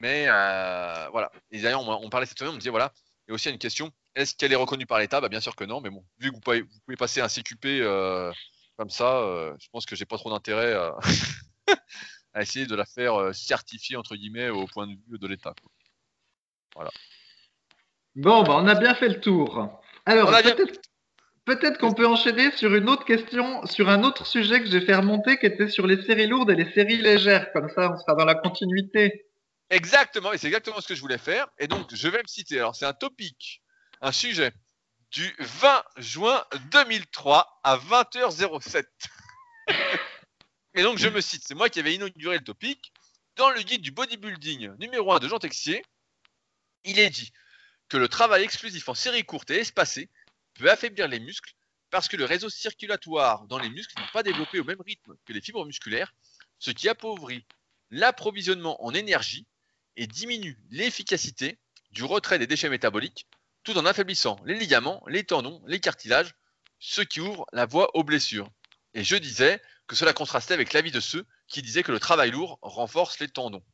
[0.00, 1.30] Mais voilà.
[1.50, 2.92] Et d'ailleurs, on, parlait cette semaine, on me disait voilà,
[3.26, 5.20] il y a aussi une question est-ce qu'elle est reconnue par l'État?
[5.20, 7.28] Bah, Bien sûr que non, mais bon, vu que vous pouvez, vous pouvez passer un
[7.28, 7.84] CQP
[8.76, 9.22] comme ça,
[9.60, 10.96] je pense que j'ai pas trop d'intérêt à,
[12.42, 15.54] essayer de la faire certifier entre guillemets au point de vue de l'État.
[16.74, 16.90] Voilà.
[18.16, 19.80] Bon, bah, on a bien fait le tour.
[20.04, 20.87] Alors, peut-être
[21.48, 24.94] Peut-être qu'on peut enchaîner sur une autre question, sur un autre sujet que j'ai fait
[24.94, 27.50] remonter, qui était sur les séries lourdes et les séries légères.
[27.54, 29.24] Comme ça, on sera dans la continuité.
[29.70, 31.48] Exactement, et c'est exactement ce que je voulais faire.
[31.58, 32.58] Et donc, je vais me citer.
[32.58, 33.62] Alors, c'est un topic,
[34.02, 34.52] un sujet
[35.10, 38.84] du 20 juin 2003 à 20h07.
[40.74, 41.44] et donc, je me cite.
[41.46, 42.92] C'est moi qui avais inauguré le topic.
[43.36, 45.82] Dans le guide du bodybuilding numéro 1 de Jean Texier,
[46.84, 47.32] il est dit
[47.88, 50.10] que le travail exclusif en série courte et espacée
[50.58, 51.54] peut affaiblir les muscles
[51.90, 55.32] parce que le réseau circulatoire dans les muscles n'est pas développé au même rythme que
[55.32, 56.14] les fibres musculaires,
[56.58, 57.46] ce qui appauvrit
[57.90, 59.46] l'approvisionnement en énergie
[59.96, 61.58] et diminue l'efficacité
[61.92, 63.26] du retrait des déchets métaboliques
[63.64, 66.34] tout en affaiblissant les ligaments, les tendons, les cartilages,
[66.78, 68.50] ce qui ouvre la voie aux blessures.
[68.94, 72.30] Et je disais que cela contrastait avec l'avis de ceux qui disaient que le travail
[72.30, 73.64] lourd renforce les tendons.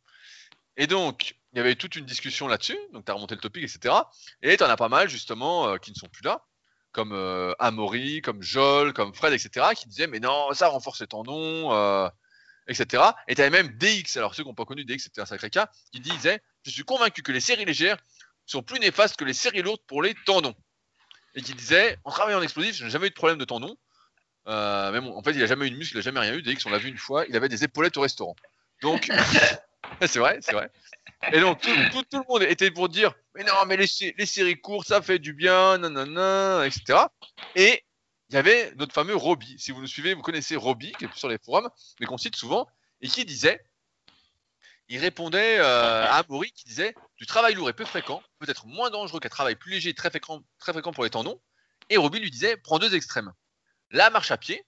[0.76, 3.62] Et donc, il y avait toute une discussion là-dessus, donc tu as remonté le topic,
[3.62, 3.94] etc.
[4.42, 6.44] Et tu en as pas mal, justement, euh, qui ne sont plus là,
[6.94, 11.08] comme euh, Amaury, comme Joel, comme Fred, etc., qui disaient, mais non, ça renforce les
[11.08, 12.08] tendons, euh,
[12.68, 13.02] etc.
[13.28, 15.50] Et tu avais même DX, alors ceux qui n'ont pas connu DX, c'était un sacré
[15.50, 17.98] cas, qui disait, je suis convaincu que les séries légères
[18.46, 20.54] sont plus néfastes que les séries lourdes pour les tendons.
[21.34, 23.76] Et qui disait, en travaillant en explosif, je n'ai jamais eu de problème de tendons.
[24.46, 26.42] Euh, mais en fait, il n'a jamais eu de muscle, il n'a jamais rien eu.
[26.42, 28.36] DX, on l'a vu une fois, il avait des épaulettes au restaurant.
[28.82, 29.10] Donc,
[30.00, 30.70] c'est vrai, c'est vrai.
[31.32, 31.70] Et donc, tout,
[32.12, 33.86] le monde était pour dire Mais non, mais les,
[34.26, 37.06] séries courtes, ça fait du bien, nanana, etc.
[37.54, 37.84] Et
[38.30, 39.56] il y avait notre fameux Robbie.
[39.58, 41.70] Si vous nous suivez, vous connaissez Robbie, qui est sur les forums,
[42.00, 42.66] mais qu'on cite souvent,
[43.00, 43.64] et qui disait
[44.88, 48.66] il répondait euh, à Amaury qui disait Du travail lourd et peu fréquent peut être
[48.66, 51.40] moins dangereux qu'un travail plus léger et très fréquent, très fréquent pour les tendons.
[51.88, 53.32] Et Robbie lui disait Prends deux extrêmes
[53.94, 54.66] la marche à pied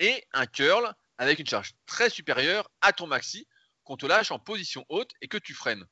[0.00, 3.46] et un curl avec une charge très supérieure à ton maxi
[3.84, 5.86] qu'on te lâche en position haute et que tu freines.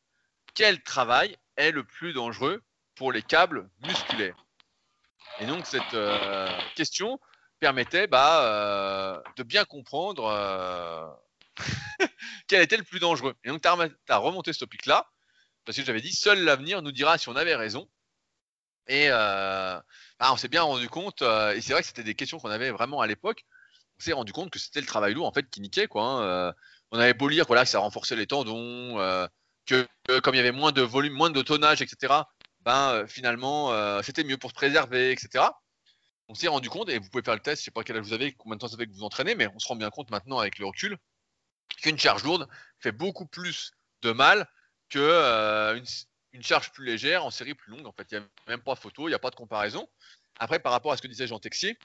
[0.55, 2.63] Quel travail est le plus dangereux
[2.95, 4.45] pour les câbles musculaires?
[5.41, 7.19] Et donc cette euh, question
[7.59, 11.07] permettait bah, euh, de bien comprendre euh,
[12.49, 13.35] quel était le plus dangereux.
[13.45, 15.09] Et donc tu as, remonté ce topic-là,
[15.65, 17.89] parce que j'avais dit, seul l'avenir nous dira si on avait raison.
[18.89, 19.85] Et bah,
[20.21, 23.01] on s'est bien rendu compte, et c'est vrai que c'était des questions qu'on avait vraiment
[23.01, 23.45] à l'époque,
[23.99, 25.87] on s'est rendu compte que c'était le travail lourd en fait qui niquait.
[25.87, 26.55] Quoi, hein,
[26.91, 28.99] on avait beau lire voilà, que ça renforçait les tendons,
[29.67, 29.87] que
[30.21, 32.13] comme il y avait moins de volume, moins de tonnage, etc.,
[32.61, 35.45] ben, euh, finalement, euh, c'était mieux pour se préserver, etc.
[36.29, 38.05] On s'est rendu compte, et vous pouvez faire le test, je sais pas quel âge
[38.05, 39.91] vous avez, combien de temps ça fait que vous entraînez, mais on se rend bien
[39.91, 40.97] compte maintenant avec le recul
[41.79, 42.49] qu'une charge lourde
[42.79, 44.49] fait beaucoup plus de mal
[44.91, 45.81] que euh,
[46.33, 47.87] une, charge plus légère en série plus longue.
[47.87, 49.89] En fait, il n'y a même pas photo, il n'y a pas de comparaison.
[50.39, 51.79] Après, par rapport à ce que disait Jean Texier,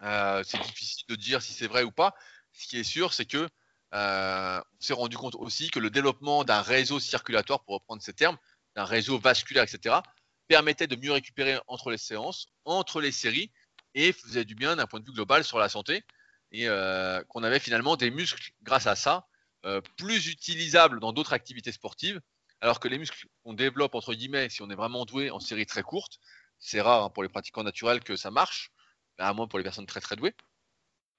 [0.00, 2.14] c'est difficile de dire si c'est vrai ou pas.
[2.52, 3.48] Ce qui est sûr, c'est que euh,
[3.94, 8.36] on s'est rendu compte aussi que le développement d'un réseau circulatoire, pour reprendre ces termes,
[8.74, 9.96] d'un réseau vasculaire, etc.,
[10.48, 13.50] permettait de mieux récupérer entre les séances, entre les séries,
[13.94, 16.02] et faisait du bien d'un point de vue global sur la santé,
[16.50, 19.26] et euh, qu'on avait finalement des muscles, grâce à ça,
[19.64, 22.20] euh, plus utilisables dans d'autres activités sportives,
[22.60, 25.66] alors que les muscles qu'on développe, entre guillemets, si on est vraiment doué en série
[25.66, 26.18] très courte,
[26.58, 28.70] c'est rare hein, pour les pratiquants naturels que ça marche,
[29.18, 30.34] à moins pour les personnes très très douées,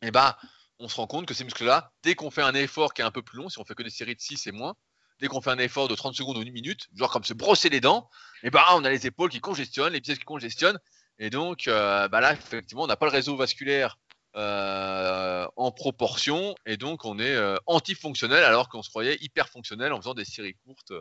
[0.01, 0.37] et bah,
[0.79, 3.11] on se rend compte que ces muscles-là, dès qu'on fait un effort qui est un
[3.11, 4.75] peu plus long, si on fait que des séries de 6 et moins,
[5.19, 7.69] dès qu'on fait un effort de 30 secondes ou une minute, genre comme se brosser
[7.69, 8.09] les dents,
[8.43, 10.79] et bah on a les épaules qui congestionnent, les pièces qui congestionnent,
[11.19, 13.97] et donc euh, bah là effectivement on n'a pas le réseau vasculaire
[14.35, 19.93] euh, en proportion, et donc on est euh, antifonctionnel alors qu'on se croyait hyper fonctionnel
[19.93, 20.91] en faisant des séries courtes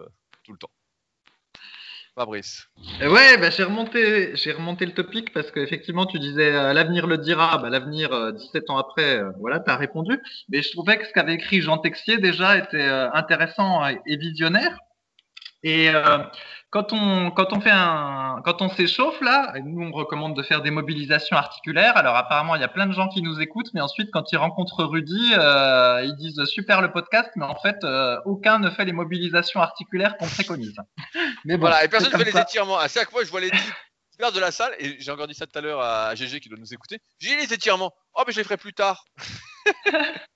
[0.45, 0.70] tout le temps.
[2.15, 2.69] Fabrice.
[3.01, 7.59] Ouais, bah, j'ai remonté, le topic parce qu'effectivement, tu disais euh, l'avenir le dira.
[7.59, 10.21] Bah, l'avenir, 17 euh, ans après, euh, voilà, tu as répondu.
[10.49, 14.79] Mais je trouvais que ce qu'avait écrit Jean Texier déjà était intéressant et visionnaire.
[15.65, 15.91] Et
[16.75, 21.97] quand on, s'échauffe là, nous on recommande de faire des mobilisations articulaires.
[21.97, 24.37] Alors apparemment il y a plein de gens qui nous écoutent, mais ensuite quand ils
[24.37, 28.85] rencontrent Rudy, euh, ils disent super le podcast, mais en fait euh, aucun ne fait
[28.85, 30.75] les mobilisations articulaires qu'on préconise.
[31.45, 32.79] Mais voilà, et personne ne fait les étirements.
[32.79, 33.51] À chaque fois je vois les
[34.19, 36.49] faire de la salle, et j'ai encore dit ça tout à l'heure à GG qui
[36.49, 37.01] doit nous écouter.
[37.19, 37.93] J'ai les étirements.
[38.15, 39.05] Oh mais je les ferai plus tard.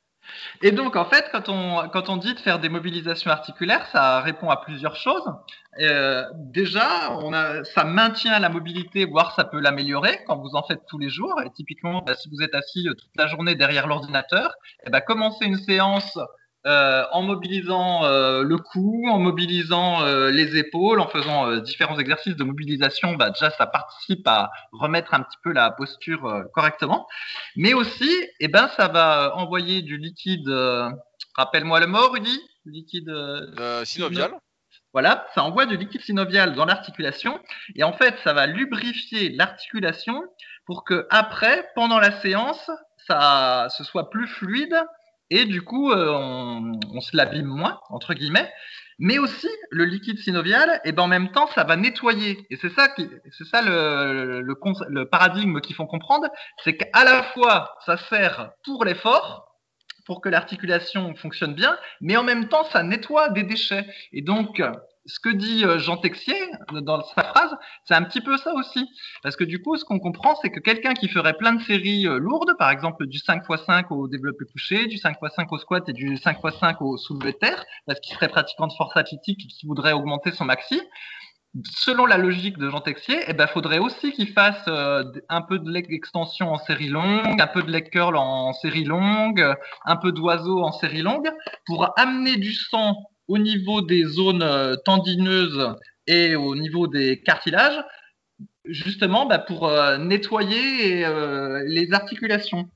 [0.63, 4.21] Et donc, en fait, quand on, quand on dit de faire des mobilisations articulaires, ça
[4.21, 5.25] répond à plusieurs choses.
[5.81, 10.63] Euh, déjà, on a, ça maintient la mobilité, voire ça peut l'améliorer quand vous en
[10.65, 11.41] faites tous les jours.
[11.43, 14.53] Et typiquement, bah, si vous êtes assis toute la journée derrière l'ordinateur,
[14.87, 16.19] eh ben, commencez une séance
[16.69, 22.37] euh, en mobilisant euh, le cou, en mobilisant euh, les épaules, en faisant différents exercices
[22.37, 27.07] de mobilisation, bah, déjà ça participe à remettre un petit peu la posture correctement.
[27.57, 28.11] Mais aussi,
[28.41, 30.51] eh ben, ça va envoyer du liquide,
[31.35, 33.11] rappelle-moi le mot Rudy Liquide
[33.85, 34.33] synovial.
[34.93, 37.39] Voilà, ça envoie du liquide synovial dans l'articulation
[37.77, 40.23] et en fait ça va lubrifier l'articulation
[40.67, 42.71] pour que après, pendant la séance,
[43.07, 44.77] ça ce soit plus fluide
[45.31, 46.13] et du coup, euh,
[46.93, 48.51] on, se l'abîme moins, entre guillemets.
[48.99, 52.47] Mais aussi, le liquide synovial, et ben en même temps, ça va nettoyer.
[52.51, 54.57] Et c'est ça, qui, c'est ça le, le,
[54.89, 56.29] le paradigme qu'ils font comprendre,
[56.65, 59.55] c'est qu'à la fois, ça sert pour l'effort,
[60.05, 63.87] pour que l'articulation fonctionne bien, mais en même temps, ça nettoie des déchets.
[64.13, 64.63] Et donc,
[65.09, 66.39] ce que dit euh, Jean Texier
[66.71, 68.87] dans sa phrase, c'est un petit peu ça aussi.
[69.23, 72.07] Parce que du coup, ce qu'on comprend, c'est que quelqu'un qui ferait plein de séries
[72.07, 76.17] euh, lourdes, par exemple du 5x5 au développé couché, du 5x5 au squat et du
[76.17, 79.93] 5x5 au soulevé de terre, parce qu'il serait pratiquant de force athlétique et qui voudrait
[79.93, 80.81] augmenter son maxi,
[81.65, 85.59] selon la logique de Jean Texier, eh ben, faudrait aussi qu'il fasse euh, un peu
[85.59, 89.45] de leg extension en série longue, un peu de leg curl en série longue,
[89.85, 91.31] un peu d'oiseau en série longue,
[91.67, 92.95] pour amener du sang
[93.29, 95.75] au niveau des zones euh, tendineuses
[96.07, 97.81] et au niveau des cartilages,
[98.65, 101.05] justement bah, pour euh, nettoyer
[101.67, 102.69] les articulations.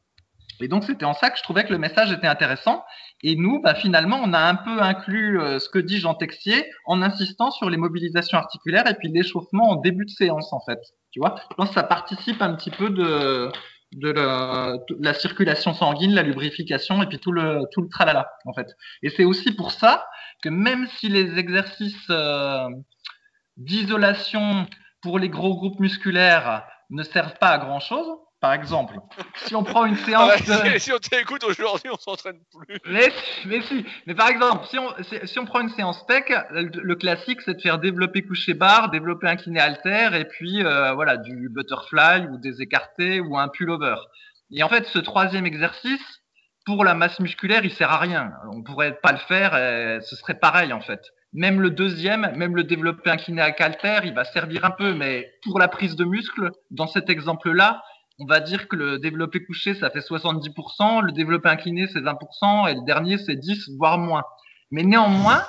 [0.60, 2.84] Et donc c'était en ça que je trouvais que le message était intéressant.
[3.24, 6.64] Et nous, bah, finalement, on a un peu inclus euh, ce que dit Jean Texier
[6.86, 10.80] en insistant sur les mobilisations articulaires et puis l'échauffement en début de séance, en fait.
[11.12, 13.50] Tu vois, je pense que ça participe un petit peu de,
[13.92, 14.10] de
[15.00, 18.68] la, circulation sanguine, la lubrification et puis tout le tout le tralala, en fait.
[19.02, 20.06] Et c'est aussi pour ça
[20.42, 22.68] que même si les exercices euh,
[23.56, 24.66] d'isolation
[25.02, 28.06] pour les gros groupes musculaires ne servent pas à grand chose,
[28.42, 28.96] par exemple.
[29.36, 30.32] Si on prend une séance.
[30.78, 32.78] Si on t'écoute aujourd'hui, on s'entraîne plus.
[32.86, 33.08] Mais,
[33.46, 33.86] mais, si.
[34.06, 34.88] Mais par exemple, si on,
[35.24, 39.28] si, on prend une séance tech, le, classique, c'est de faire développer coucher barre, développer
[39.28, 43.94] incliné alter, et puis euh, voilà, du butterfly ou des écartés ou un pullover.
[44.50, 46.20] Et en fait, ce troisième exercice,
[46.66, 48.32] pour la masse musculaire, il sert à rien.
[48.52, 51.00] On pourrait pas le faire, et ce serait pareil en fait.
[51.32, 55.32] Même le deuxième, même le développer incliné à alter, il va servir un peu, mais
[55.44, 57.82] pour la prise de muscle, dans cet exemple-là,
[58.22, 62.70] on va dire que le développé couché, ça fait 70%, le développé incliné, c'est 20%,
[62.70, 64.22] et le dernier, c'est 10, voire moins.
[64.70, 65.44] Mais néanmoins,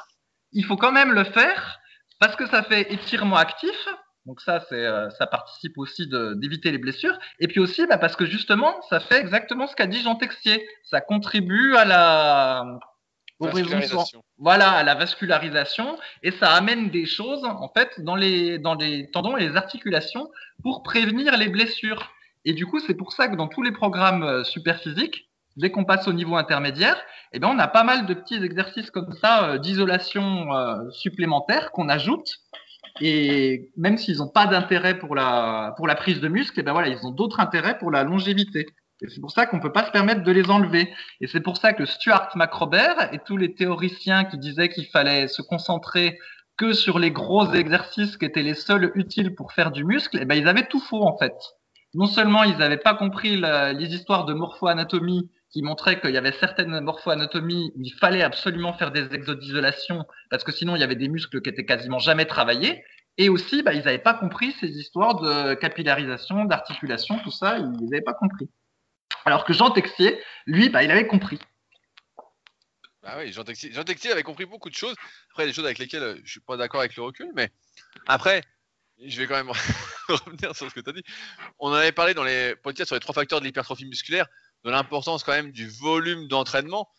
[0.51, 1.79] il faut quand même le faire
[2.19, 3.87] parce que ça fait étirement actif.
[4.25, 7.19] Donc ça, c'est, euh, ça participe aussi d'éviter les blessures.
[7.39, 10.65] Et puis aussi, bah, parce que justement, ça fait exactement ce qu'a dit Jean Texier.
[10.83, 12.79] Ça contribue à la
[14.37, 19.09] voilà, à la vascularisation, et ça amène des choses en fait dans les dans les
[19.11, 20.29] tendons et les articulations
[20.61, 22.11] pour prévenir les blessures.
[22.45, 25.71] Et du coup, c'est pour ça que dans tous les programmes euh, super physiques, dès
[25.71, 26.97] qu'on passe au niveau intermédiaire,
[27.31, 31.71] eh ben, on a pas mal de petits exercices comme ça euh, d'isolation euh, supplémentaire
[31.71, 32.27] qu'on ajoute.
[33.01, 36.73] Et même s'ils n'ont pas d'intérêt pour la, pour la prise de muscle, eh ben
[36.73, 38.67] voilà, ils ont d'autres intérêts pour la longévité.
[39.01, 40.93] Et c'est pour ça qu'on peut pas se permettre de les enlever.
[41.19, 45.27] Et c'est pour ça que Stuart McRobert et tous les théoriciens qui disaient qu'il fallait
[45.27, 46.19] se concentrer
[46.57, 50.25] que sur les gros exercices qui étaient les seuls utiles pour faire du muscle, eh
[50.25, 51.33] ben, ils avaient tout faux, en fait
[51.93, 56.31] non seulement ils n'avaient pas compris les histoires de morpho-anatomie qui montraient qu'il y avait
[56.31, 60.83] certaines morpho-anatomies où il fallait absolument faire des exos d'isolation parce que sinon il y
[60.83, 62.83] avait des muscles qui étaient quasiment jamais travaillés.
[63.19, 67.69] Et aussi, bah, ils n'avaient pas compris ces histoires de capillarisation, d'articulation, tout ça, ils
[67.69, 68.49] n'avaient pas compris.
[69.25, 71.37] Alors que Jean Texier, lui, bah, il avait compris.
[73.03, 74.95] Ah oui, Jean Texier, Jean Texier avait compris beaucoup de choses.
[75.31, 77.51] Après, des choses avec lesquelles je suis pas d'accord avec le recul, mais
[78.07, 78.41] après,
[79.05, 79.51] je vais quand même
[80.07, 81.03] revenir sur ce que tu as dit.
[81.59, 84.27] On en avait parlé dans les podcasts sur les trois facteurs de l'hypertrophie musculaire,
[84.63, 86.89] de l'importance quand même du volume d'entraînement.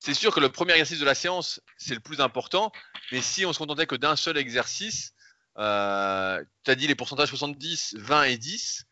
[0.00, 2.70] C'est sûr que le premier exercice de la séance, c'est le plus important,
[3.12, 5.14] mais si on se contentait que d'un seul exercice,
[5.58, 8.84] euh, tu as dit les pourcentages 70, 20 et 10,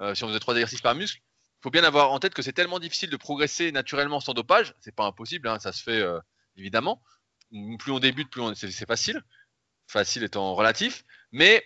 [0.00, 2.42] euh, si on faisait trois exercices par muscle, il faut bien avoir en tête que
[2.42, 6.00] c'est tellement difficile de progresser naturellement sans dopage, c'est pas impossible, hein, ça se fait
[6.00, 6.18] euh,
[6.56, 7.02] évidemment.
[7.78, 9.22] Plus on débute, plus c'est facile,
[9.86, 11.62] facile étant relatif, mais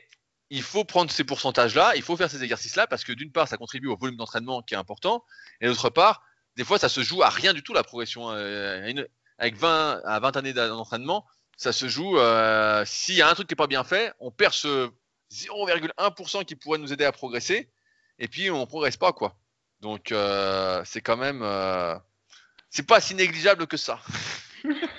[0.50, 3.56] il faut prendre ces pourcentages-là, il faut faire ces exercices-là, parce que d'une part, ça
[3.56, 5.24] contribue au volume d'entraînement qui est important,
[5.60, 6.22] et d'autre part,
[6.56, 8.30] des fois, ça se joue à rien du tout la progression.
[8.30, 9.04] Euh,
[9.38, 11.26] avec 20 à 20 années d'entraînement,
[11.56, 12.18] ça se joue.
[12.18, 14.90] Euh, s'il y a un truc qui n'est pas bien fait, on perd ce
[15.30, 17.70] 0,1% qui pourrait nous aider à progresser,
[18.18, 19.36] et puis on progresse pas quoi.
[19.80, 21.42] Donc euh, c'est quand même,
[22.70, 24.00] c'est pas si négligeable que ça.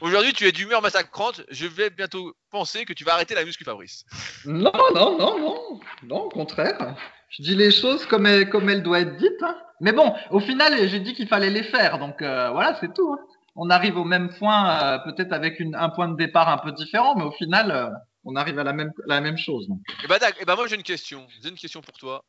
[0.00, 1.42] Aujourd'hui, tu es d'humeur massacrante.
[1.50, 4.06] Je vais bientôt penser que tu vas arrêter la muscu, Fabrice.
[4.46, 5.80] Non, non, non, non.
[6.04, 6.96] Non, au contraire.
[7.28, 9.42] Je dis les choses comme elles, comme elles doivent être dites.
[9.42, 9.56] Hein.
[9.80, 11.98] Mais bon, au final, j'ai dit qu'il fallait les faire.
[11.98, 13.12] Donc euh, voilà, c'est tout.
[13.12, 13.18] Hein.
[13.56, 16.72] On arrive au même point, euh, peut-être avec une, un point de départ un peu
[16.72, 17.90] différent, mais au final, euh,
[18.24, 19.68] on arrive à la même, la même chose.
[19.70, 21.26] Et eh bah, ben, eh ben moi, j'ai une question.
[21.42, 22.24] J'ai une question pour toi.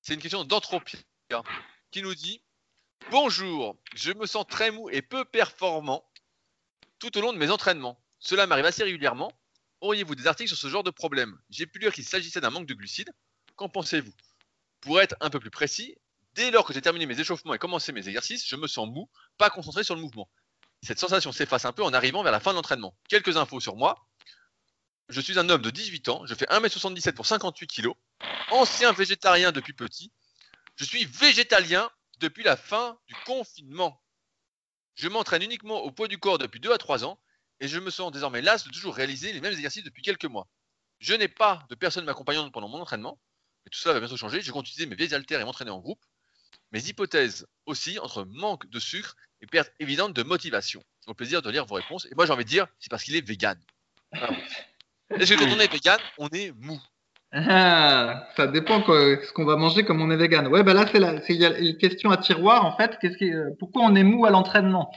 [0.00, 0.98] C'est une question d'Entropia
[1.90, 2.40] qui nous dit
[3.10, 6.04] Bonjour, je me sens très mou et peu performant
[7.00, 8.00] tout au long de mes entraînements.
[8.20, 9.32] Cela m'arrive assez régulièrement.
[9.80, 11.36] Auriez-vous des articles sur ce genre de problème?
[11.48, 13.12] J'ai pu lire qu'il s'agissait d'un manque de glucides.
[13.56, 14.12] Qu'en pensez-vous?
[14.80, 15.96] Pour être un peu plus précis,
[16.34, 19.10] dès lors que j'ai terminé mes échauffements et commencé mes exercices, je me sens mou,
[19.38, 20.30] pas concentré sur le mouvement.
[20.82, 22.94] Cette sensation s'efface un peu en arrivant vers la fin de l'entraînement.
[23.08, 24.06] Quelques infos sur moi.
[25.08, 27.88] Je suis un homme de 18 ans, je fais 1m77 pour 58 kg,
[28.52, 30.12] ancien végétarien depuis petit.
[30.76, 31.90] Je suis végétalien
[32.20, 34.00] depuis la fin du confinement.
[34.94, 37.18] Je m'entraîne uniquement au poids du corps depuis 2 à 3 ans
[37.60, 40.48] et je me sens désormais las de toujours réaliser les mêmes exercices depuis quelques mois.
[40.98, 43.18] Je n'ai pas de personne m'accompagnant pendant mon entraînement,
[43.64, 44.40] mais tout cela va bientôt changer.
[44.40, 46.04] Je compte utiliser mes vieilles haltères et m'entraîner en groupe.
[46.72, 50.82] Mes hypothèses aussi entre manque de sucre et perte évidente de motivation.
[51.06, 52.06] Au plaisir de lire vos réponses.
[52.06, 53.58] Et moi, j'ai envie de dire, c'est parce qu'il est vegan.
[54.12, 56.80] Est-ce que quand on est vegan, on est mou
[57.32, 60.48] ah, ça dépend quoi, ce qu'on va manger comme on est vegan.
[60.48, 62.98] Ouais, bah là c'est la, c'est une question à tiroir en fait.
[63.00, 64.90] Qu'est-ce qui, pourquoi on est mou à l'entraînement?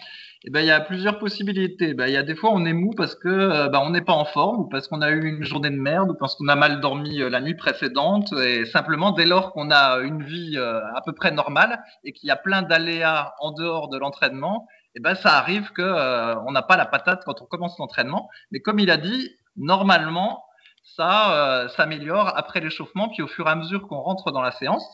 [0.45, 1.93] Eh ben il y a plusieurs possibilités.
[1.93, 4.01] Ben, il y a des fois on est mou parce que euh, ben, on n'est
[4.01, 6.49] pas en forme ou parce qu'on a eu une journée de merde ou parce qu'on
[6.49, 10.57] a mal dormi euh, la nuit précédente et simplement dès lors qu'on a une vie
[10.57, 14.67] euh, à peu près normale et qu'il y a plein d'aléas en dehors de l'entraînement,
[14.95, 15.81] eh ben ça arrive que
[16.45, 18.29] on n'a pas la patate quand on commence l'entraînement.
[18.51, 20.43] Mais comme il a dit, normalement
[20.83, 24.51] ça euh, s'améliore après l'échauffement, puis au fur et à mesure qu'on rentre dans la
[24.51, 24.85] séance.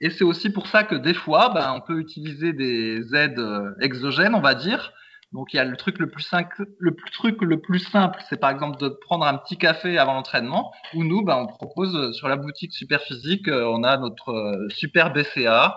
[0.00, 3.74] Et c'est aussi pour ça que des fois, ben, on peut utiliser des aides euh,
[3.80, 4.92] exogènes, on va dire.
[5.32, 8.38] Donc il y a le truc le plus simple, le truc le plus simple, c'est
[8.38, 10.72] par exemple de prendre un petit café avant l'entraînement.
[10.94, 15.12] Ou nous, ben, on propose euh, sur la boutique Super Physique, on a notre super
[15.12, 15.76] BCA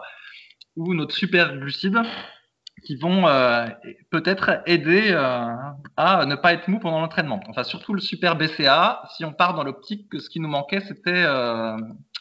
[0.76, 2.00] ou notre super glucide
[2.84, 3.68] qui vont euh,
[4.12, 5.54] peut-être aider euh,
[5.98, 7.40] à ne pas être mou pendant l'entraînement.
[7.50, 10.82] Enfin, surtout le super BCA, si on part dans l'optique que ce qui nous manquait,
[10.82, 11.78] c'était euh,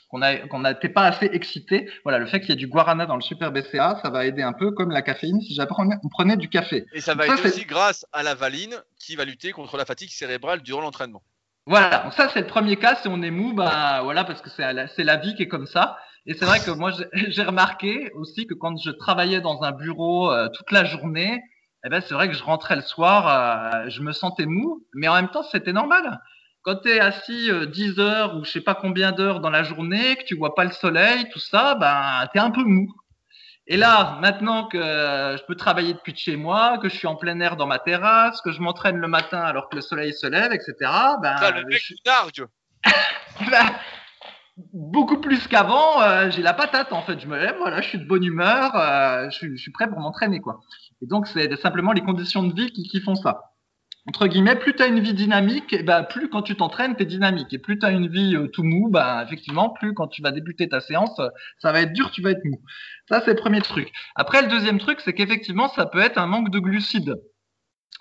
[0.09, 1.90] qu'on n'était pas assez excité.
[2.04, 4.42] Voilà, le fait qu'il y ait du guarana dans le super BCA, ça va aider
[4.42, 6.86] un peu comme la caféine si on prenait du café.
[6.94, 10.11] Et ça va être aussi grâce à la valine qui va lutter contre la fatigue
[10.11, 11.22] cérébrale durant l'entraînement.
[11.68, 12.94] Voilà, donc ça c'est le premier cas.
[12.94, 15.66] Si on est mou, bah voilà, parce que c'est la, la vie qui est comme
[15.66, 15.98] ça.
[16.27, 20.31] Et c'est vrai que moi, j'ai remarqué aussi que quand je travaillais dans un bureau
[20.31, 21.41] euh, toute la journée,
[21.85, 25.09] eh ben, c'est vrai que je rentrais le soir, euh, je me sentais mou, mais
[25.09, 26.20] en même temps, c'était normal.
[26.62, 29.62] Quand tu es assis 10 euh, heures ou je sais pas combien d'heures dans la
[29.62, 32.93] journée, que tu vois pas le soleil, tout ça, ben, tu es un peu mou.
[33.68, 37.16] Et là, maintenant que je peux travailler depuis de chez moi, que je suis en
[37.16, 40.27] plein air dans ma terrasse, que je m'entraîne le matin alors que le soleil se
[40.27, 40.74] lève, etc.
[41.20, 41.83] Ben, le mec
[42.33, 42.45] je...
[43.51, 43.66] ben,
[44.72, 47.20] beaucoup plus qu'avant, euh, j'ai la patate en fait.
[47.20, 50.40] Je me lève, voilà, je suis de bonne humeur, euh, je, suis, prêt pour m'entraîner
[50.40, 50.61] quoi.
[51.02, 53.52] Et donc c'est simplement les conditions de vie qui, font ça.
[54.09, 57.02] Entre guillemets, plus tu as une vie dynamique, et ben, plus quand tu t'entraînes, tu
[57.02, 57.52] es dynamique.
[57.52, 60.30] Et plus tu as une vie euh, tout mou, ben, effectivement, plus quand tu vas
[60.30, 61.20] débuter ta séance,
[61.59, 62.62] ça va être dur, tu vas être mou.
[63.09, 63.90] Ça, c'est le premier truc.
[64.14, 67.16] Après, le deuxième truc, c'est qu'effectivement, ça peut être un manque de glucides.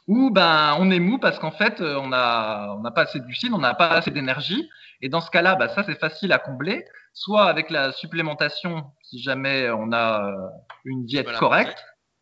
[0.07, 3.25] Ou ben, on est mou parce qu'en fait, on n'a on a pas assez de
[3.25, 4.69] glucides, on n'a pas assez d'énergie.
[5.05, 6.83] Et dans ce cas-là, bah, ça c'est facile à combler,
[7.13, 10.33] soit avec la supplémentation si jamais on a euh,
[10.83, 11.77] une diète correcte,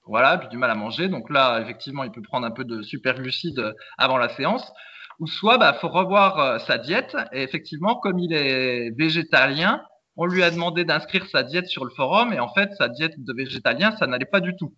[0.06, 1.08] voilà, puis du mal à manger.
[1.08, 4.70] Donc là, effectivement, il peut prendre un peu de superglucides euh, avant la séance.
[5.20, 7.16] Ou soit, bah, faut revoir euh, sa diète.
[7.32, 9.82] Et effectivement, comme il est végétalien,
[10.18, 12.34] on lui a demandé d'inscrire sa diète sur le forum.
[12.34, 14.76] Et en fait, sa diète de végétalien, ça n'allait pas du tout.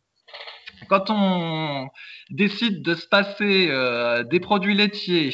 [0.89, 1.87] Quand on
[2.29, 3.71] décide de se passer
[4.29, 5.31] des produits laitiers,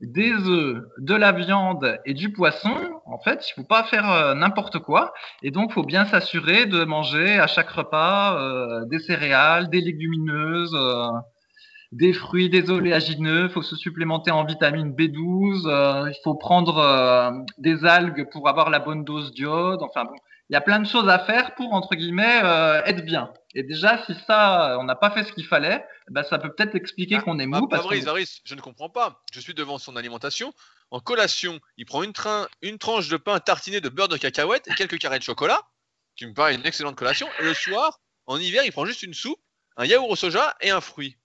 [0.00, 2.74] des œufs, de la viande et du poisson,
[3.06, 5.12] en fait, il faut pas faire euh, n'importe quoi.
[5.42, 10.74] Et donc, faut bien s'assurer de manger à chaque repas euh, des céréales, des légumineuses,
[10.74, 11.08] euh,
[11.90, 13.48] des fruits, des oléagineux.
[13.48, 16.08] Faut se supplémenter en vitamine B12.
[16.08, 19.82] il faut prendre des algues pour avoir la bonne dose d'iode.
[19.82, 20.14] Enfin bon,
[20.50, 22.40] il y a plein de choses à faire pour, entre guillemets,
[22.86, 23.32] être bien.
[23.54, 26.74] Et déjà, si ça, on n'a pas fait ce qu'il fallait, bah, ça peut peut-être
[26.74, 27.66] expliquer ah, qu'on est mou.
[27.66, 27.94] Bah, parce
[28.44, 29.22] je ne comprends pas.
[29.32, 30.52] Je suis devant son alimentation.
[30.90, 32.12] En collation, il prend une,
[32.62, 35.60] une tranche de pain tartiné de beurre de cacahuète et quelques carrés de chocolat,
[36.16, 37.28] qui me paraît une excellente collation.
[37.40, 39.40] Et le soir, en hiver, il prend juste une soupe,
[39.76, 41.16] un yaourt au soja et un fruit.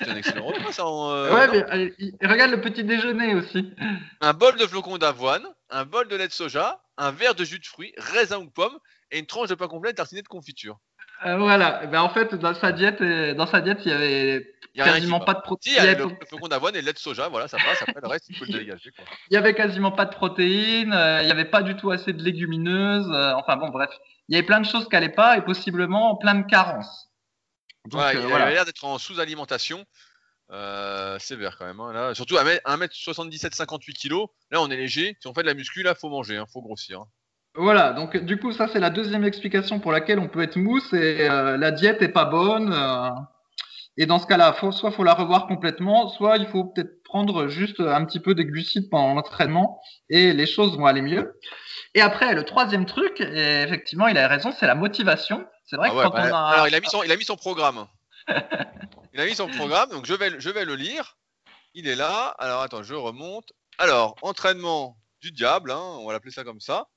[0.00, 0.84] C'est un excellent repas, ça.
[0.84, 3.72] Euh, ouais, mais regarde le petit déjeuner aussi.
[4.20, 7.58] Un bol de flocons d'avoine, un bol de lait de soja, un verre de jus
[7.58, 8.78] de fruits, raisin ou pomme,
[9.10, 10.78] et une tranche de pain complet tartiné de confiture.
[11.26, 11.80] Euh, voilà.
[11.84, 15.20] Eh ben, en fait, dans sa diète, euh, dans sa diète, il y avait quasiment
[15.20, 15.76] pas de protéines.
[15.78, 17.82] il y a le, flocon d'avoine et le lait de soja, voilà, ça passe.
[17.82, 18.90] Après, le reste, il faut le dégager.
[19.30, 20.94] Il y avait quasiment pas de protéines.
[20.94, 23.10] Euh, il y avait pas du tout assez de légumineuses.
[23.36, 23.90] enfin bon, bref,
[24.28, 27.09] il y avait plein de choses qui n'allaient pas et possiblement plein de carences.
[27.90, 29.84] Donc, il avait l'air d'être en sous-alimentation.
[31.18, 31.80] sévère quand même.
[31.80, 32.14] Hein, là.
[32.14, 34.26] Surtout à 1m77, 58 kg.
[34.50, 35.16] Là, on est léger.
[35.20, 37.00] Si on fait de la muscu, là, faut manger, il hein, faut grossir.
[37.00, 37.06] Hein.
[37.56, 40.78] Voilà, donc du coup, ça c'est la deuxième explication pour laquelle on peut être mou,
[40.78, 42.72] c'est euh, la diète est pas bonne.
[42.72, 43.10] Euh,
[43.96, 47.48] et dans ce cas-là, faut, soit faut la revoir complètement, soit il faut peut-être prendre
[47.48, 51.38] juste un petit peu de glucides pendant l'entraînement et les choses vont aller mieux.
[51.94, 55.44] Et après, le troisième truc, et effectivement, il a raison, c'est la motivation.
[55.70, 56.52] C'est vrai ah que quand bah, on a...
[56.52, 57.86] Alors, il a mis son, il a mis son programme.
[59.14, 61.16] il a mis son programme, donc je vais, je vais le lire.
[61.74, 62.34] Il est là.
[62.40, 63.52] Alors, attends, je remonte.
[63.78, 66.88] Alors, entraînement du diable, hein, on va l'appeler ça comme ça.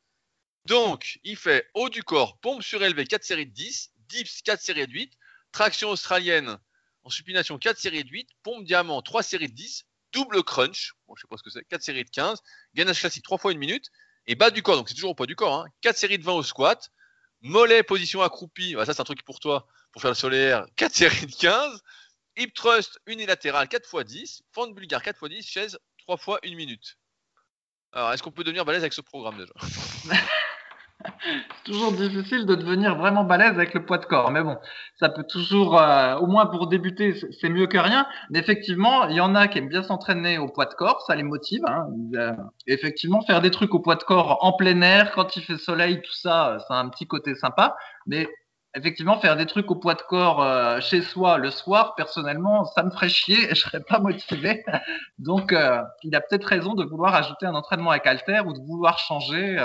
[0.66, 4.88] Donc, il fait haut du corps, pompe surélevée 4 séries de 10, dips 4 séries
[4.88, 5.14] de 8,
[5.52, 6.58] traction australienne
[7.04, 11.16] en supination 4 séries de 8, pompe diamant 3 séries de 10, double crunch, bon,
[11.16, 12.42] je sais pas ce que c'est, 4 séries de 15,
[12.74, 13.90] gainage classique 3 fois une minute,
[14.26, 16.24] et bas du corps, donc c'est toujours au poids du corps, hein, 4 séries de
[16.24, 16.90] 20 au squat,
[17.44, 20.96] mollet position accroupie, bah, ça c'est un truc pour toi, pour faire le solaire, 4
[20.96, 21.82] séries de 15,
[22.38, 26.56] hip thrust unilatéral 4 x 10, fente bulgare 4 x 10, chaise 3 fois 1
[26.56, 26.98] minute.
[27.92, 29.54] Alors, est-ce qu'on peut devenir balèze avec ce programme déjà?
[31.04, 34.58] C'est toujours difficile de devenir vraiment balèze avec le poids de corps, mais bon,
[35.00, 38.06] ça peut toujours, euh, au moins pour débuter, c'est mieux que rien.
[38.30, 41.16] Mais effectivement, il y en a qui aiment bien s'entraîner au poids de corps, ça
[41.16, 41.62] les motive.
[41.68, 41.88] Hein.
[42.16, 42.34] Euh,
[42.68, 46.02] effectivement, faire des trucs au poids de corps en plein air, quand il fait soleil,
[46.02, 47.76] tout ça, ça a un petit côté sympa.
[48.06, 48.28] Mais
[48.76, 52.84] effectivement, faire des trucs au poids de corps euh, chez soi le soir, personnellement, ça
[52.84, 54.64] me ferait chier et je serais pas motivé.
[55.18, 55.56] Donc,
[56.04, 59.58] il a peut-être raison de vouloir ajouter un entraînement avec halter ou de vouloir changer.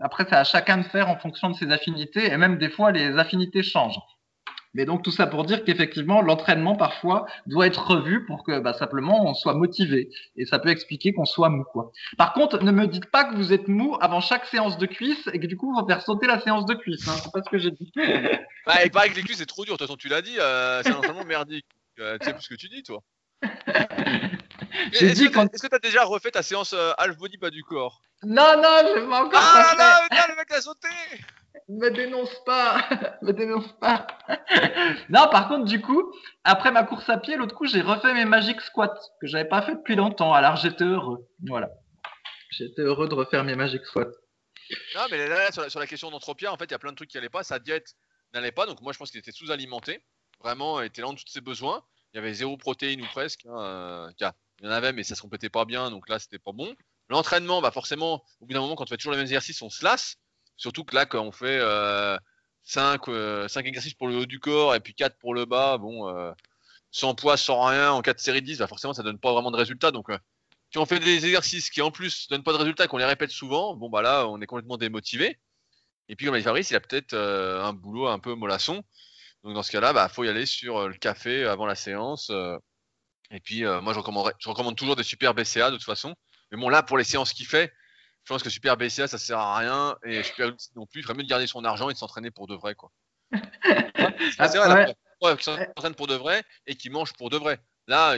[0.00, 2.92] Après, c'est à chacun de faire en fonction de ses affinités, et même des fois,
[2.92, 4.00] les affinités changent.
[4.76, 8.74] Mais donc tout ça pour dire qu'effectivement, l'entraînement parfois doit être revu pour que bah,
[8.74, 10.10] simplement on soit motivé.
[10.36, 11.64] Et ça peut expliquer qu'on soit mou.
[11.64, 11.92] Quoi.
[12.18, 15.30] Par contre, ne me dites pas que vous êtes mou avant chaque séance de cuisse
[15.32, 17.08] et que du coup, vous faire sauter la séance de cuisse.
[17.08, 17.14] Hein.
[17.22, 17.90] C'est pas ce que j'ai dit.
[18.66, 19.74] bah, il paraît que les cuisses, c'est trop dur.
[19.74, 21.64] De toute façon, tu l'as dit, euh, c'est un entraînement merdique.
[21.98, 23.00] Euh, tu sais plus ce que tu dis, toi.
[24.92, 28.00] Est-ce dit que tu as déjà refait ta séance euh, half body pas du corps?
[28.22, 29.40] Non, non, je vais encore.
[29.40, 30.88] Ah non, non, le mec a sauté
[31.68, 32.84] Me dénonce pas
[33.22, 34.06] Me dénonce pas
[35.08, 36.12] Non, par contre, du coup,
[36.44, 39.62] après ma course à pied, l'autre coup, j'ai refait mes Magic Squats que j'avais pas
[39.62, 40.32] fait depuis longtemps.
[40.32, 41.26] Alors j'étais heureux.
[41.46, 41.70] Voilà.
[42.50, 44.12] J'étais heureux de refaire mes Magic Squats.
[44.96, 47.10] Non, mais là, sur, la, question d'entropia, en fait, il y a plein de trucs
[47.10, 47.44] qui n'allaient pas.
[47.44, 47.94] Sa diète
[48.34, 50.02] n'allait pas, donc moi, je pense qu'il était sous-alimenté.
[50.40, 51.84] Vraiment, il était lent de tous ses besoins
[52.16, 53.44] il y avait zéro protéine ou presque.
[53.46, 54.10] Hein, euh,
[54.60, 56.74] il y en avait, mais ça se complétait pas bien, donc là, c'était pas bon.
[57.08, 59.70] L'entraînement, bah forcément, au bout d'un moment, quand on fait toujours les mêmes exercices, on
[59.70, 60.16] se lasse.
[60.56, 61.58] Surtout que là, quand on fait
[62.62, 65.78] 5, euh, euh, exercices pour le haut du corps et puis 4 pour le bas,
[65.78, 66.34] bon,
[66.90, 69.56] sans poids, sans rien, en 4 séries 10, bah forcément, ça donne pas vraiment de
[69.56, 69.90] résultats.
[69.90, 70.08] Donc,
[70.70, 73.30] si on fait des exercices qui en plus donnent pas de résultats, qu'on les répète
[73.30, 75.38] souvent, bon, bah là, on est complètement démotivé.
[76.08, 78.82] Et puis, comme l'a Fabrice, il a peut-être un boulot un peu mollasson.
[79.46, 82.32] Donc dans ce cas-là, bah faut y aller sur euh, le café avant la séance.
[83.32, 83.36] Euh.
[83.36, 83.98] et puis euh, moi je
[84.48, 86.14] recommande toujours des super BCA de toute façon.
[86.50, 87.72] Mais bon là pour les séances qu'il fait,
[88.24, 91.00] je pense que super BCA ça sert à rien et super non plus.
[91.00, 92.90] Il ferait mieux de garder son argent et de s'entraîner pour de vrai quoi.
[94.38, 95.36] Ah, c'est vrai, ouais.
[95.40, 97.58] s'entraîne pour de vrai et qui mange pour de vrai.
[97.86, 98.14] Là,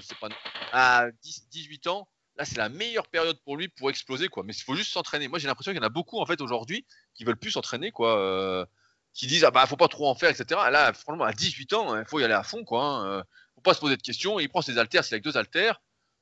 [0.00, 0.28] c'est pas
[0.72, 4.42] à 18 ans, là c'est la meilleure période pour lui pour exploser quoi.
[4.44, 5.28] Mais il faut juste s'entraîner.
[5.28, 7.92] Moi j'ai l'impression qu'il y en a beaucoup en fait aujourd'hui qui veulent plus s'entraîner
[7.92, 8.66] quoi
[9.14, 10.60] qui disent ah bah faut pas trop en faire, etc.
[10.70, 12.84] Là, franchement, à 18 ans, il hein, faut y aller à fond, quoi.
[12.84, 13.24] Hein.
[13.62, 14.40] Euh, pas se poser de questions.
[14.40, 15.80] Il prend ses haltères, c'est avec deux haltères.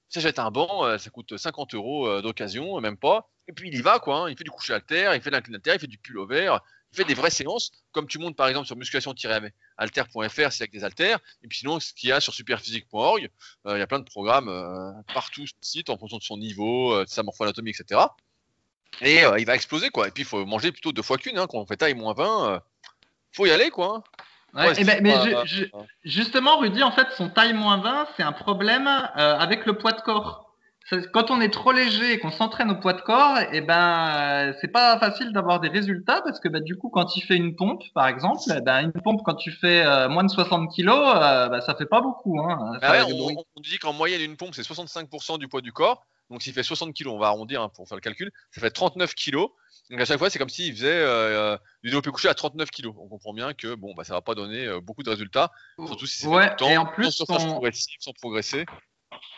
[0.09, 3.31] Ça jette un banc, euh, ça coûte 50 euros euh, d'occasion, même pas.
[3.47, 4.17] Et puis il y va, quoi.
[4.17, 4.31] Hein.
[4.31, 6.57] Il fait du coucher haltère, il fait de l'inclinateur, il fait du pullover,
[6.93, 10.85] il fait des vraies séances, comme tu montes par exemple sur musculation-alter.fr, c'est avec des
[10.85, 11.21] haltères.
[11.43, 13.31] Et puis sinon, ce qu'il y a sur superphysique.org,
[13.67, 14.51] il y a plein de programmes
[15.15, 18.01] partout sur le site en fonction de son niveau, de sa morpho-anatomie, etc.
[19.01, 20.09] Et il va exploser, quoi.
[20.09, 22.63] Et puis il faut manger plutôt deux fois qu'une, quand on fait taille moins 20
[23.33, 24.03] faut y aller, quoi.
[24.57, 25.15] Eh ben, mais
[26.05, 29.93] justement, Rudy, en fait, son taille moins 20, c'est un problème euh, avec le poids
[29.93, 30.50] de corps.
[31.13, 34.15] Quand on est trop léger et qu'on s'entraîne au poids de corps, et eh ben,
[34.17, 37.37] euh, c'est pas facile d'avoir des résultats parce que bah, du coup, quand il fait
[37.37, 40.75] une pompe, par exemple, eh ben, une pompe quand tu fais euh, moins de 60
[40.75, 42.41] kg, bah, ça fait pas beaucoup.
[42.41, 42.79] Hein.
[42.81, 46.05] Bah on, dit qu'en moyenne, une pompe, c'est 65% du poids du corps.
[46.31, 48.71] Donc, s'il fait 60 kg, on va arrondir hein, pour faire le calcul, ça fait
[48.71, 49.47] 39 kg.
[49.91, 52.87] Donc à chaque fois, c'est comme s'il faisait euh, du développé couché à 39 kg.
[52.97, 55.51] On comprend bien que bon, bah, ça va pas donner euh, beaucoup de résultats,
[55.85, 58.67] surtout si c'est ouais, et en plus, sans progresser.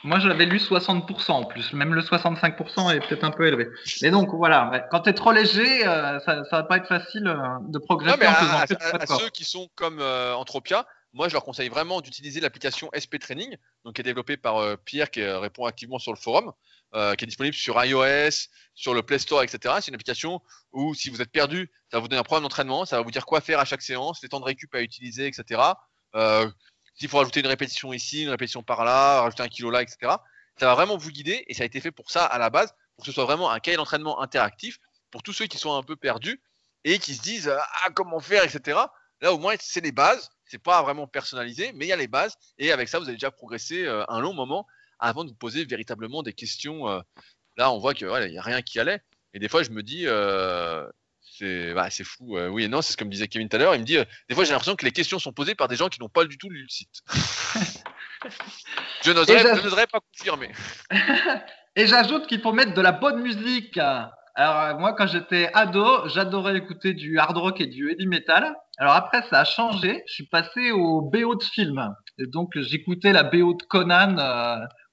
[0.05, 1.73] Moi, j'avais lu 60% en plus.
[1.73, 3.69] Même le 65% est peut-être un peu élevé.
[4.03, 7.27] Mais donc, voilà, quand tu es trop léger, euh, ça, ne va pas être facile
[7.27, 7.37] euh,
[7.69, 11.35] de progresser en faisant à, à, à ceux qui sont comme euh, Entropia, moi, je
[11.35, 15.67] leur conseille vraiment d'utiliser l'application SP Training, donc qui est développée par Pierre, qui répond
[15.67, 16.53] activement sur le forum.
[16.95, 19.77] Qui est disponible sur iOS, sur le Play Store, etc.
[19.81, 20.43] C'est une application
[20.73, 23.11] où, si vous êtes perdu, ça va vous donner un programme d'entraînement, ça va vous
[23.11, 25.61] dire quoi faire à chaque séance, les temps de récup à utiliser, etc.
[26.15, 26.51] Euh,
[27.03, 29.97] s'il faut rajouter une répétition ici, une répétition par là, rajouter un kilo là, etc.
[30.57, 32.73] Ça va vraiment vous guider et ça a été fait pour ça à la base,
[32.95, 34.79] pour que ce soit vraiment un cahier d'entraînement interactif
[35.11, 36.41] pour tous ceux qui sont un peu perdus
[36.85, 38.79] et qui se disent ah comment faire, etc.
[39.21, 42.07] Là au moins c'est les bases, c'est pas vraiment personnalisé, mais il y a les
[42.07, 44.69] bases et avec ça vous avez déjà progressé euh, un long moment
[45.01, 46.89] avant de vous poser véritablement des questions.
[46.89, 47.01] Euh,
[47.57, 49.03] là, on voit qu'il n'y a rien qui allait.
[49.35, 50.89] Et des fois, je me dis, euh,
[51.43, 52.37] c'est bah, fou.
[52.37, 53.75] Euh, oui et non, c'est ce que me disait Kevin tout à l'heure.
[53.75, 55.89] Il me dit, des fois, j'ai l'impression que les questions sont posées par des gens
[55.89, 57.03] qui n'ont pas du tout lu le site.
[59.05, 60.53] je n'oserais pas confirmer.
[61.77, 63.79] et j'ajoute qu'il faut mettre de la bonne musique.
[64.35, 68.55] Alors moi, quand j'étais ado, j'adorais écouter du hard rock et du heavy metal.
[68.79, 70.03] Alors après, ça a changé.
[70.07, 71.95] Je suis passé au BO de film.
[72.19, 74.17] Et donc j'écoutais la BO de Conan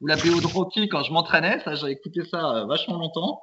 [0.01, 1.59] ou la BO de Rocky quand je m'entraînais.
[1.63, 3.41] Ça, j'ai écouté ça euh, vachement longtemps.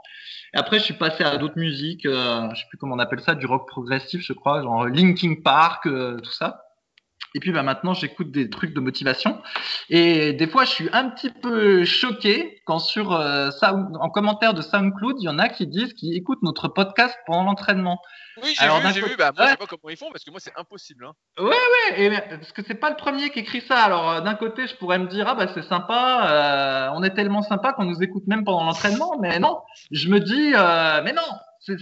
[0.54, 2.06] Et après, je suis passé à d'autres musiques.
[2.06, 5.34] Euh, je sais plus comment on appelle ça, du rock progressif, je crois, genre Linkin
[5.42, 6.65] Park, euh, tout ça.
[7.36, 9.42] Et puis bah, maintenant, j'écoute des trucs de motivation.
[9.90, 14.62] Et des fois, je suis un petit peu choqué quand sur euh, en commentaire de
[14.62, 18.00] SoundCloud, il y en a qui disent qu'ils écoutent notre podcast pendant l'entraînement.
[18.42, 19.16] Oui, j'ai vu, j'ai vu.
[19.16, 21.04] Bah, moi, je sais pas comment ils font parce que moi, c'est impossible.
[21.04, 21.12] Hein.
[21.38, 22.04] Ouais, ouais.
[22.04, 23.82] Et, parce que c'est pas le premier qui écrit ça.
[23.82, 27.14] Alors, euh, d'un côté, je pourrais me dire, ah bah c'est sympa, euh, on est
[27.14, 29.18] tellement sympa qu'on nous écoute même pendant l'entraînement.
[29.20, 29.60] Mais non,
[29.90, 31.22] je me dis, euh, mais non,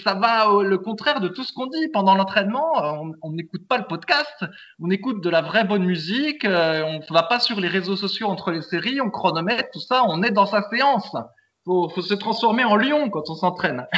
[0.02, 2.72] ça va au le contraire de tout ce qu'on dit pendant l'entraînement.
[3.22, 4.44] On n'écoute pas le podcast,
[4.80, 6.44] on écoute de la vraie bonne musique.
[6.44, 10.04] on ne va pas sur les réseaux sociaux entre les séries, on chronomètre tout ça.
[10.08, 11.14] On est dans sa séance.
[11.64, 13.86] Faut, faut se transformer en lion quand on s'entraîne.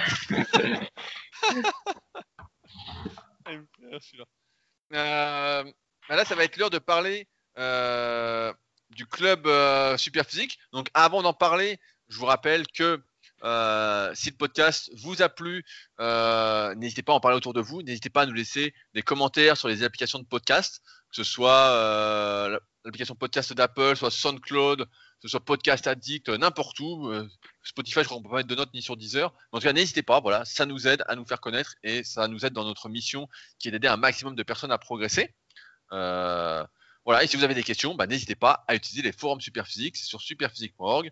[4.95, 5.64] Euh,
[6.09, 7.26] bah là, ça va être l'heure de parler
[7.59, 8.53] euh,
[8.91, 10.59] du club euh, super physique.
[10.72, 11.78] Donc, avant d'en parler,
[12.09, 13.03] je vous rappelle que
[13.43, 15.64] si le podcast vous a plu,
[15.99, 17.82] n'hésitez pas à en parler autour de vous.
[17.82, 22.61] N'hésitez pas à nous laisser des commentaires sur les applications de podcast, que ce soit
[22.84, 24.87] l'application podcast d'Apple, soit SoundCloud,
[25.26, 27.09] ce soit Podcast Addict, n'importe où.
[27.09, 27.28] Euh,
[27.62, 29.32] Spotify, je crois qu'on peut pas mettre de notes ni sur Deezer.
[29.51, 32.28] En tout cas, n'hésitez pas, voilà, ça nous aide à nous faire connaître et ça
[32.28, 33.28] nous aide dans notre mission
[33.59, 35.34] qui est d'aider un maximum de personnes à progresser.
[35.93, 36.64] Euh,
[37.05, 39.97] voilà, et si vous avez des questions, bah, n'hésitez pas à utiliser les forums Superphysique,
[39.97, 41.11] sur superphysique.org.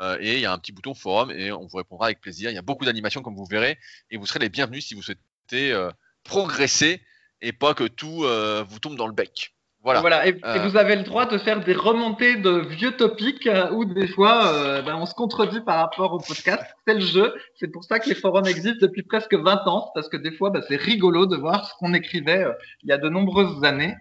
[0.00, 2.50] Euh, et il y a un petit bouton forum et on vous répondra avec plaisir.
[2.50, 3.78] Il y a beaucoup d'animations comme vous verrez
[4.10, 5.88] et vous serez les bienvenus si vous souhaitez
[6.24, 7.00] progresser
[7.40, 8.26] et pas que tout
[8.68, 9.54] vous tombe dans le bec.
[9.84, 10.26] Voilà.
[10.26, 10.66] Et, euh.
[10.66, 14.46] vous avez le droit de faire des remontées de vieux topics euh, où des fois
[14.46, 16.64] euh, ben, on se contredit par rapport au podcast.
[16.86, 17.34] C'est le jeu.
[17.56, 20.48] C'est pour ça que les forums existent depuis presque 20 ans, parce que des fois
[20.48, 22.46] ben, c'est rigolo de voir ce qu'on écrivait
[22.82, 23.94] il y a de nombreuses années.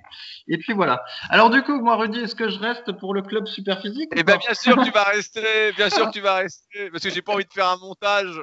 [0.47, 1.03] Et puis voilà.
[1.29, 4.23] Alors du coup, moi Rudy, est-ce que je reste pour le club super physique Eh
[4.23, 7.33] ben bien sûr tu vas rester, bien sûr tu vas rester, parce que j'ai pas
[7.33, 8.41] envie de faire un montage.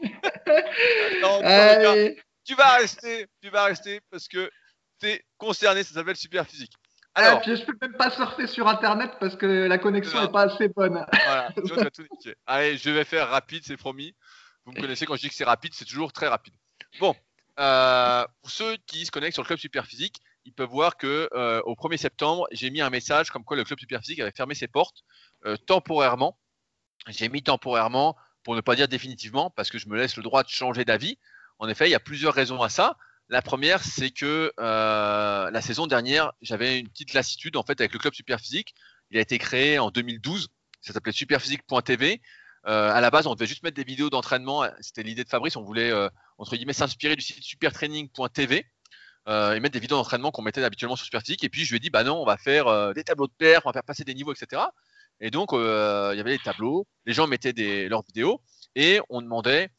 [1.22, 1.40] non,
[2.44, 4.50] tu vas rester, tu vas rester parce que
[4.98, 6.16] t'es concerné, ça s'appelle
[7.16, 7.28] physique.
[7.28, 10.68] Alors, je peux même pas surfer sur internet parce que la connexion n'est pas assez
[10.68, 11.04] bonne.
[11.12, 12.04] Voilà, tout
[12.46, 14.14] Allez, je vais faire rapide, c'est promis.
[14.64, 16.54] Vous me connaissez quand je dis que c'est rapide, c'est toujours très rapide.
[16.98, 17.14] Bon,
[17.58, 21.60] euh, pour ceux qui se connectent sur le club Superphysique, ils peuvent voir que euh,
[21.64, 24.68] au 1er septembre, j'ai mis un message comme quoi le club Superphysique avait fermé ses
[24.68, 25.04] portes
[25.46, 26.38] euh, temporairement.
[27.08, 30.42] J'ai mis temporairement pour ne pas dire définitivement parce que je me laisse le droit
[30.42, 31.18] de changer d'avis.
[31.58, 32.96] En effet, il y a plusieurs raisons à ça.
[33.30, 37.92] La première, c'est que euh, la saison dernière, j'avais une petite lassitude en fait avec
[37.92, 38.74] le club Superphysique.
[39.12, 40.48] Il a été créé en 2012.
[40.80, 42.20] Ça s'appelait superphysique.tv.
[42.66, 44.68] Euh, à la base, on devait juste mettre des vidéos d'entraînement.
[44.80, 45.54] C'était l'idée de Fabrice.
[45.54, 46.08] On voulait euh,
[46.38, 48.66] entre s'inspirer du site supertraining.tv
[49.28, 51.44] et mettre des vidéos d'entraînement qu'on mettait habituellement sur Superphysique.
[51.44, 53.62] Et puis je lui ai dit, bah non, on va faire des tableaux de perf,
[53.64, 54.60] on va faire passer des niveaux, etc.
[55.20, 55.58] Et donc il
[56.16, 56.88] y avait des tableaux.
[57.06, 58.42] Les gens mettaient leurs vidéos
[58.74, 59.70] et on demandait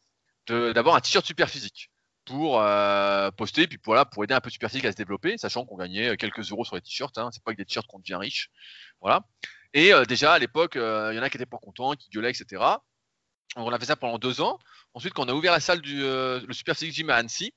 [0.47, 1.91] d'avoir un t-shirt Superphysique
[2.25, 5.77] pour euh, poster, puis voilà, pour aider un peu Superphysique à se développer, sachant qu'on
[5.77, 7.17] gagnait euh, quelques euros sur les t-shirts.
[7.17, 8.49] Hein, c'est pas que des t-shirts qu'on devient riche,
[8.99, 9.25] voilà.
[9.73, 12.31] Et euh, déjà à l'époque, il y en a qui étaient pas contents, qui gueulaient,
[12.31, 12.63] etc.
[13.55, 14.59] on a fait ça pendant deux ans.
[14.93, 17.53] Ensuite, quand on a ouvert la salle du le Superphysique Gym à Annecy,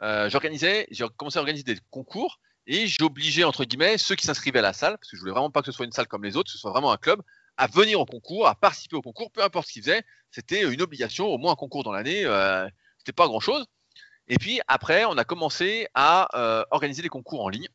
[0.00, 4.62] j'organisais, j'ai commencé à organiser des concours et j'obligeais entre guillemets ceux qui s'inscrivaient à
[4.62, 6.36] la salle, parce que je voulais vraiment pas que ce soit une salle comme les
[6.36, 7.22] autres, que ce soit vraiment un club,
[7.56, 10.02] à venir au concours, à participer au concours, peu importe ce qu'ils faisaient.
[10.30, 12.24] C'était une obligation, au moins un concours dans l'année.
[12.98, 13.64] c'était pas grand chose.
[14.28, 17.68] Et puis après, on a commencé à euh, organiser des concours en ligne.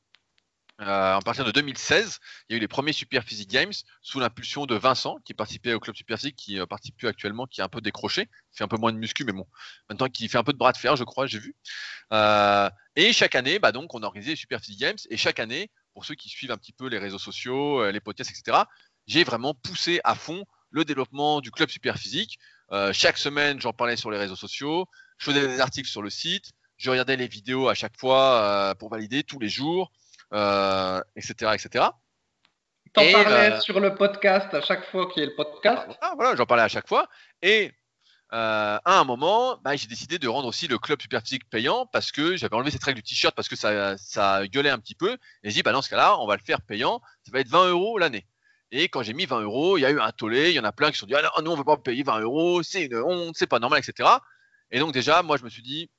[0.81, 4.19] Euh, à partir de 2016, il y a eu les premiers Super Physique Games sous
[4.19, 7.61] l'impulsion de Vincent, qui participait au club Super Physique, qui euh, participe plus actuellement, qui
[7.61, 9.45] est un peu décroché, qui fait un peu moins de muscu, mais bon,
[9.89, 11.55] maintenant qui fait un peu de bras de fer, je crois, j'ai vu.
[12.13, 15.39] Euh, et chaque année, bah donc, on a organisé les Super Physique Games, et chaque
[15.39, 18.63] année, pour ceux qui suivent un petit peu les réseaux sociaux, euh, les podcasts, etc.,
[19.05, 22.39] j'ai vraiment poussé à fond le développement du club Super Physique.
[22.93, 24.87] chaque semaine, j'en parlais sur les réseaux sociaux
[25.21, 28.73] je faisais des articles sur le site, je regardais les vidéos à chaque fois euh,
[28.73, 29.91] pour valider tous les jours,
[30.33, 31.85] euh, etc., etc.
[32.93, 35.87] T'en parlais euh, sur le podcast à chaque fois qu'il y a le podcast.
[36.01, 37.07] Ah, voilà, j'en parlais à chaque fois.
[37.43, 37.71] Et
[38.31, 42.11] à un moment, bah, j'ai décidé de rendre aussi le club super physique payant parce
[42.11, 45.11] que j'avais enlevé cette règle du t-shirt parce que ça, ça gueulait un petit peu.
[45.43, 47.01] Et j'ai dit, bah, dans ce cas-là, on va le faire payant.
[47.25, 48.25] Ça va être 20 euros l'année.
[48.71, 50.49] Et quand j'ai mis 20 euros, il y a eu un tollé.
[50.49, 51.77] Il y en a plein qui se sont dit, ah non, on ne veut pas
[51.77, 54.09] payer 20 euros, c'est une honte, c'est pas normal, etc.
[54.71, 55.89] Et donc déjà, moi, je me suis dit,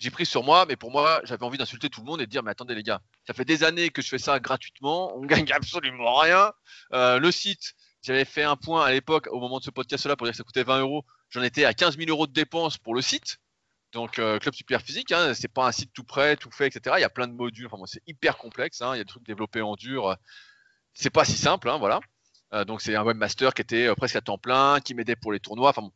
[0.00, 2.30] j'ai pris sur moi, mais pour moi, j'avais envie d'insulter tout le monde et de
[2.30, 5.26] dire, mais attendez les gars, ça fait des années que je fais ça gratuitement, on
[5.26, 6.52] gagne absolument rien.
[6.94, 10.26] Euh, le site, j'avais fait un point à l'époque, au moment de ce podcast-là, pour
[10.26, 11.04] dire que ça coûtait 20 euros.
[11.28, 13.38] J'en étais à 15 000 euros de dépenses pour le site.
[13.92, 16.96] Donc euh, Club Super Physique, hein, c'est pas un site tout prêt, tout fait, etc.
[16.98, 17.66] Il y a plein de modules.
[17.70, 18.80] Enfin, c'est hyper complexe.
[18.80, 18.94] Hein.
[18.94, 20.16] il y a des trucs développés en dur.
[20.94, 22.00] C'est pas si simple, hein, voilà.
[22.54, 25.40] Euh, donc c'est un webmaster qui était presque à temps plein, qui m'aidait pour les
[25.40, 25.70] tournois.
[25.70, 25.90] Enfin,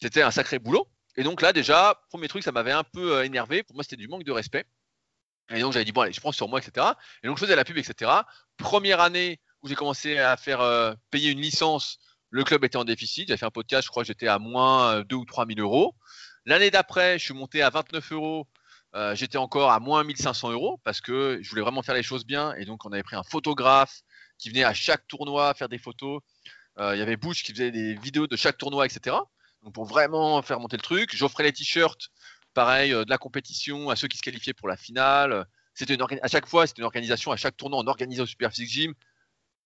[0.00, 0.88] c'était un sacré boulot.
[1.16, 3.62] Et donc là, déjà, premier truc, ça m'avait un peu euh, énervé.
[3.62, 4.64] Pour moi, c'était du manque de respect.
[5.50, 6.86] Et donc j'avais dit bon allez, je prends sur moi, etc.
[7.22, 8.10] Et donc je faisais la pub, etc.
[8.56, 11.98] Première année où j'ai commencé à faire euh, payer une licence,
[12.30, 13.28] le club était en déficit.
[13.28, 15.94] J'avais fait un podcast, je crois j'étais à moins 2 ou 3 000 euros.
[16.46, 18.48] L'année d'après, je suis monté à 29 euros.
[18.94, 22.24] Euh, j'étais encore à moins 1500 euros parce que je voulais vraiment faire les choses
[22.24, 22.54] bien.
[22.54, 24.02] Et donc on avait pris un photographe
[24.38, 26.20] qui venait à chaque tournoi faire des photos.
[26.78, 29.16] Euh, il y avait Bush qui faisait des vidéos de chaque tournoi, etc.
[29.64, 32.10] Donc pour vraiment faire monter le truc, j'offrais les t-shirts
[32.54, 35.46] pareil, euh, de la compétition à ceux qui se qualifiaient pour la finale.
[35.74, 38.70] C'était à chaque fois, c'était une organisation, à chaque tournoi, on organisait au Super Physique
[38.70, 38.94] Gym.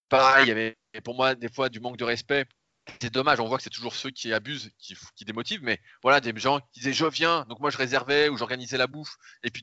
[0.09, 2.47] Pareil, il y avait pour moi des fois du manque de respect.
[3.03, 6.33] C'est dommage, on voit que c'est toujours ceux qui abusent, qui, démotivent, mais voilà, des
[6.41, 9.63] gens qui disaient je viens, donc moi je réservais ou j'organisais la bouffe, et puis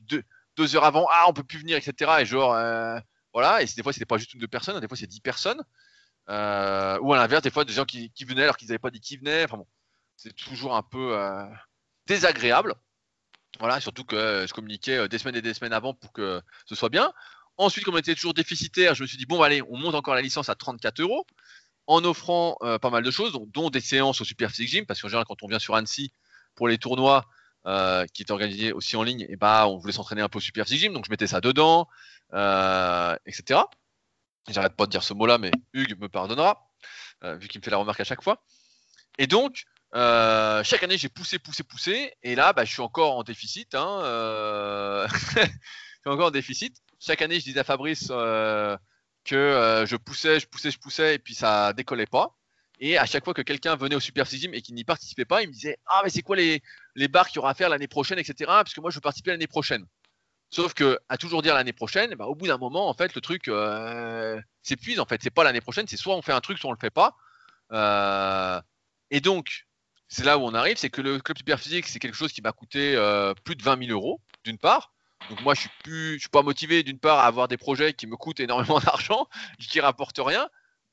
[0.56, 2.18] deux, heures avant, ah on peut plus venir, etc.
[2.20, 3.00] Et genre, euh,
[3.32, 5.60] voilà, et des fois c'était pas juste une deux personnes, des fois c'est dix personnes.
[6.28, 8.90] Euh, ou à l'inverse, des fois des gens qui, qui venaient alors qu'ils n'avaient pas
[8.90, 9.44] dit qui venaient.
[9.44, 9.66] Enfin bon,
[10.16, 11.16] c'est toujours un peu
[12.06, 12.74] désagréable.
[13.58, 16.74] Voilà, surtout que je communiquais euh, des semaines et des semaines avant pour que ce
[16.74, 17.12] soit bien.
[17.56, 20.14] Ensuite, comme on était toujours déficitaire, je me suis dit, bon, allez, on monte encore
[20.14, 21.26] la licence à 34 euros
[21.86, 25.00] en offrant euh, pas mal de choses, dont, des séances au Super Physique Gym, parce
[25.00, 26.12] qu'en général, quand on vient sur Annecy
[26.54, 27.24] pour les tournois
[27.66, 30.40] euh, qui est organisé aussi en ligne, et bah, on voulait s'entraîner un peu au
[30.40, 31.88] Super Physique Gym, donc je mettais ça dedans,
[32.32, 33.60] etc.
[34.48, 36.68] J'arrête pas de dire ce mot-là, mais Hugues me pardonnera,
[37.22, 38.42] vu qu'il me fait la remarque à chaque fois.
[39.18, 39.64] Et donc,
[39.94, 43.74] euh, chaque année, j'ai poussé, poussé, poussé, et là, bah, je suis encore en déficit.
[43.74, 45.06] Hein, euh...
[45.34, 45.50] je suis
[46.06, 46.76] encore en déficit.
[46.98, 48.76] Chaque année, je disais à Fabrice euh,
[49.24, 52.36] que je poussais, je poussais, je poussais, et puis ça décollait pas.
[52.78, 55.42] Et à chaque fois que quelqu'un venait au Super Gym et qui n'y participait pas,
[55.42, 56.62] il me disait Ah, mais c'est quoi les,
[56.94, 58.34] les bars qu'il y aura à faire l'année prochaine, etc.
[58.46, 59.86] Parce que moi, je veux participer l'année prochaine.
[60.50, 63.20] Sauf que à toujours dire l'année prochaine, bah, au bout d'un moment, en fait, le
[63.20, 63.50] truc
[64.62, 65.00] s'épuise.
[65.00, 66.78] En fait, c'est pas l'année prochaine, c'est soit on fait un truc, soit on le
[66.78, 67.16] fait pas.
[69.10, 69.66] et donc,
[70.08, 72.42] c'est là où on arrive, c'est que le club super physique, c'est quelque chose qui
[72.42, 74.92] m'a coûté euh, plus de 20 000 euros, d'une part.
[75.30, 77.92] Donc moi, je suis plus, je suis pas motivé d'une part à avoir des projets
[77.92, 79.26] qui me coûtent énormément d'argent,
[79.58, 80.48] qui rapportent rien.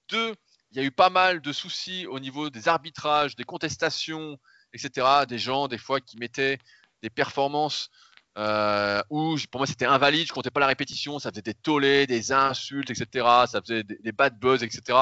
[0.09, 0.34] Deux,
[0.72, 4.39] il y a eu pas mal de soucis au niveau des arbitrages, des contestations,
[4.74, 5.26] etc.
[5.28, 6.57] Des gens, des fois, qui mettaient
[7.03, 7.89] des performances
[8.38, 12.07] euh, où pour moi c'était invalide, je comptais pas la répétition, ça faisait des tollés,
[12.07, 13.28] des insultes, etc.
[13.45, 14.99] Ça faisait des, bad buzz, etc.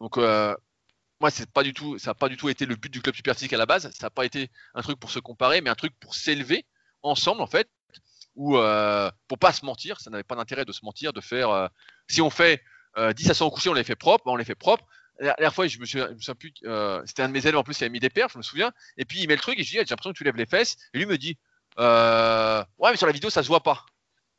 [0.00, 0.54] Donc euh,
[1.20, 3.14] moi, c'est pas du tout, ça n'a pas du tout été le but du club
[3.14, 3.90] super physique à la base.
[3.92, 6.66] Ça n'a pas été un truc pour se comparer, mais un truc pour s'élever
[7.02, 7.68] ensemble en fait,
[8.36, 10.00] ou euh, pour pas se mentir.
[10.00, 11.50] Ça n'avait pas d'intérêt de se mentir, de faire.
[11.50, 11.68] Euh,
[12.08, 12.62] si on fait
[12.96, 14.84] euh, 10 à 100 couchés, on les fait propres, on les fait propres.
[15.18, 16.32] La dernière fois, je me, suis, je
[16.64, 18.42] euh, c'était un de mes élèves en plus, il avait mis des paires, je me
[18.42, 18.72] souviens.
[18.96, 20.46] Et puis il met le truc et je dis, j'ai l'impression que tu lèves les
[20.46, 20.76] fesses.
[20.94, 21.38] Et lui me dit,
[21.78, 23.84] euh, ouais, mais sur la vidéo, ça se voit pas.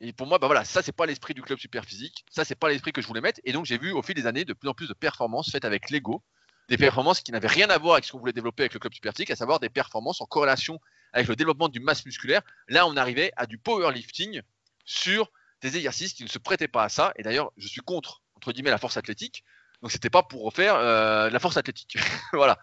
[0.00, 2.56] Et pour moi, bah voilà, ça c'est pas l'esprit du club super physique, ça c'est
[2.56, 3.40] pas l'esprit que je voulais mettre.
[3.44, 5.64] Et donc j'ai vu au fil des années de plus en plus de performances faites
[5.64, 6.24] avec Lego,
[6.68, 8.94] des performances qui n'avaient rien à voir avec ce qu'on voulait développer avec le club
[8.94, 10.80] superphysique, à savoir des performances en corrélation
[11.12, 12.42] avec le développement du masse musculaire.
[12.68, 14.42] Là, on arrivait à du powerlifting
[14.84, 17.12] sur des exercices qui ne se prêtaient pas à ça.
[17.16, 19.44] Et d'ailleurs, je suis contre, entre guillemets, la force athlétique.
[19.82, 21.96] Donc, c'était pas pour refaire euh, la force athlétique.
[22.32, 22.58] voilà.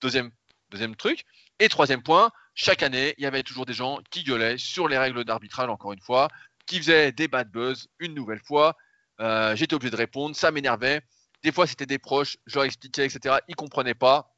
[0.00, 0.30] Deuxième,
[0.70, 1.24] deuxième truc.
[1.58, 4.98] Et troisième point, chaque année, il y avait toujours des gens qui gueulaient sur les
[4.98, 6.28] règles d'arbitrage, encore une fois,
[6.66, 8.76] qui faisaient des bad buzz une nouvelle fois.
[9.20, 11.02] Euh, j'étais obligé de répondre, ça m'énervait.
[11.42, 13.36] Des fois, c'était des proches, je leur expliquais, etc.
[13.48, 14.34] Ils comprenaient pas.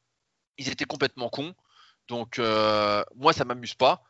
[0.56, 1.54] Ils étaient complètement cons.
[2.08, 4.04] Donc, euh, moi, ça m'amuse pas.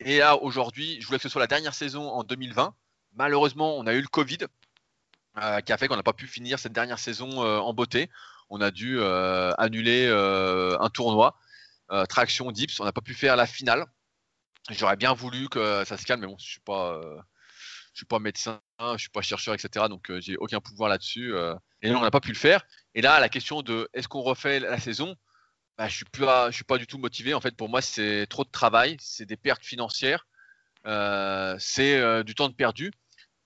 [0.00, 2.74] Et aujourd'hui, je voulais que ce soit la dernière saison en 2020.
[3.14, 4.38] Malheureusement, on a eu le Covid
[5.38, 8.08] euh, qui a fait qu'on n'a pas pu finir cette dernière saison euh, en beauté.
[8.48, 11.38] On a dû annuler un tournoi,
[12.08, 12.80] traction dips.
[12.80, 13.84] On n'a pas pu faire la finale.
[14.70, 16.98] J'aurais bien voulu que ça se calme, mais bon, je suis pas
[17.92, 19.86] suis pas médecin, je suis pas chercheur, etc.
[19.90, 21.34] Donc j'ai aucun pouvoir là-dessus.
[21.84, 21.88] Euh.
[21.88, 22.64] et on n'a pas pu le faire.
[22.94, 25.16] Et là, la question de est-ce qu'on refait la saison,
[25.76, 27.34] bah, je suis je suis pas du tout motivé.
[27.34, 30.26] En fait, pour moi, c'est trop de travail, c'est des pertes financières,
[30.86, 32.92] euh, c'est du temps de perdu.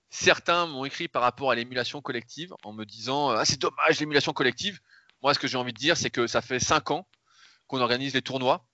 [0.09, 4.33] Certains m'ont écrit par rapport à l'émulation collective en me disant ah c'est dommage l'émulation
[4.33, 4.79] collective.
[5.21, 7.07] Moi, ce que j'ai envie de dire, c'est que ça fait cinq ans
[7.67, 8.67] qu'on organise les tournois.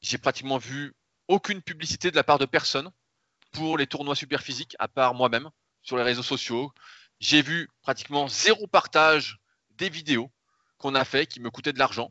[0.00, 0.94] J'ai pratiquement vu
[1.28, 2.90] aucune publicité de la part de personne
[3.52, 5.48] pour les tournois super physiques, à part moi-même,
[5.82, 6.72] sur les réseaux sociaux.
[7.24, 9.38] J'ai vu pratiquement zéro partage
[9.78, 10.30] des vidéos
[10.76, 12.06] qu'on a fait qui me coûtaient de l'argent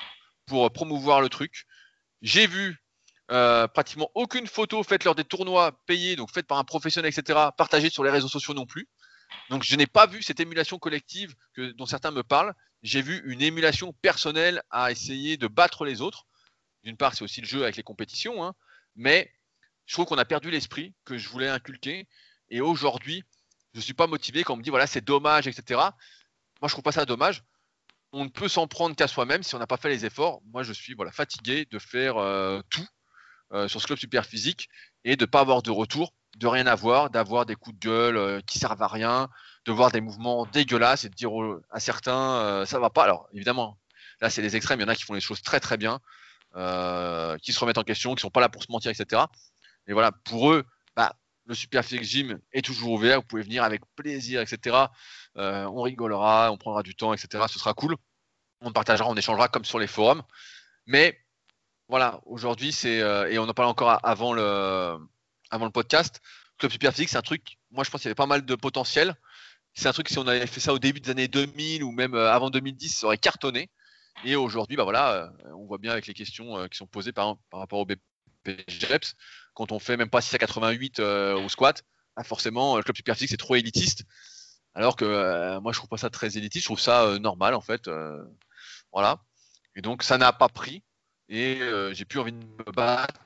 [0.48, 1.68] pour promouvoir le truc.
[2.24, 2.84] J'ai vu
[3.30, 7.50] euh, pratiquement aucune photo faite lors des tournois payés, donc faite par un professionnel, etc.,
[7.56, 8.88] partagée sur les réseaux sociaux non plus.
[9.52, 12.56] Donc je n'ai pas vu cette émulation collective dont certains me parlent.
[12.82, 16.26] J'ai vu une émulation personnelle à essayer de battre les autres.
[16.84, 18.56] D'une part, c'est aussi le jeu avec les compétitions, hein,
[18.96, 19.32] mais
[19.86, 22.08] je trouve qu'on a perdu l'esprit que je voulais inculquer.
[22.50, 23.24] Et aujourd'hui,
[23.74, 25.80] je ne suis pas motivé quand on me dit voilà, c'est dommage, etc.
[26.62, 27.44] Moi, je trouve pas ça dommage.
[28.12, 30.42] On ne peut s'en prendre qu'à soi-même si on n'a pas fait les efforts.
[30.46, 32.88] Moi, je suis voilà, fatigué de faire euh, tout
[33.54, 34.68] euh, sur ce club super physique
[35.04, 36.14] et de ne pas avoir de retour.
[36.38, 39.30] de rien avoir, d'avoir des coups de gueule euh, qui servent à rien,
[39.66, 41.32] de voir des mouvements dégueulasses et de dire
[41.70, 43.04] à certains euh, ça va pas.
[43.04, 43.78] Alors évidemment,
[44.22, 46.00] là c'est des extrêmes, il y en a qui font les choses très très bien,
[47.42, 49.22] qui se remettent en question, qui sont pas là pour se mentir, etc.
[49.88, 53.64] Et voilà, pour eux, bah, le Super Physique Gym est toujours ouvert, vous pouvez venir
[53.64, 54.78] avec plaisir, etc.
[55.36, 57.44] on rigolera, on prendra du temps, etc.
[57.50, 57.96] Ce sera cool.
[58.62, 60.24] On partagera, on échangera comme sur les forums.
[60.86, 61.20] Mais
[61.90, 64.98] voilà, aujourd'hui, c'est et on en parle encore avant le
[65.50, 66.22] avant le podcast.
[66.58, 68.56] Club Super Physique, c'est un truc, moi je pense qu'il y avait pas mal de
[68.56, 69.16] potentiel.
[69.74, 72.14] C'est un truc, si on avait fait ça au début des années 2000 ou même
[72.14, 73.70] euh, avant 2010, ça aurait cartonné.
[74.24, 77.12] Et aujourd'hui, bah voilà, euh, on voit bien avec les questions euh, qui sont posées
[77.12, 79.16] par, par rapport au BPGEPS,
[79.54, 81.84] quand on fait même pas 6 à 88 au squat,
[82.16, 84.04] bah forcément, le club super physique c'est trop élitiste.
[84.76, 87.90] Alors que moi je trouve pas ça très élitiste, je trouve ça normal en fait.
[88.92, 89.22] voilà.
[89.76, 90.84] Et donc ça n'a pas pris.
[91.30, 91.60] Et
[91.94, 93.20] j'ai plus envie de me battre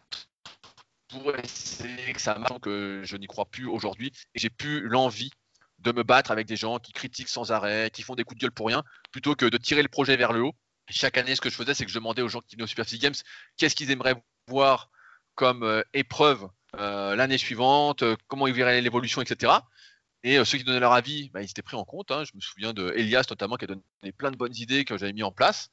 [1.10, 4.12] pour essayer que ça marche, que je n'y crois plus aujourd'hui.
[4.36, 5.32] Et j'ai plus l'envie
[5.80, 8.42] de me battre avec des gens qui critiquent sans arrêt, qui font des coups de
[8.42, 10.56] gueule pour rien, plutôt que de tirer le projet vers le haut.
[10.90, 12.68] Chaque année, ce que je faisais, c'est que je demandais aux gens qui venaient au
[12.68, 13.14] Super Games
[13.58, 14.16] qu'est-ce qu'ils aimeraient
[14.48, 14.90] voir
[15.38, 19.54] comme euh, épreuve euh, l'année suivante, euh, comment ils verraient l'évolution, etc.
[20.24, 22.12] Et ceux qui donnaient leur avis, bah, ils étaient pris en compte.
[22.12, 22.26] Hein.
[22.26, 25.14] Je me souviens de Elias notamment qui a donné plein de bonnes idées que j'avais
[25.14, 25.70] mis en place.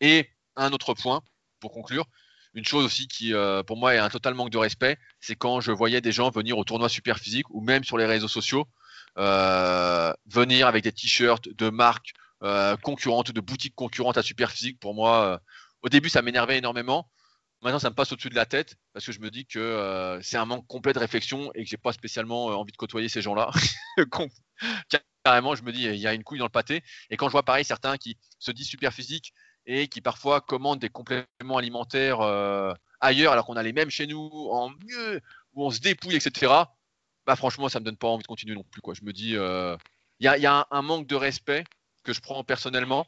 [0.00, 1.20] et un autre point,
[1.60, 2.06] pour conclure,
[2.54, 3.34] une chose aussi qui,
[3.66, 6.56] pour moi, est un total manque de respect, c'est quand je voyais des gens venir
[6.56, 8.66] au tournoi super physique ou même sur les réseaux sociaux,
[9.16, 12.14] venir avec des t-shirts de marques
[12.82, 14.78] concurrentes, de boutiques concurrentes à super physique.
[14.80, 15.42] Pour moi,
[15.82, 17.10] au début, ça m'énervait énormément.
[17.62, 20.36] Maintenant, ça me passe au-dessus de la tête parce que je me dis que c'est
[20.36, 23.50] un manque complet de réflexion et que j'ai pas spécialement envie de côtoyer ces gens-là.
[25.24, 26.84] Carrément, je me dis, il y a une couille dans le pâté.
[27.10, 29.32] Et quand je vois pareil certains qui se disent super physique
[29.66, 34.06] et qui parfois commandent des compléments alimentaires euh, ailleurs alors qu'on a les mêmes chez
[34.06, 35.20] nous, en mieux,
[35.54, 36.52] où on se dépouille, etc.
[37.26, 38.80] Bah franchement, ça me donne pas envie de continuer non plus.
[38.94, 39.76] Je me dis, il euh,
[40.20, 41.64] y, a, un manque de respect
[42.04, 43.06] que je prends personnellement,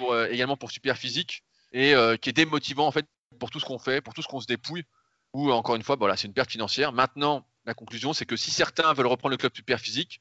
[0.00, 3.06] euh, également pour Super Physique, et qui est démotivant en fait
[3.38, 4.84] pour tout ce qu'on fait, pour tout ce qu'on se dépouille.
[5.32, 6.92] Ou encore une fois, voilà, c'est une perte financière.
[6.92, 10.20] Maintenant, la conclusion, c'est que si certains veulent reprendre le club Super Physique,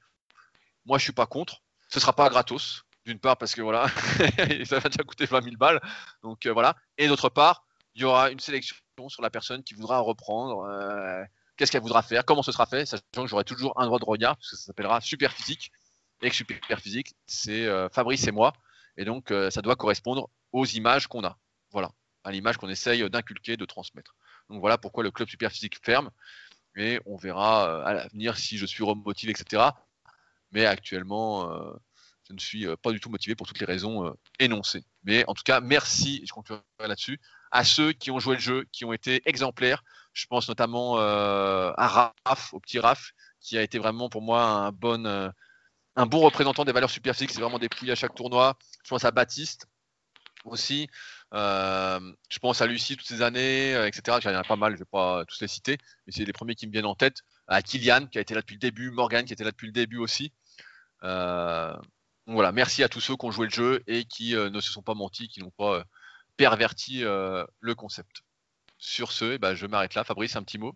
[0.86, 1.62] moi je suis pas contre.
[1.90, 2.84] Ce sera pas gratos.
[3.06, 3.88] D'une part parce que voilà,
[4.66, 5.80] ça va déjà coûter 20 000 balles.
[6.24, 6.76] Donc euh, voilà.
[6.98, 7.64] Et d'autre part,
[7.94, 8.76] il y aura une sélection
[9.10, 10.64] sur la personne qui voudra reprendre.
[10.64, 11.24] Euh,
[11.56, 14.06] qu'est-ce qu'elle voudra faire Comment ce sera fait Sachant que j'aurai toujours un droit de
[14.06, 15.72] regard, parce que ça s'appellera Super Physique.
[16.24, 18.54] Et que Super Physique, c'est euh, Fabrice et moi.
[18.98, 21.38] Et donc, ça doit correspondre aux images qu'on a.
[22.26, 24.16] À l'image qu'on essaye d'inculquer, de transmettre.
[24.50, 26.10] Donc voilà pourquoi le club Super Physique ferme.
[26.76, 29.64] Et on verra à l'avenir si je suis remotivé, etc.
[30.52, 31.78] Mais actuellement,
[32.28, 34.84] je ne suis euh, pas du tout motivé pour toutes les raisons euh, énoncées.
[35.04, 37.20] Mais en tout cas, merci, je conclurai là-dessus,
[37.52, 39.84] à ceux qui ont joué le jeu, qui ont été exemplaires.
[40.14, 44.66] Je pense notamment euh, à Raph, au petit Raph, qui a été vraiment pour moi
[44.66, 47.32] un bon, représentant des valeurs super physiques.
[47.32, 48.58] C'est vraiment dépouillé à chaque tournoi.
[48.84, 49.68] Je pense à Baptiste
[50.46, 50.90] aussi.
[51.34, 54.20] Je pense à Lucie toutes ces années, etc.
[54.22, 56.26] Il y en a pas mal, je ne vais pas tous les citer, mais c'est
[56.26, 57.18] les premiers qui me viennent en tête.
[57.48, 59.74] À Kylian, qui a été là depuis le début, Morgan, qui était là depuis le
[59.74, 60.32] début aussi.
[61.04, 61.76] Euh,
[62.28, 64.72] voilà, merci à tous ceux qui ont joué le jeu et qui euh, ne se
[64.72, 65.84] sont pas mentis, qui n'ont pas euh,
[66.38, 68.24] perverti euh, le concept.
[68.78, 70.04] Sur ce, eh ben, je m'arrête là.
[70.04, 70.76] Fabrice, un petit mot?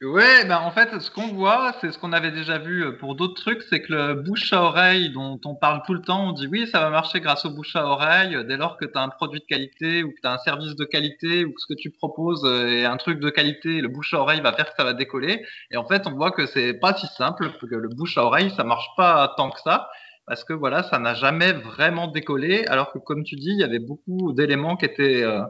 [0.00, 3.34] Ouais, ben en fait, ce qu'on voit, c'est ce qu'on avait déjà vu pour d'autres
[3.34, 6.46] trucs, c'est que le bouche à oreille dont on parle tout le temps, on dit
[6.46, 9.08] oui, ça va marcher grâce au bouche à oreille, dès lors que tu as un
[9.08, 11.76] produit de qualité ou que tu as un service de qualité ou que ce que
[11.76, 14.84] tu proposes est un truc de qualité, le bouche à oreille va faire que ça
[14.84, 15.44] va décoller.
[15.72, 18.52] Et en fait, on voit que c'est pas si simple, que le bouche à oreille,
[18.56, 19.88] ça marche pas tant que ça
[20.28, 23.64] parce que voilà, ça n'a jamais vraiment décollé, alors que comme tu dis, il y
[23.64, 25.40] avait beaucoup d'éléments qui étaient euh,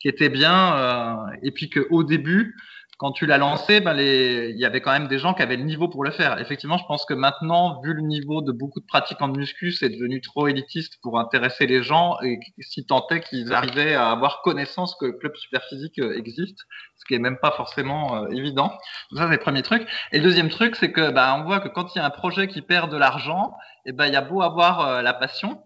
[0.00, 2.56] qui étaient bien, euh, et puis qu'au début,
[3.00, 4.50] quand tu l'as lancé, ben les...
[4.50, 6.38] il y avait quand même des gens qui avaient le niveau pour le faire.
[6.38, 9.88] Effectivement, je pense que maintenant, vu le niveau de beaucoup de pratiquants de muscu, c'est
[9.88, 14.42] devenu trop élitiste pour intéresser les gens, et si tant est qu'ils arrivaient à avoir
[14.42, 16.58] connaissance que le club super physique euh, existe,
[16.98, 18.76] ce qui est même pas forcément évident.
[19.16, 19.88] Ça, c'est le premier truc.
[20.12, 22.10] Et le deuxième truc, c'est que ben, on voit que quand il y a un
[22.10, 23.54] projet qui perd de l'argent,
[23.86, 25.62] eh ben, il y a beau avoir euh, la passion,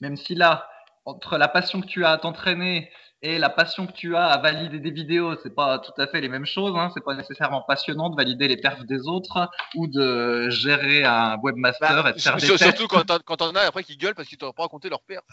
[0.00, 0.68] même si là,
[1.04, 2.90] entre la passion que tu as à t'entraîner
[3.22, 6.20] et la passion que tu as à valider des vidéos, c'est pas tout à fait
[6.20, 6.74] les mêmes choses.
[6.76, 6.90] Hein.
[6.92, 12.02] C'est pas nécessairement passionnant de valider les perfs des autres ou de gérer un webmaster
[12.02, 14.52] bah, et de faire des Surtout quand on a après qui gueulent parce qu'ils t'ont
[14.52, 15.24] pas raconté leur perfs.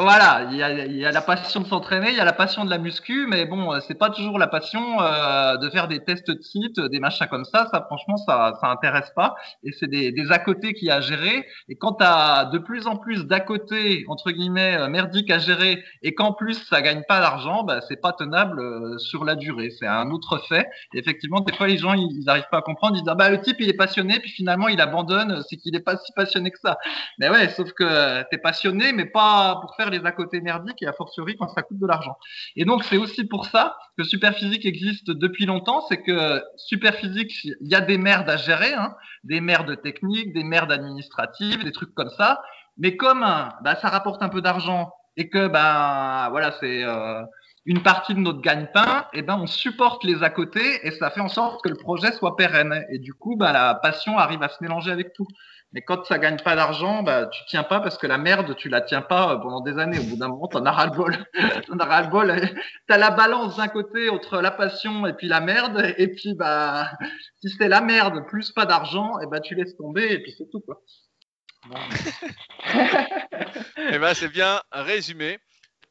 [0.00, 2.64] Voilà, il y a, y a, la passion de s'entraîner, il y a la passion
[2.64, 6.30] de la muscu, mais bon, c'est pas toujours la passion euh, de faire des tests
[6.30, 7.66] de site, des machins comme ça.
[7.70, 9.34] Ça, franchement, ça, ça intéresse pas.
[9.64, 11.46] Et c'est des, des à côté qui a gérer.
[11.68, 15.82] Et quand tu as de plus en plus d'à côté entre guillemets merdique à gérer
[16.02, 19.70] et qu'en plus ça gagne pas d'argent, bah, c'est pas tenable euh, sur la durée.
[19.78, 20.66] C'est un autre fait.
[20.94, 22.96] effectivement, des fois, les gens, ils n'arrivent pas à comprendre.
[22.96, 25.42] Ils disent, ah, bah, le type, il est passionné, puis finalement, il abandonne.
[25.48, 26.78] C'est qu'il n'est pas si passionné que ça.
[27.18, 30.82] Mais ouais, sauf que tu es passionné, mais pas pour faire les à côté merdiques
[30.82, 32.16] et a fortiori quand ça coûte de l'argent.
[32.56, 35.84] Et donc, c'est aussi pour ça que Superphysique existe depuis longtemps.
[35.88, 38.94] C'est que Superphysique, il y a des merdes à gérer, hein,
[39.24, 42.42] des merdes techniques, des merdes administratives, des trucs comme ça.
[42.78, 44.90] Mais comme bah, ça rapporte un peu d'argent
[45.20, 47.22] et que ben c'est euh,
[47.66, 51.20] une partie de notre gagne-pain, et ben on supporte les à côté et ça fait
[51.20, 52.86] en sorte que le projet soit pérenne.
[52.90, 55.26] Et du coup, bah, la passion arrive à se mélanger avec tout.
[55.72, 58.70] Mais quand ça gagne pas d'argent, bah, tu tiens pas parce que la merde, tu
[58.70, 59.98] la tiens pas euh, pendant des années.
[59.98, 61.14] Au bout d'un moment, t'en as ras le bol.
[61.68, 62.34] t'en as ras le bol.
[62.88, 65.94] T'as la balance d'un côté entre la passion et puis la merde.
[65.98, 66.90] Et puis, bah,
[67.42, 70.50] si c'est la merde plus pas d'argent, et ben, tu laisses tomber et puis c'est
[70.50, 70.64] tout.
[73.76, 75.38] eh ben, c'est bien résumé.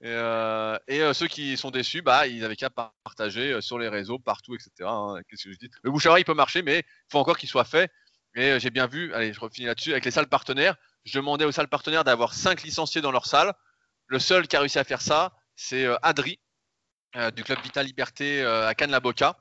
[0.02, 3.90] Et, euh, euh, ceux qui sont déçus, bah, ils avaient qu'à partager euh, sur les
[3.90, 4.72] réseaux, partout, etc.
[4.84, 5.16] Hein.
[5.84, 7.92] Le bouche à il peut marcher, mais il faut encore qu'il soit fait.
[8.36, 11.52] Et j'ai bien vu, allez, je refinis là-dessus, avec les salles partenaires, je demandais aux
[11.52, 13.54] salles partenaires d'avoir 5 licenciés dans leur salle.
[14.08, 16.40] Le seul qui a réussi à faire ça, c'est Adri,
[17.36, 19.36] du club Vital Liberté à Cannes-la-Boca.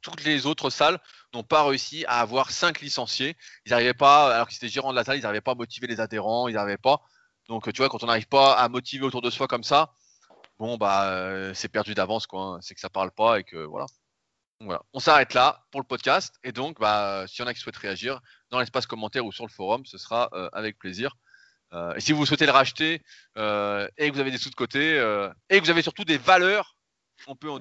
[0.00, 0.98] Toutes les autres salles
[1.34, 3.36] n'ont pas réussi à avoir cinq licenciés.
[3.66, 5.86] Ils n'arrivaient pas, alors qu'ils étaient gérants de la salle, ils n'arrivaient pas à motiver
[5.86, 7.02] les adhérents, ils n'arrivaient pas.
[7.48, 9.92] Donc, tu vois, quand on n'arrive pas à motiver autour de soi comme ça,
[10.58, 12.42] bon, bah, euh, c'est perdu d'avance, quoi.
[12.42, 12.58] Hein.
[12.62, 13.86] C'est que ça parle pas et que voilà.
[14.92, 16.36] On s'arrête là pour le podcast.
[16.44, 18.20] Et donc, bah, s'il y en a qui souhaitent réagir
[18.50, 21.16] dans l'espace commentaire ou sur le forum, ce sera euh, avec plaisir.
[21.72, 23.00] Euh, et si vous souhaitez le racheter et
[23.36, 24.96] que vous avez des sous de côté
[25.48, 26.76] et que vous avez surtout des valeurs,
[27.26, 27.58] on peut en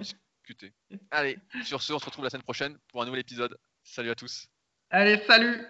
[0.52, 0.74] discuter
[1.12, 3.58] Allez, sur ce, on se retrouve la semaine prochaine pour un nouvel épisode.
[3.84, 4.48] Salut à tous.
[4.90, 5.66] Allez, salut